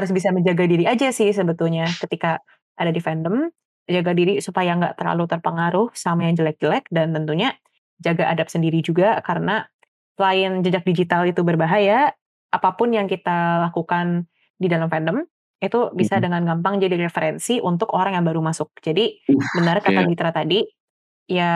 [0.00, 2.40] harus bisa menjaga diri aja sih sebetulnya ketika
[2.80, 3.52] ada di fandom.
[3.84, 7.52] Jaga diri supaya nggak terlalu terpengaruh sama yang jelek-jelek dan tentunya
[8.00, 9.68] jaga adab sendiri juga karena
[10.16, 12.14] selain jejak digital itu berbahaya
[12.48, 15.26] apa pun yang kita lakukan di dalam fandom
[15.60, 16.22] itu bisa Mhm.
[16.24, 20.08] dengan gampang jadi referensi untuk orang yang baru masuk jadi Uh, benar kata iya.
[20.08, 20.60] Gitra tadi
[21.28, 21.52] ya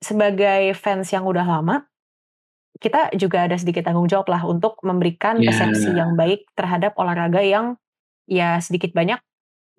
[0.00, 1.86] sebagai fans yang udah lama
[2.82, 5.52] kita juga ada sedikit tanggung jawab lah untuk memberikan Ya.
[5.52, 7.78] persepsi yang baik terhadap olahraga yang
[8.26, 9.20] ya sedikit banyak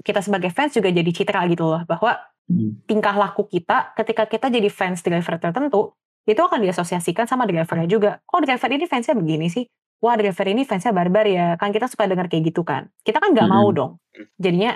[0.01, 2.75] kita sebagai fans juga jadi citra gitu loh bahwa Hmm.
[2.85, 8.19] tingkah laku kita ketika kita jadi fans driver tertentu itu akan diasosiasikan sama drivernya juga.
[8.31, 9.63] Oh driver ini fansnya begini sih.
[10.03, 11.55] Wah driver ini fansnya barbar ya.
[11.55, 12.91] Kan kita suka dengar kayak gitu kan.
[13.07, 13.77] Kita kan nggak mau Mm-mm.
[13.79, 13.91] dong.
[14.35, 14.75] Jadinya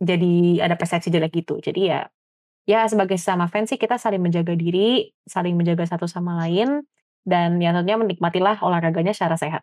[0.00, 1.60] jadi ada persepsi jelek gitu.
[1.60, 2.08] Jadi ya
[2.64, 6.88] ya sebagai sesama fans sih kita saling menjaga diri, saling menjaga satu sama lain
[7.22, 9.62] dan ya tentunya menikmatilah olahraganya secara sehat.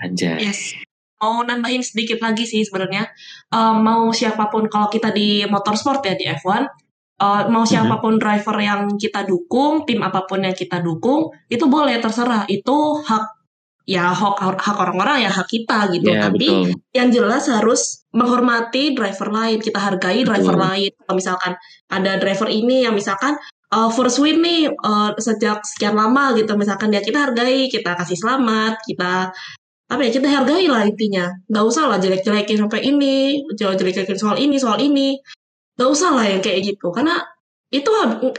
[0.00, 0.40] Anjay.
[0.40, 0.78] Yes.
[1.20, 3.10] Mau nambahin sedikit lagi sih sebenarnya.
[3.52, 6.64] Eh, mau siapa pun kalau kita di motorsport ya di F1,
[7.20, 11.68] eh, mau siapa pun driver yang kita dukung, tim apa pun yang kita dukung, itu
[11.68, 12.48] boleh terserah.
[12.48, 13.39] Itu hak
[13.90, 16.14] ya hak hak orang-orang ya hak kita gitu.
[16.14, 16.78] Ya, Tapi betul.
[16.94, 19.58] yang jelas harus menghormati driver lain.
[19.58, 20.66] Kita hargai driver Betul.
[20.70, 20.90] lain.
[20.94, 21.52] Kalau misalkan
[21.90, 23.34] ada driver ini yang misalkan
[23.74, 26.54] uh, first win nih uh, sejak sekian lama gitu.
[26.54, 29.34] Misalkan dia kita hargai, kita kasih selamat, kita
[29.90, 31.26] apa ya kita hargai lah intinya.
[31.50, 35.18] Nggak usah lah jelek-jelekin sampai ini, jelek-jelekin soal ini, soal ini.
[35.74, 36.94] Nggak usah lah yang kayak gitu.
[36.94, 37.18] Karena
[37.70, 37.90] itu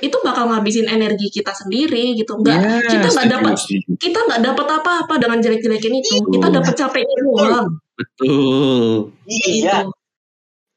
[0.03, 2.35] itu bakal ngabisin energi kita sendiri gitu.
[2.35, 3.53] Nggak Ya, kita nggak dapat
[3.95, 6.15] kita nggak dapat apa-apa dengan jelek-jelekin itu.
[6.35, 6.57] Kita Betul.
[6.59, 7.67] dapat capeknya doang.
[7.95, 9.15] Betul.
[9.23, 9.63] Gitu.
[9.63, 9.87] Iya,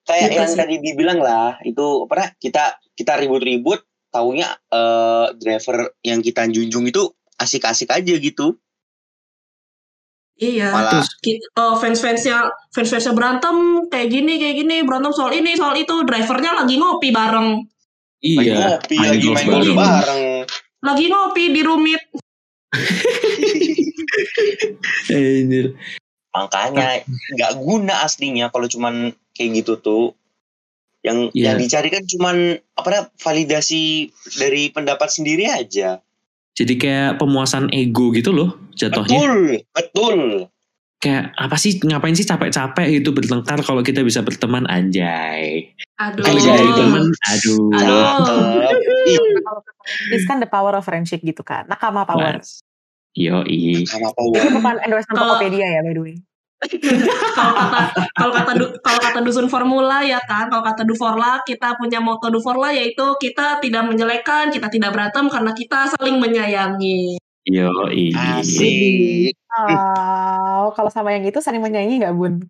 [0.06, 0.58] kayak Gitu yang sih.
[0.62, 3.82] tadi dibilang lah, itu apa kita kita ribut-ribut,
[4.14, 7.10] taunya eh, driver yang kita junjung itu
[7.42, 8.54] asik-asik aja gitu.
[10.38, 10.70] Iya.
[10.70, 15.94] Malah Kita, oh, fans-fansnya fans-fansnya berantem kayak gini kayak gini berantem soal ini soal itu
[16.06, 17.73] drivernya lagi ngopi bareng
[18.26, 18.56] lagi Iya.
[18.80, 19.76] ngopi, lagi main golf bareng.
[19.76, 20.22] bareng.
[20.80, 22.02] lagi ngopi di rumit
[25.08, 25.66] Anjir.
[26.34, 28.94] Makanya nggak guna aslinya kalau cuman
[29.32, 30.18] kayak gitu tuh.
[31.04, 31.44] Yang Iya.
[31.46, 32.36] yang dicari kan cuman
[32.74, 36.00] apa dah, validasi dari pendapat sendiri aja.
[36.54, 39.14] Jadi kayak pemuasan ego gitu loh jatuhnya.
[39.14, 39.34] Betul,
[39.70, 40.18] betul.
[41.04, 45.68] Kayak apa sih ngapain sih capek-capek gitu bertengkar kalau kita bisa berteman anjay.
[45.94, 46.56] aduh Kalau Anjay.
[46.56, 47.64] jadi teman aduh.
[47.70, 48.40] Aduh.
[49.04, 49.20] Ih,
[50.08, 51.68] This kan the power of friendship gitu kan.
[51.68, 52.40] Nakama power.
[52.40, 52.64] Mas.
[53.12, 53.84] Yoi.
[53.84, 54.42] sama Ini power.
[54.50, 56.16] bukan endorsement Tokopedia ya by the way.
[56.64, 57.80] kalau kata
[58.16, 62.32] kalau kata du- kalau kata dusun formula ya kan kalau kata Duforla kita punya moto
[62.32, 68.10] Duforla yaitu kita tidak menjelekkan kita tidak berantem karena kita saling menyayangi Yoi.
[68.10, 69.36] Asik.
[69.54, 72.40] Oh, kalau sama yang itu saling menyanyi nggak bun?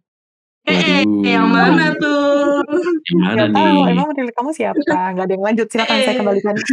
[0.65, 1.21] eh Waduh.
[1.29, 2.65] yang mana tuh
[3.05, 3.53] Yang mana nih?
[3.53, 3.79] tahu.
[3.85, 4.81] Emang menurut kamu siapa?
[5.13, 5.67] Nggak ada yang lanjut.
[5.69, 6.17] Silakan saya Eh.
[6.17, 6.55] kembalikan.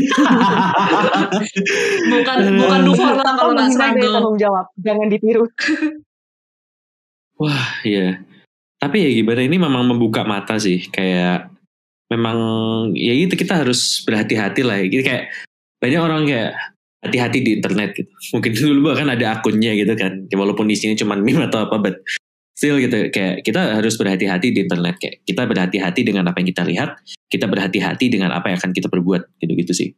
[2.07, 4.65] bukan bukan Duforla kalau nggak struggle tanggung jawab.
[4.80, 5.43] Jangan ditiru.
[7.35, 8.22] Wah, iya.
[8.80, 10.88] Tapi ya gimana ini memang membuka mata sih.
[10.88, 11.52] Kayak
[12.07, 12.38] memang
[12.95, 14.80] ya itu kita harus berhati-hati lah.
[14.81, 15.23] Jadi kayak
[15.81, 16.52] banyak orang kayak
[17.02, 18.11] hati-hati di internet gitu.
[18.38, 20.26] Mungkin dulu bahkan ada akunnya gitu kan.
[20.30, 21.95] Ya, walaupun isinya cuma meme atau apa, but
[22.56, 23.10] still gitu.
[23.10, 24.95] Kayak kita harus berhati-hati di internet.
[25.02, 26.90] Kayak kita berhati-hati dengan apa yang kita lihat.
[27.28, 29.41] Kita berhati-hati dengan apa yang akan kita perbuat.
[29.41, 29.90] Gitu-gitu sih.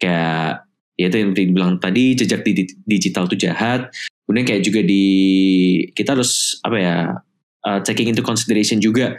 [0.00, 0.64] Kayak
[0.98, 3.92] ya itu yang dibilang tadi jejak di, di- digital itu jahat.
[4.26, 5.04] Kemudian kayak juga di
[5.94, 6.96] kita harus apa ya
[7.64, 9.16] uh, taking into consideration juga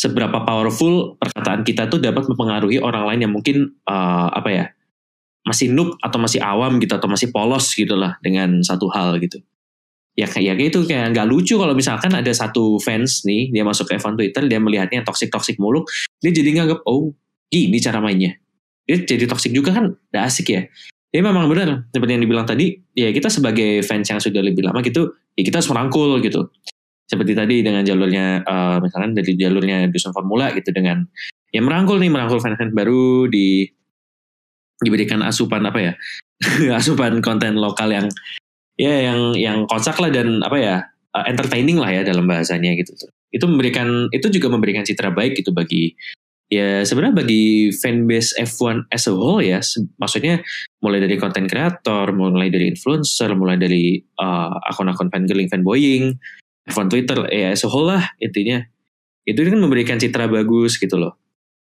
[0.00, 4.64] seberapa powerful perkataan kita tuh dapat mempengaruhi orang lain yang mungkin uh, apa ya
[5.44, 9.40] masih noob atau masih awam gitu atau masih polos gitu lah dengan satu hal gitu.
[10.18, 13.88] Ya kayak ya itu kayak nggak lucu kalau misalkan ada satu fans nih dia masuk
[13.88, 15.88] ke event Twitter dia melihatnya toxic toxic muluk
[16.20, 17.16] dia jadi nganggap oh
[17.48, 18.36] gini cara mainnya.
[18.84, 20.62] Dia jadi toxic juga kan udah asik ya.
[21.10, 24.78] Ya memang benar seperti yang dibilang tadi ya kita sebagai fans yang sudah lebih lama
[24.84, 26.52] gitu ya kita harus merangkul gitu.
[27.08, 31.02] Seperti tadi dengan jalurnya uh, misalkan dari jalurnya dusun formula gitu dengan
[31.50, 33.66] ya merangkul nih merangkul fans-fans baru di
[34.80, 35.92] diberikan asupan apa ya
[36.80, 38.08] asupan konten lokal yang
[38.80, 40.76] ya yang yang kocak lah dan apa ya
[41.12, 42.96] uh, entertaining lah ya dalam bahasanya gitu.
[43.30, 45.92] Itu memberikan itu juga memberikan citra baik gitu bagi
[46.50, 49.60] ya sebenarnya bagi fanbase F1 as a whole ya.
[50.00, 50.40] Maksudnya
[50.80, 56.16] mulai dari konten kreator mulai dari influencer mulai dari uh, akun-akun fangirling fanboying
[56.64, 58.64] F1 Twitter ya as a whole lah intinya.
[59.28, 61.20] Itu kan memberikan citra bagus gitu loh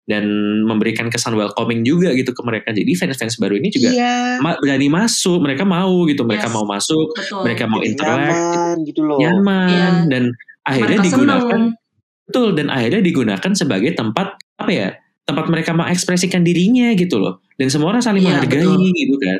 [0.10, 0.26] dan
[0.66, 2.74] memberikan kesan welcoming juga gitu ke mereka.
[2.74, 4.42] Jadi fans-fans baru ini juga Iya.
[4.42, 6.56] ma- berani masuk, mereka mau gitu, mereka Yes.
[6.58, 7.42] mau masuk, Betul.
[7.46, 9.18] mereka mau Jadi interact, nyaman gitu loh.
[9.22, 9.90] nyaman Iya.
[10.10, 10.24] dan
[10.64, 11.80] akhirnya Mereka digunakan seneng.
[12.26, 14.90] betul dan akhirnya digunakan sebagai tempat apa ya?
[15.22, 17.40] Tempat mereka mengekspresikan dirinya gitu loh.
[17.56, 18.92] Dan semua orang saling Iya, menghargai betul.
[18.98, 19.38] gitu kan.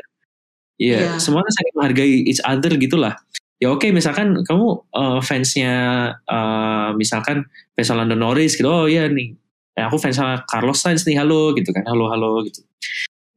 [0.78, 1.10] Iya, Iya.
[1.18, 3.14] semua orang saling menghargai each other gitulah.
[3.58, 5.74] Ya oke, misalkan kamu eh, fansnya
[6.22, 9.34] eh, misalkan fans Lando Norris gitu, oh iya nih,
[9.76, 12.60] eh, aku fans sama Carlos Sainz nih, halo gitu kan, halo halo gitu.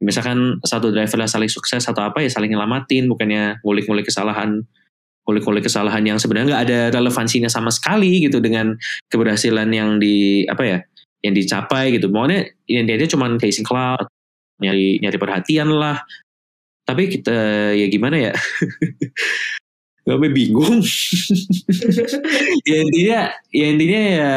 [0.04, 4.60] Misalkan satu driver lah saling sukses atau apa ya saling nyelamatin, bukannya ngulik-ngulik kesalahan,
[5.24, 8.76] ngulik-ngulik kesalahan yang sebenarnya nggak ada relevansinya sama sekali gitu dengan
[9.08, 10.78] keberhasilan yang di apa ya,
[11.24, 12.12] yang dicapai gitu.
[12.12, 14.04] Maunya yang dia cuma chasing cloud,
[14.60, 16.04] nyari nyari perhatian lah.
[16.86, 18.32] Tapi kita ya gimana ya?
[20.06, 20.86] Gue bingung.
[22.68, 24.32] ya intinya, ya intinya ya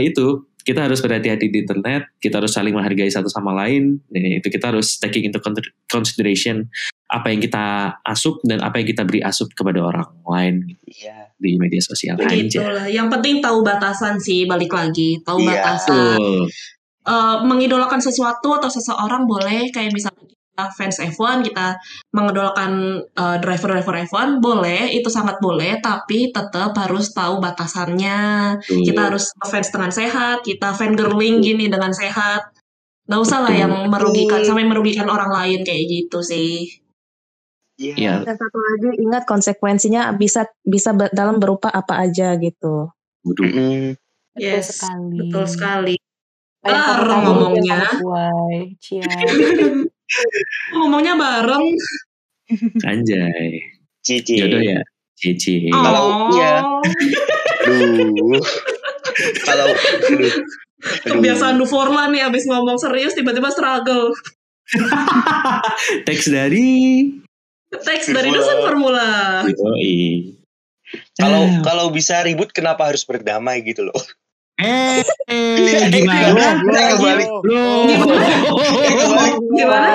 [0.00, 4.46] itu kita harus berhati-hati di internet, kita harus saling menghargai satu sama lain, dan itu
[4.46, 5.58] kita harus taking into con-
[5.90, 6.70] consideration
[7.10, 7.64] apa yang kita
[8.06, 10.54] asup dan apa yang kita beri asup kepada orang lain
[10.86, 11.34] Iya.
[11.34, 12.70] di media sosial Begitu aja.
[12.70, 12.86] lah.
[12.86, 15.18] Yang penting tahu batasan sih, balik lagi.
[15.26, 15.48] Tahu Iya.
[15.50, 16.18] batasan.
[17.00, 20.30] Eh, mengidolakan sesuatu atau seseorang boleh, kayak misalnya
[20.68, 21.80] fans F1, kita
[22.12, 22.72] mengidolakan
[23.08, 28.20] eh, driver-driver F1, boleh, itu sangat boleh, tapi tetap harus tahu batasannya.
[28.60, 28.84] Betul.
[28.84, 32.52] Kita harus fans dengan sehat, kita fangirling gini dengan sehat.
[33.08, 33.62] Nggak usah lah Betul.
[33.64, 36.68] yang merugikan, sampai merugikan orang lain kayak gitu sih.
[37.80, 37.94] Iya.
[37.96, 42.92] Ya, Dan satu lagi ingat konsekuensinya bisa bisa dalam berupa apa aja gitu.
[43.24, 43.48] waduh.
[43.48, 43.96] Betul
[44.36, 45.16] Yes, sekali.
[45.16, 45.94] Betul sekali.
[46.60, 47.78] Banyak Ah, ngomongnya.
[48.78, 49.00] Cia.
[50.72, 51.66] Ngomongnya bareng.
[52.82, 53.62] Anjay.
[54.00, 54.38] Cici.
[54.38, 54.80] Jodoh ya.
[55.14, 55.68] Cici.
[55.68, 56.34] Kalau- Oh.
[56.34, 56.54] iya.
[57.68, 58.40] Aduh.
[59.46, 59.76] Kalau aduh.
[60.08, 60.32] Aduh.
[61.12, 64.10] Kebiasaan Duforla nih abis ngomong serius tiba-tiba struggle.
[66.06, 67.04] Teks dari
[67.70, 69.42] Teks dari dosen formula.
[69.44, 70.34] Yoi.
[71.14, 71.62] Kalau Ah.
[71.62, 73.94] kalau bisa ribut kenapa harus berdamai gitu loh.
[74.60, 76.60] Eh, eh, gimana?
[76.68, 77.24] Saya kembali.
[77.48, 77.80] Loh.
[79.56, 79.88] Gimana?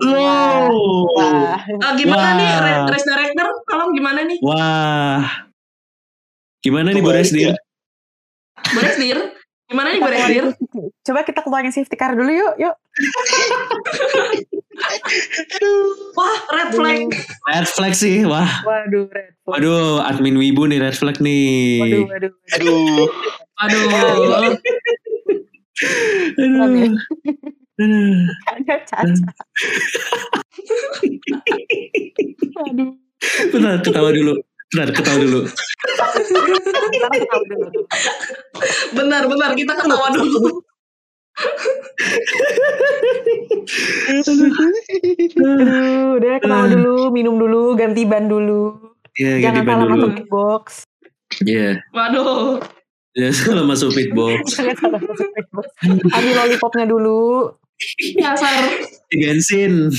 [0.00, 1.04] Loh.
[1.12, 1.60] Wah.
[1.84, 2.32] Ah, gimana Wah.
[2.40, 3.48] nih Re- race director?
[3.68, 4.38] Tolong gimana nih?
[4.40, 5.20] Wah.
[6.64, 7.52] Gimana nih Kembali Boris ya.
[7.52, 7.56] Dir?
[8.72, 9.18] Beres dir?
[9.68, 10.46] Gimana nih beres dir?
[11.04, 12.74] Coba kita keluarin safety car dulu yuk, yuk.
[16.18, 17.06] Wah red flag.
[17.48, 18.24] Red flag sih.
[18.26, 18.48] Wah.
[18.66, 19.62] Waduh, red flag.
[19.62, 21.82] Waduh, admin Wibu nih red flag nih.
[21.82, 22.32] Waduh, waduh.
[22.54, 23.06] Aduh.
[23.58, 23.86] Aduh.
[26.38, 26.94] Aduh.
[27.78, 28.26] Aduh.
[28.50, 28.98] Ada caca.
[32.66, 32.90] Aduh.
[33.50, 34.34] Bentar, ketawa dulu.
[34.70, 35.40] Bentar, ketawa dulu.
[38.94, 40.62] Benar benar kita ketawa dulu.
[45.36, 48.74] Aduh, udah ketawa dulu, minum dulu, ganti ban dulu.
[49.18, 50.06] Ya, Jangan ganti ban salah dulu.
[50.06, 50.64] masuk box.
[51.44, 51.68] Iya.
[51.92, 52.58] Waduh.
[53.18, 54.46] Ya, salah masuk fitbox.
[54.54, 55.66] Jangan salah masuk box.
[56.14, 57.50] Ambil lollipopnya dulu.
[58.14, 58.62] Nyasar.
[59.10, 59.90] Di bensin.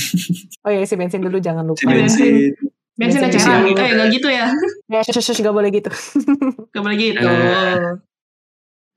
[0.64, 1.92] Oh iya, isi bensin dulu jangan Si lupa.
[1.92, 2.56] bensin.
[2.96, 3.76] Bensin Bensin dulu.
[3.76, 4.48] Eh nggak gitu ya?
[4.88, 5.92] Ya, shush, shush, gak boleh gitu.
[6.72, 7.20] Gak boleh gitu.
[7.20, 8.00] Eh.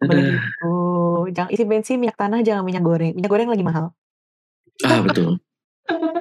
[0.03, 0.73] Boleh gitu.
[1.33, 3.15] Jangan isi bensin minyak tanah, jangan minyak goreng.
[3.15, 3.95] Minyak goreng lagi mahal.
[4.83, 5.39] Ah, betul.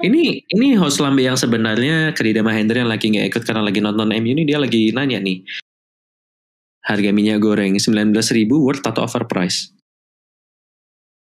[0.02, 4.10] Ini ini host lambe yang sebenarnya Krida Mahendra yang lagi nggak ikut karena lagi nonton
[4.10, 5.46] MU ini dia lagi nanya nih.
[6.82, 9.70] Harga minyak goreng 19.000 worth atau overprice?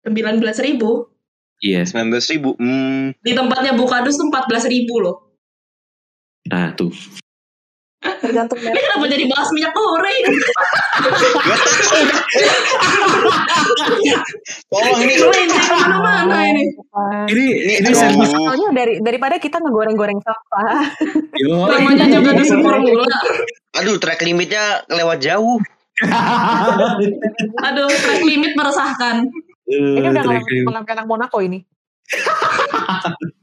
[0.06, 1.10] Sembilan belas ribu.
[1.58, 1.82] Iya.
[1.82, 2.54] 19 ribu.
[2.62, 3.10] Hmm.
[3.18, 5.34] Di tempatnya Bukadus tuh empat belas ribu loh.
[6.46, 6.94] Nah, tuh.
[7.98, 8.82] Tergantung Ini merek.
[8.86, 10.22] kenapa jadi bahas minyak goreng?
[14.70, 15.26] Tolong ini ke
[15.74, 16.62] mana-mana ini.
[17.26, 18.30] Ini ini ini serius.
[18.30, 20.94] Soalnya dari daripada kita ngegoreng-goreng sampah.
[21.42, 21.66] Yo.
[21.66, 23.18] Namanya juga dusun formula.
[23.82, 25.58] Aduh, track limitnya lewat jauh.
[27.66, 29.26] Aduh, track limit meresahkan.
[29.66, 31.66] Ini udah ngalamin anak Monaco ini.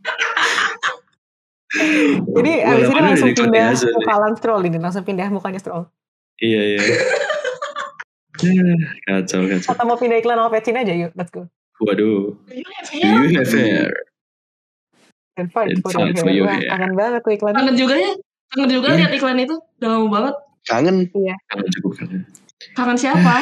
[2.36, 5.84] Jadi Wah, abis ini langsung pindah mukalan stroll ini, langsung pindah mukanya stroll.
[6.38, 6.80] Iya iya.
[9.08, 9.72] Kacau kacau.
[9.72, 11.48] Atau mau pindah iklan sama Pecin aja yuk, let's go.
[11.82, 12.36] Waduh.
[12.48, 12.68] Do you
[13.36, 13.92] have hair?
[15.36, 16.70] And fight And for fight your for Wah, hair.
[16.72, 17.54] kangen banget tuh iklan.
[17.56, 18.12] Kangen juga ya.
[18.52, 18.98] Kangen juga Hmm.
[19.00, 19.56] lihat iklan itu.
[19.80, 20.36] Udah lama banget.
[20.64, 20.98] Kangen.
[21.48, 22.22] Kangen cukup kangen.
[22.72, 23.36] Kangen siapa?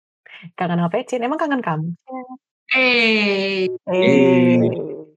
[0.58, 1.88] Kangen sama Pecin, emang kangen kamu?
[2.74, 4.60] eh, Eh.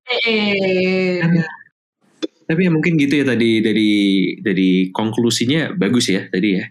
[0.07, 1.47] eh, eh.
[2.47, 3.91] Tapi ya mungkin gitu ya tadi dari
[4.39, 6.65] dari konklusinya bagus ya tadi ya.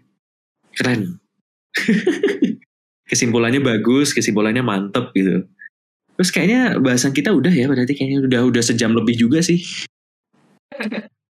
[0.73, 1.21] Keren.
[3.07, 5.45] kesimpulannya bagus, kesimpulannya mantep gitu.
[6.17, 9.61] Terus kayaknya bahasan kita udah ya berarti kayaknya udah udah sejam lebih juga sih.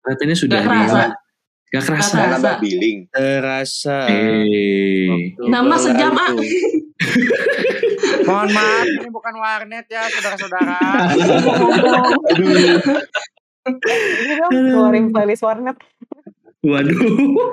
[0.02, 1.02] Katanya sudah Gak kerasa.
[1.06, 1.14] di-
[1.72, 2.12] Gak kerasa.
[2.12, 2.50] Gak kerasa.
[2.60, 2.98] billing.
[3.08, 3.98] Terasa.
[4.10, 6.30] Eh, Nama sejam, ah.
[8.22, 10.78] Mohon maaf, ini bukan warnet ya, saudara-saudara.
[14.50, 15.76] keluarin playlist warnet.
[16.62, 16.98] waduh.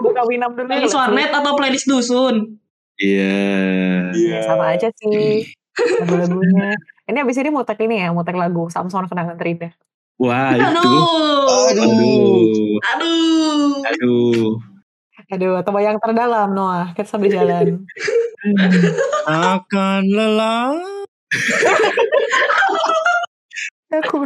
[0.06, 0.70] Buka Winamp dulu.
[0.70, 2.60] Playlist warnet atau playlist dusun?
[3.00, 4.12] Iya.
[4.14, 5.48] Ya, sama aja sih
[5.80, 6.76] lagu-lagunya.
[7.10, 9.74] Ini abis ini mutek ini ya, mutek lagu Samson Kenangan Terindah.
[10.20, 10.68] Wah itu.
[10.68, 11.08] Aduh.
[11.72, 12.80] Aduh.
[12.84, 13.82] Aduh.
[13.88, 14.50] Aduh.
[15.30, 17.86] Aduh, atau yang terdalam Noah, kita sambil jalan.
[19.30, 20.74] Akan lelah.
[23.90, 24.26] Aku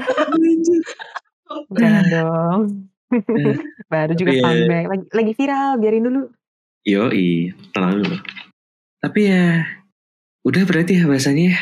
[1.73, 2.61] jangan dong.
[3.93, 4.85] Baru juga ya- comeback.
[4.89, 6.21] Lagi, lagi viral, biarin dulu.
[6.83, 8.17] Yoi, tenang dulu.
[8.99, 9.63] Tapi ya,
[10.43, 11.55] udah berarti ya bahasanya.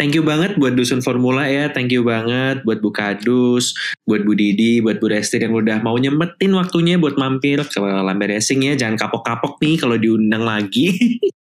[0.00, 3.76] Thank you banget buat Dusun Formula ya, thank you banget buat Bu Kadus,
[4.08, 8.32] buat Bu Didi, buat Bu Resti yang udah mau nyempetin waktunya buat mampir ke Lambe
[8.32, 8.80] Racing ya.
[8.80, 10.96] Jangan kapok-kapok nih kalau diundang lagi.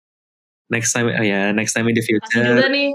[0.73, 2.57] next time, oh ya, next time in the Makasih future.
[2.57, 2.89] juga nih.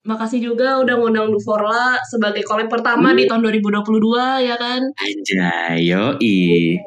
[0.00, 4.80] Makasih juga udah ngundang Duforla sebagai collab pertama di tahun 2022 ya kan.
[4.96, 6.80] Anjay, yoi.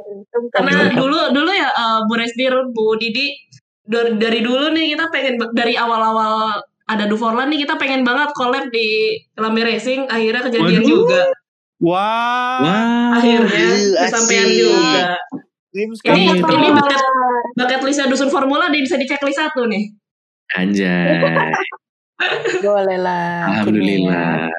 [0.49, 3.37] Karena dulu dulu ya eh, Bu Resdir, Bu Didi
[3.85, 6.57] dari, dari dulu nih kita pengen dari awal-awal
[6.89, 10.89] ada Duforla nih kita pengen banget collab di Lambe Racing akhirnya kejadian Waduh.
[10.89, 11.21] juga.
[11.83, 13.19] Wah, Wah.
[13.19, 13.67] Akhirnya
[14.07, 15.19] kesampaian juga.
[15.73, 16.53] dreams Ini true.
[16.53, 17.01] ini bucket
[17.57, 19.89] bucket listnya dusun formula dia bisa dicek list satu nih.
[20.53, 21.17] Anjay.
[22.61, 23.61] Boleh lah.
[23.61, 24.49] Alhamdulillah.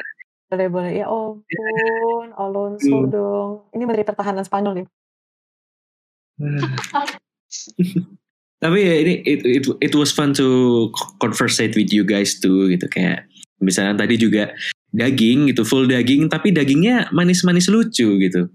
[0.52, 0.92] Boleh, boleh.
[0.94, 3.10] Ya ampun, Alonso Hmm.
[3.10, 3.50] dong.
[3.74, 4.86] Ini menteri pertahanan Spanyol ya.
[8.64, 10.88] Tapi ya ini it, it, it was fun to
[11.20, 13.28] conversate with you guys too gitu kayak
[13.60, 14.56] misalnya tadi juga
[14.94, 18.48] daging gitu full daging tapi dagingnya manis-manis lucu gitu.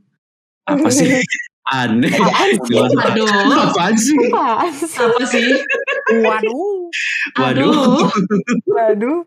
[0.65, 1.05] Apa sih?
[1.67, 2.09] Aneh.
[2.09, 3.27] Aduh.
[3.67, 4.15] Apaan sih?
[4.31, 4.97] Apaan sih?
[4.97, 5.49] Apa sih?
[6.23, 6.89] Waduh.
[7.35, 7.69] Waduh.
[7.69, 8.07] Aduh.
[8.65, 9.17] Waduh.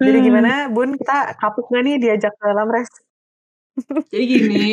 [0.00, 0.96] Jadi gimana, Bun?
[0.96, 2.88] Kita kapuk gak nih diajak ke dalam res?
[4.08, 4.68] Jadi gini.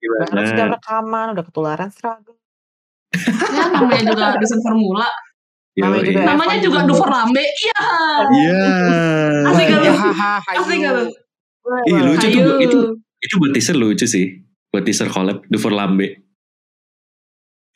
[0.00, 0.74] Gimana?
[0.74, 2.34] rekaman, udah ketularan seragam.
[3.12, 5.08] Ya namanya juga dusun formula.
[5.76, 6.88] Namanya juga- Namanya juga juga.
[6.90, 7.44] Dufor Lambe.
[7.44, 7.80] Iya.
[8.34, 8.62] Iya.
[9.46, 9.78] Asik kan?
[9.80, 10.94] Ya, haha, Asik kan?
[11.86, 12.78] Ih, lucu tuh itu
[13.20, 14.40] itu buat teaser lucu sih.
[14.70, 16.22] Buat teaser collab Dufor Lambe.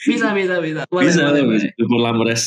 [0.04, 0.82] Bisa, bisa, bisa.
[0.90, 1.70] Boleh, Bisa boleh, boleh.
[1.78, 2.42] Dufor Lamres.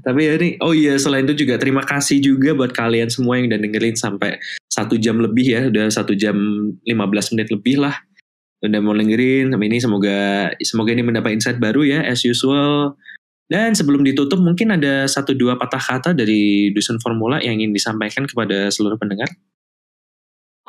[0.00, 3.52] Tapi ya ini, oh iya selain itu juga terima kasih juga buat kalian semua yang
[3.52, 4.40] udah dengerin sampai
[4.72, 6.34] satu jam lebih ya, udah satu jam
[6.88, 7.92] 15 menit lebih lah.
[8.64, 10.18] Udah mau dengerin, sama ini semoga
[10.64, 12.96] semoga ini mendapat insight baru ya as usual.
[13.50, 18.24] Dan sebelum ditutup mungkin ada satu dua patah kata dari Dusun Formula yang ingin disampaikan
[18.24, 19.26] kepada seluruh pendengar.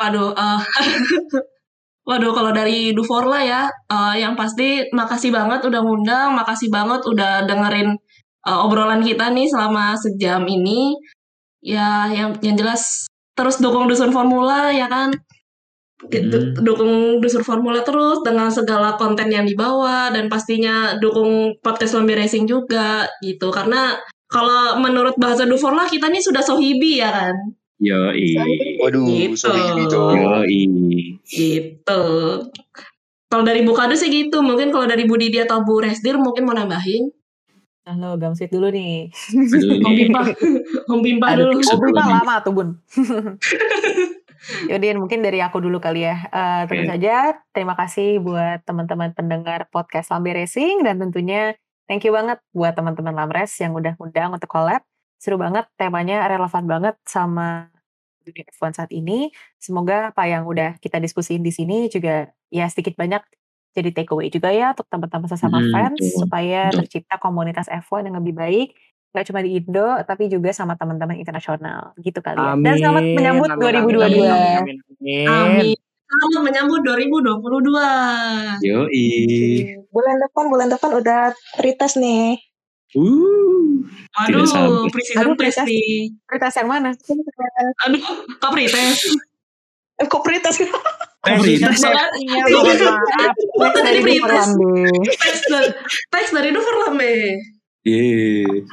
[0.01, 0.59] Waduh, eh,
[2.07, 7.45] waduh kalau dari Duforla ya, eh, yang pasti makasih banget udah ngundang, makasih banget udah
[7.49, 7.89] dengerin
[8.47, 10.95] eh, obrolan kita nih selama sejam ini.
[11.61, 13.05] Ya, yang yang jelas
[13.37, 15.13] terus dukung Dusun Formula ya kan.
[16.01, 22.17] Du- Dukung Dusun Formula terus dengan segala konten yang dibawa dan pastinya dukung podcast Lambe
[22.17, 23.53] Racing juga gitu.
[23.53, 23.93] Karena
[24.25, 27.35] kalau menurut bahasa Duforla kita nih sudah sohibi ya kan.
[27.81, 28.37] Yoi.
[28.77, 29.35] Waduh, Gitu.
[29.35, 29.97] sorry gitu.
[29.97, 30.61] Yoi.
[31.25, 32.01] Gitu.
[33.25, 34.39] Kalau dari Bu Kado sih gitu.
[34.39, 37.09] Mungkin kalau dari Bu Didi atau Bu Resdir mungkin mau nambahin.
[37.81, 39.09] Halo, gamsit dulu nih.
[39.33, 40.05] Om nih.
[40.05, 40.25] Pimpah.
[40.85, 41.65] Om Pimpah Aduh, dulu.
[41.65, 42.11] Mobil lagi.
[42.13, 42.69] lama tuh, Bun.
[44.69, 46.17] Yaudah, mungkin dari aku dulu kali ya.
[46.29, 46.91] Eh, tentu Oke.
[46.93, 47.13] saja,
[47.49, 53.13] terima kasih buat teman-teman pendengar podcast Lambe Racing dan tentunya thank you banget buat teman-teman
[53.13, 54.85] Lamres yang udah undang untuk collab.
[55.17, 57.69] seru banget temanya relevan banget sama
[58.21, 59.29] dunia F1 saat ini.
[59.57, 63.21] Semoga apa yang udah kita diskusiin di sini juga ya sedikit banyak
[63.71, 66.77] jadi takeaway juga ya untuk teman-teman sesama Hmm, fans betul, supaya betul.
[66.83, 68.69] tercipta komunitas F1 yang lebih baik
[69.11, 72.55] nggak cuma di Indo tapi juga sama teman-teman internasional gitu kali ya.
[72.55, 74.03] Dan selamat Amin, menyambut amin, 2022.
[74.03, 75.27] amin, amin, amin.
[75.27, 75.75] Amin.
[76.11, 78.67] Selamat menyambut 2022.
[78.67, 79.07] Yoi.
[79.91, 81.21] Bulan depan, bulan depan udah
[81.55, 82.35] pretest nih.
[82.95, 83.50] Uh.
[84.11, 84.67] Tidak sabar.
[84.67, 86.11] Waduh, pre-season Aduh, test nih.
[86.27, 86.89] Prioritas yang mana?
[87.87, 88.01] Aduh,
[88.37, 89.01] kok pretest?
[90.01, 90.55] Eh, kok Prioritas.
[91.77, 93.35] safety-nya, mohon maaf.
[93.77, 94.01] Dari?
[94.17, 94.73] Fernande.
[95.05, 95.69] Teks dari,
[96.09, 97.15] teks dari Dover Lambe.
[97.85, 98.65] Yeay.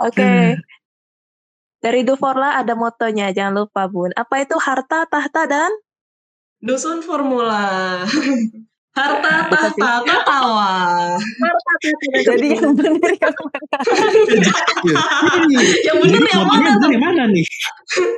[0.00, 0.58] Oke.
[1.84, 4.08] Dari Duforla ada motonya, jangan lupa Bun.
[4.16, 5.68] Apa itu harta, tahta, dan
[6.64, 8.00] Dusun Formula.
[8.94, 10.72] Harta tahta tertawa.
[12.14, 13.58] Jadi yang benar yang mana?
[15.82, 16.70] yang bener yang mana?
[16.86, 17.46] yang mana nih?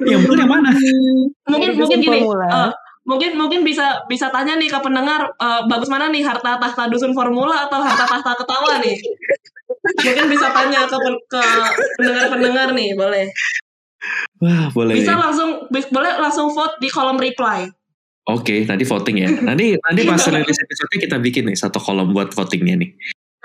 [0.04, 0.70] Yang bener yang mana?
[1.48, 2.18] Mungkin mungkin gini.
[2.28, 2.70] Eh,
[3.06, 7.14] mungkin mungkin bisa bisa tanya nih ke pendengar eh, bagus mana nih harta tahta dusun
[7.14, 8.98] formula atau harta tahta ketawa nih
[10.02, 11.42] mungkin bisa tanya ke pen- ke
[11.96, 13.30] pendengar-pendengar nih boleh
[14.42, 14.98] Wah, boleh.
[14.98, 17.70] bisa langsung bis- boleh langsung vote di kolom reply
[18.26, 19.30] Oke, nanti voting ya.
[19.30, 22.90] Nanti nanti pas rilis episode kita bikin nih satu kolom buat votingnya nih.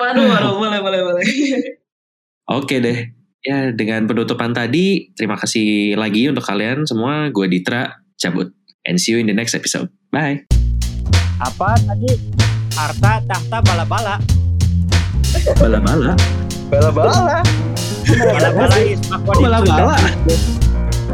[0.01, 1.25] waduh waduh boleh boleh boleh
[2.49, 3.13] Oke deh.
[3.41, 7.29] Ya, dengan penutupan tadi, terima kasih lagi untuk kalian semua.
[7.29, 8.53] Gue Ditra, cabut.
[8.85, 9.89] And see you in the next episode.
[10.09, 10.45] Bye.
[11.41, 12.17] Apa tadi?
[12.73, 14.17] Harta, tahta, bala-bala.
[15.57, 16.13] Bala-bala.
[16.69, 17.41] Bala-bala.
[18.09, 19.97] Bala-bala is Bala-bala.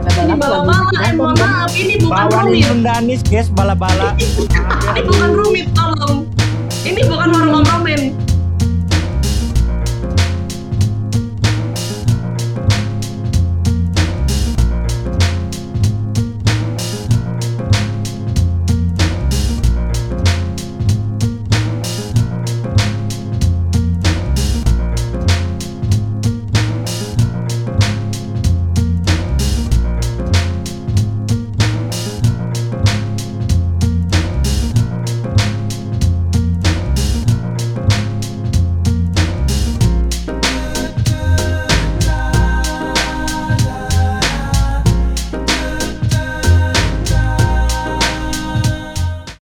[0.05, 2.63] Ini bala-bala eh mohon maaf ini bukan rumit.
[2.69, 4.13] Sundanis guys, bala-bala.
[4.93, 6.29] ini bukan rumit tolong.
[6.85, 8.15] Ini bukan warung om ramen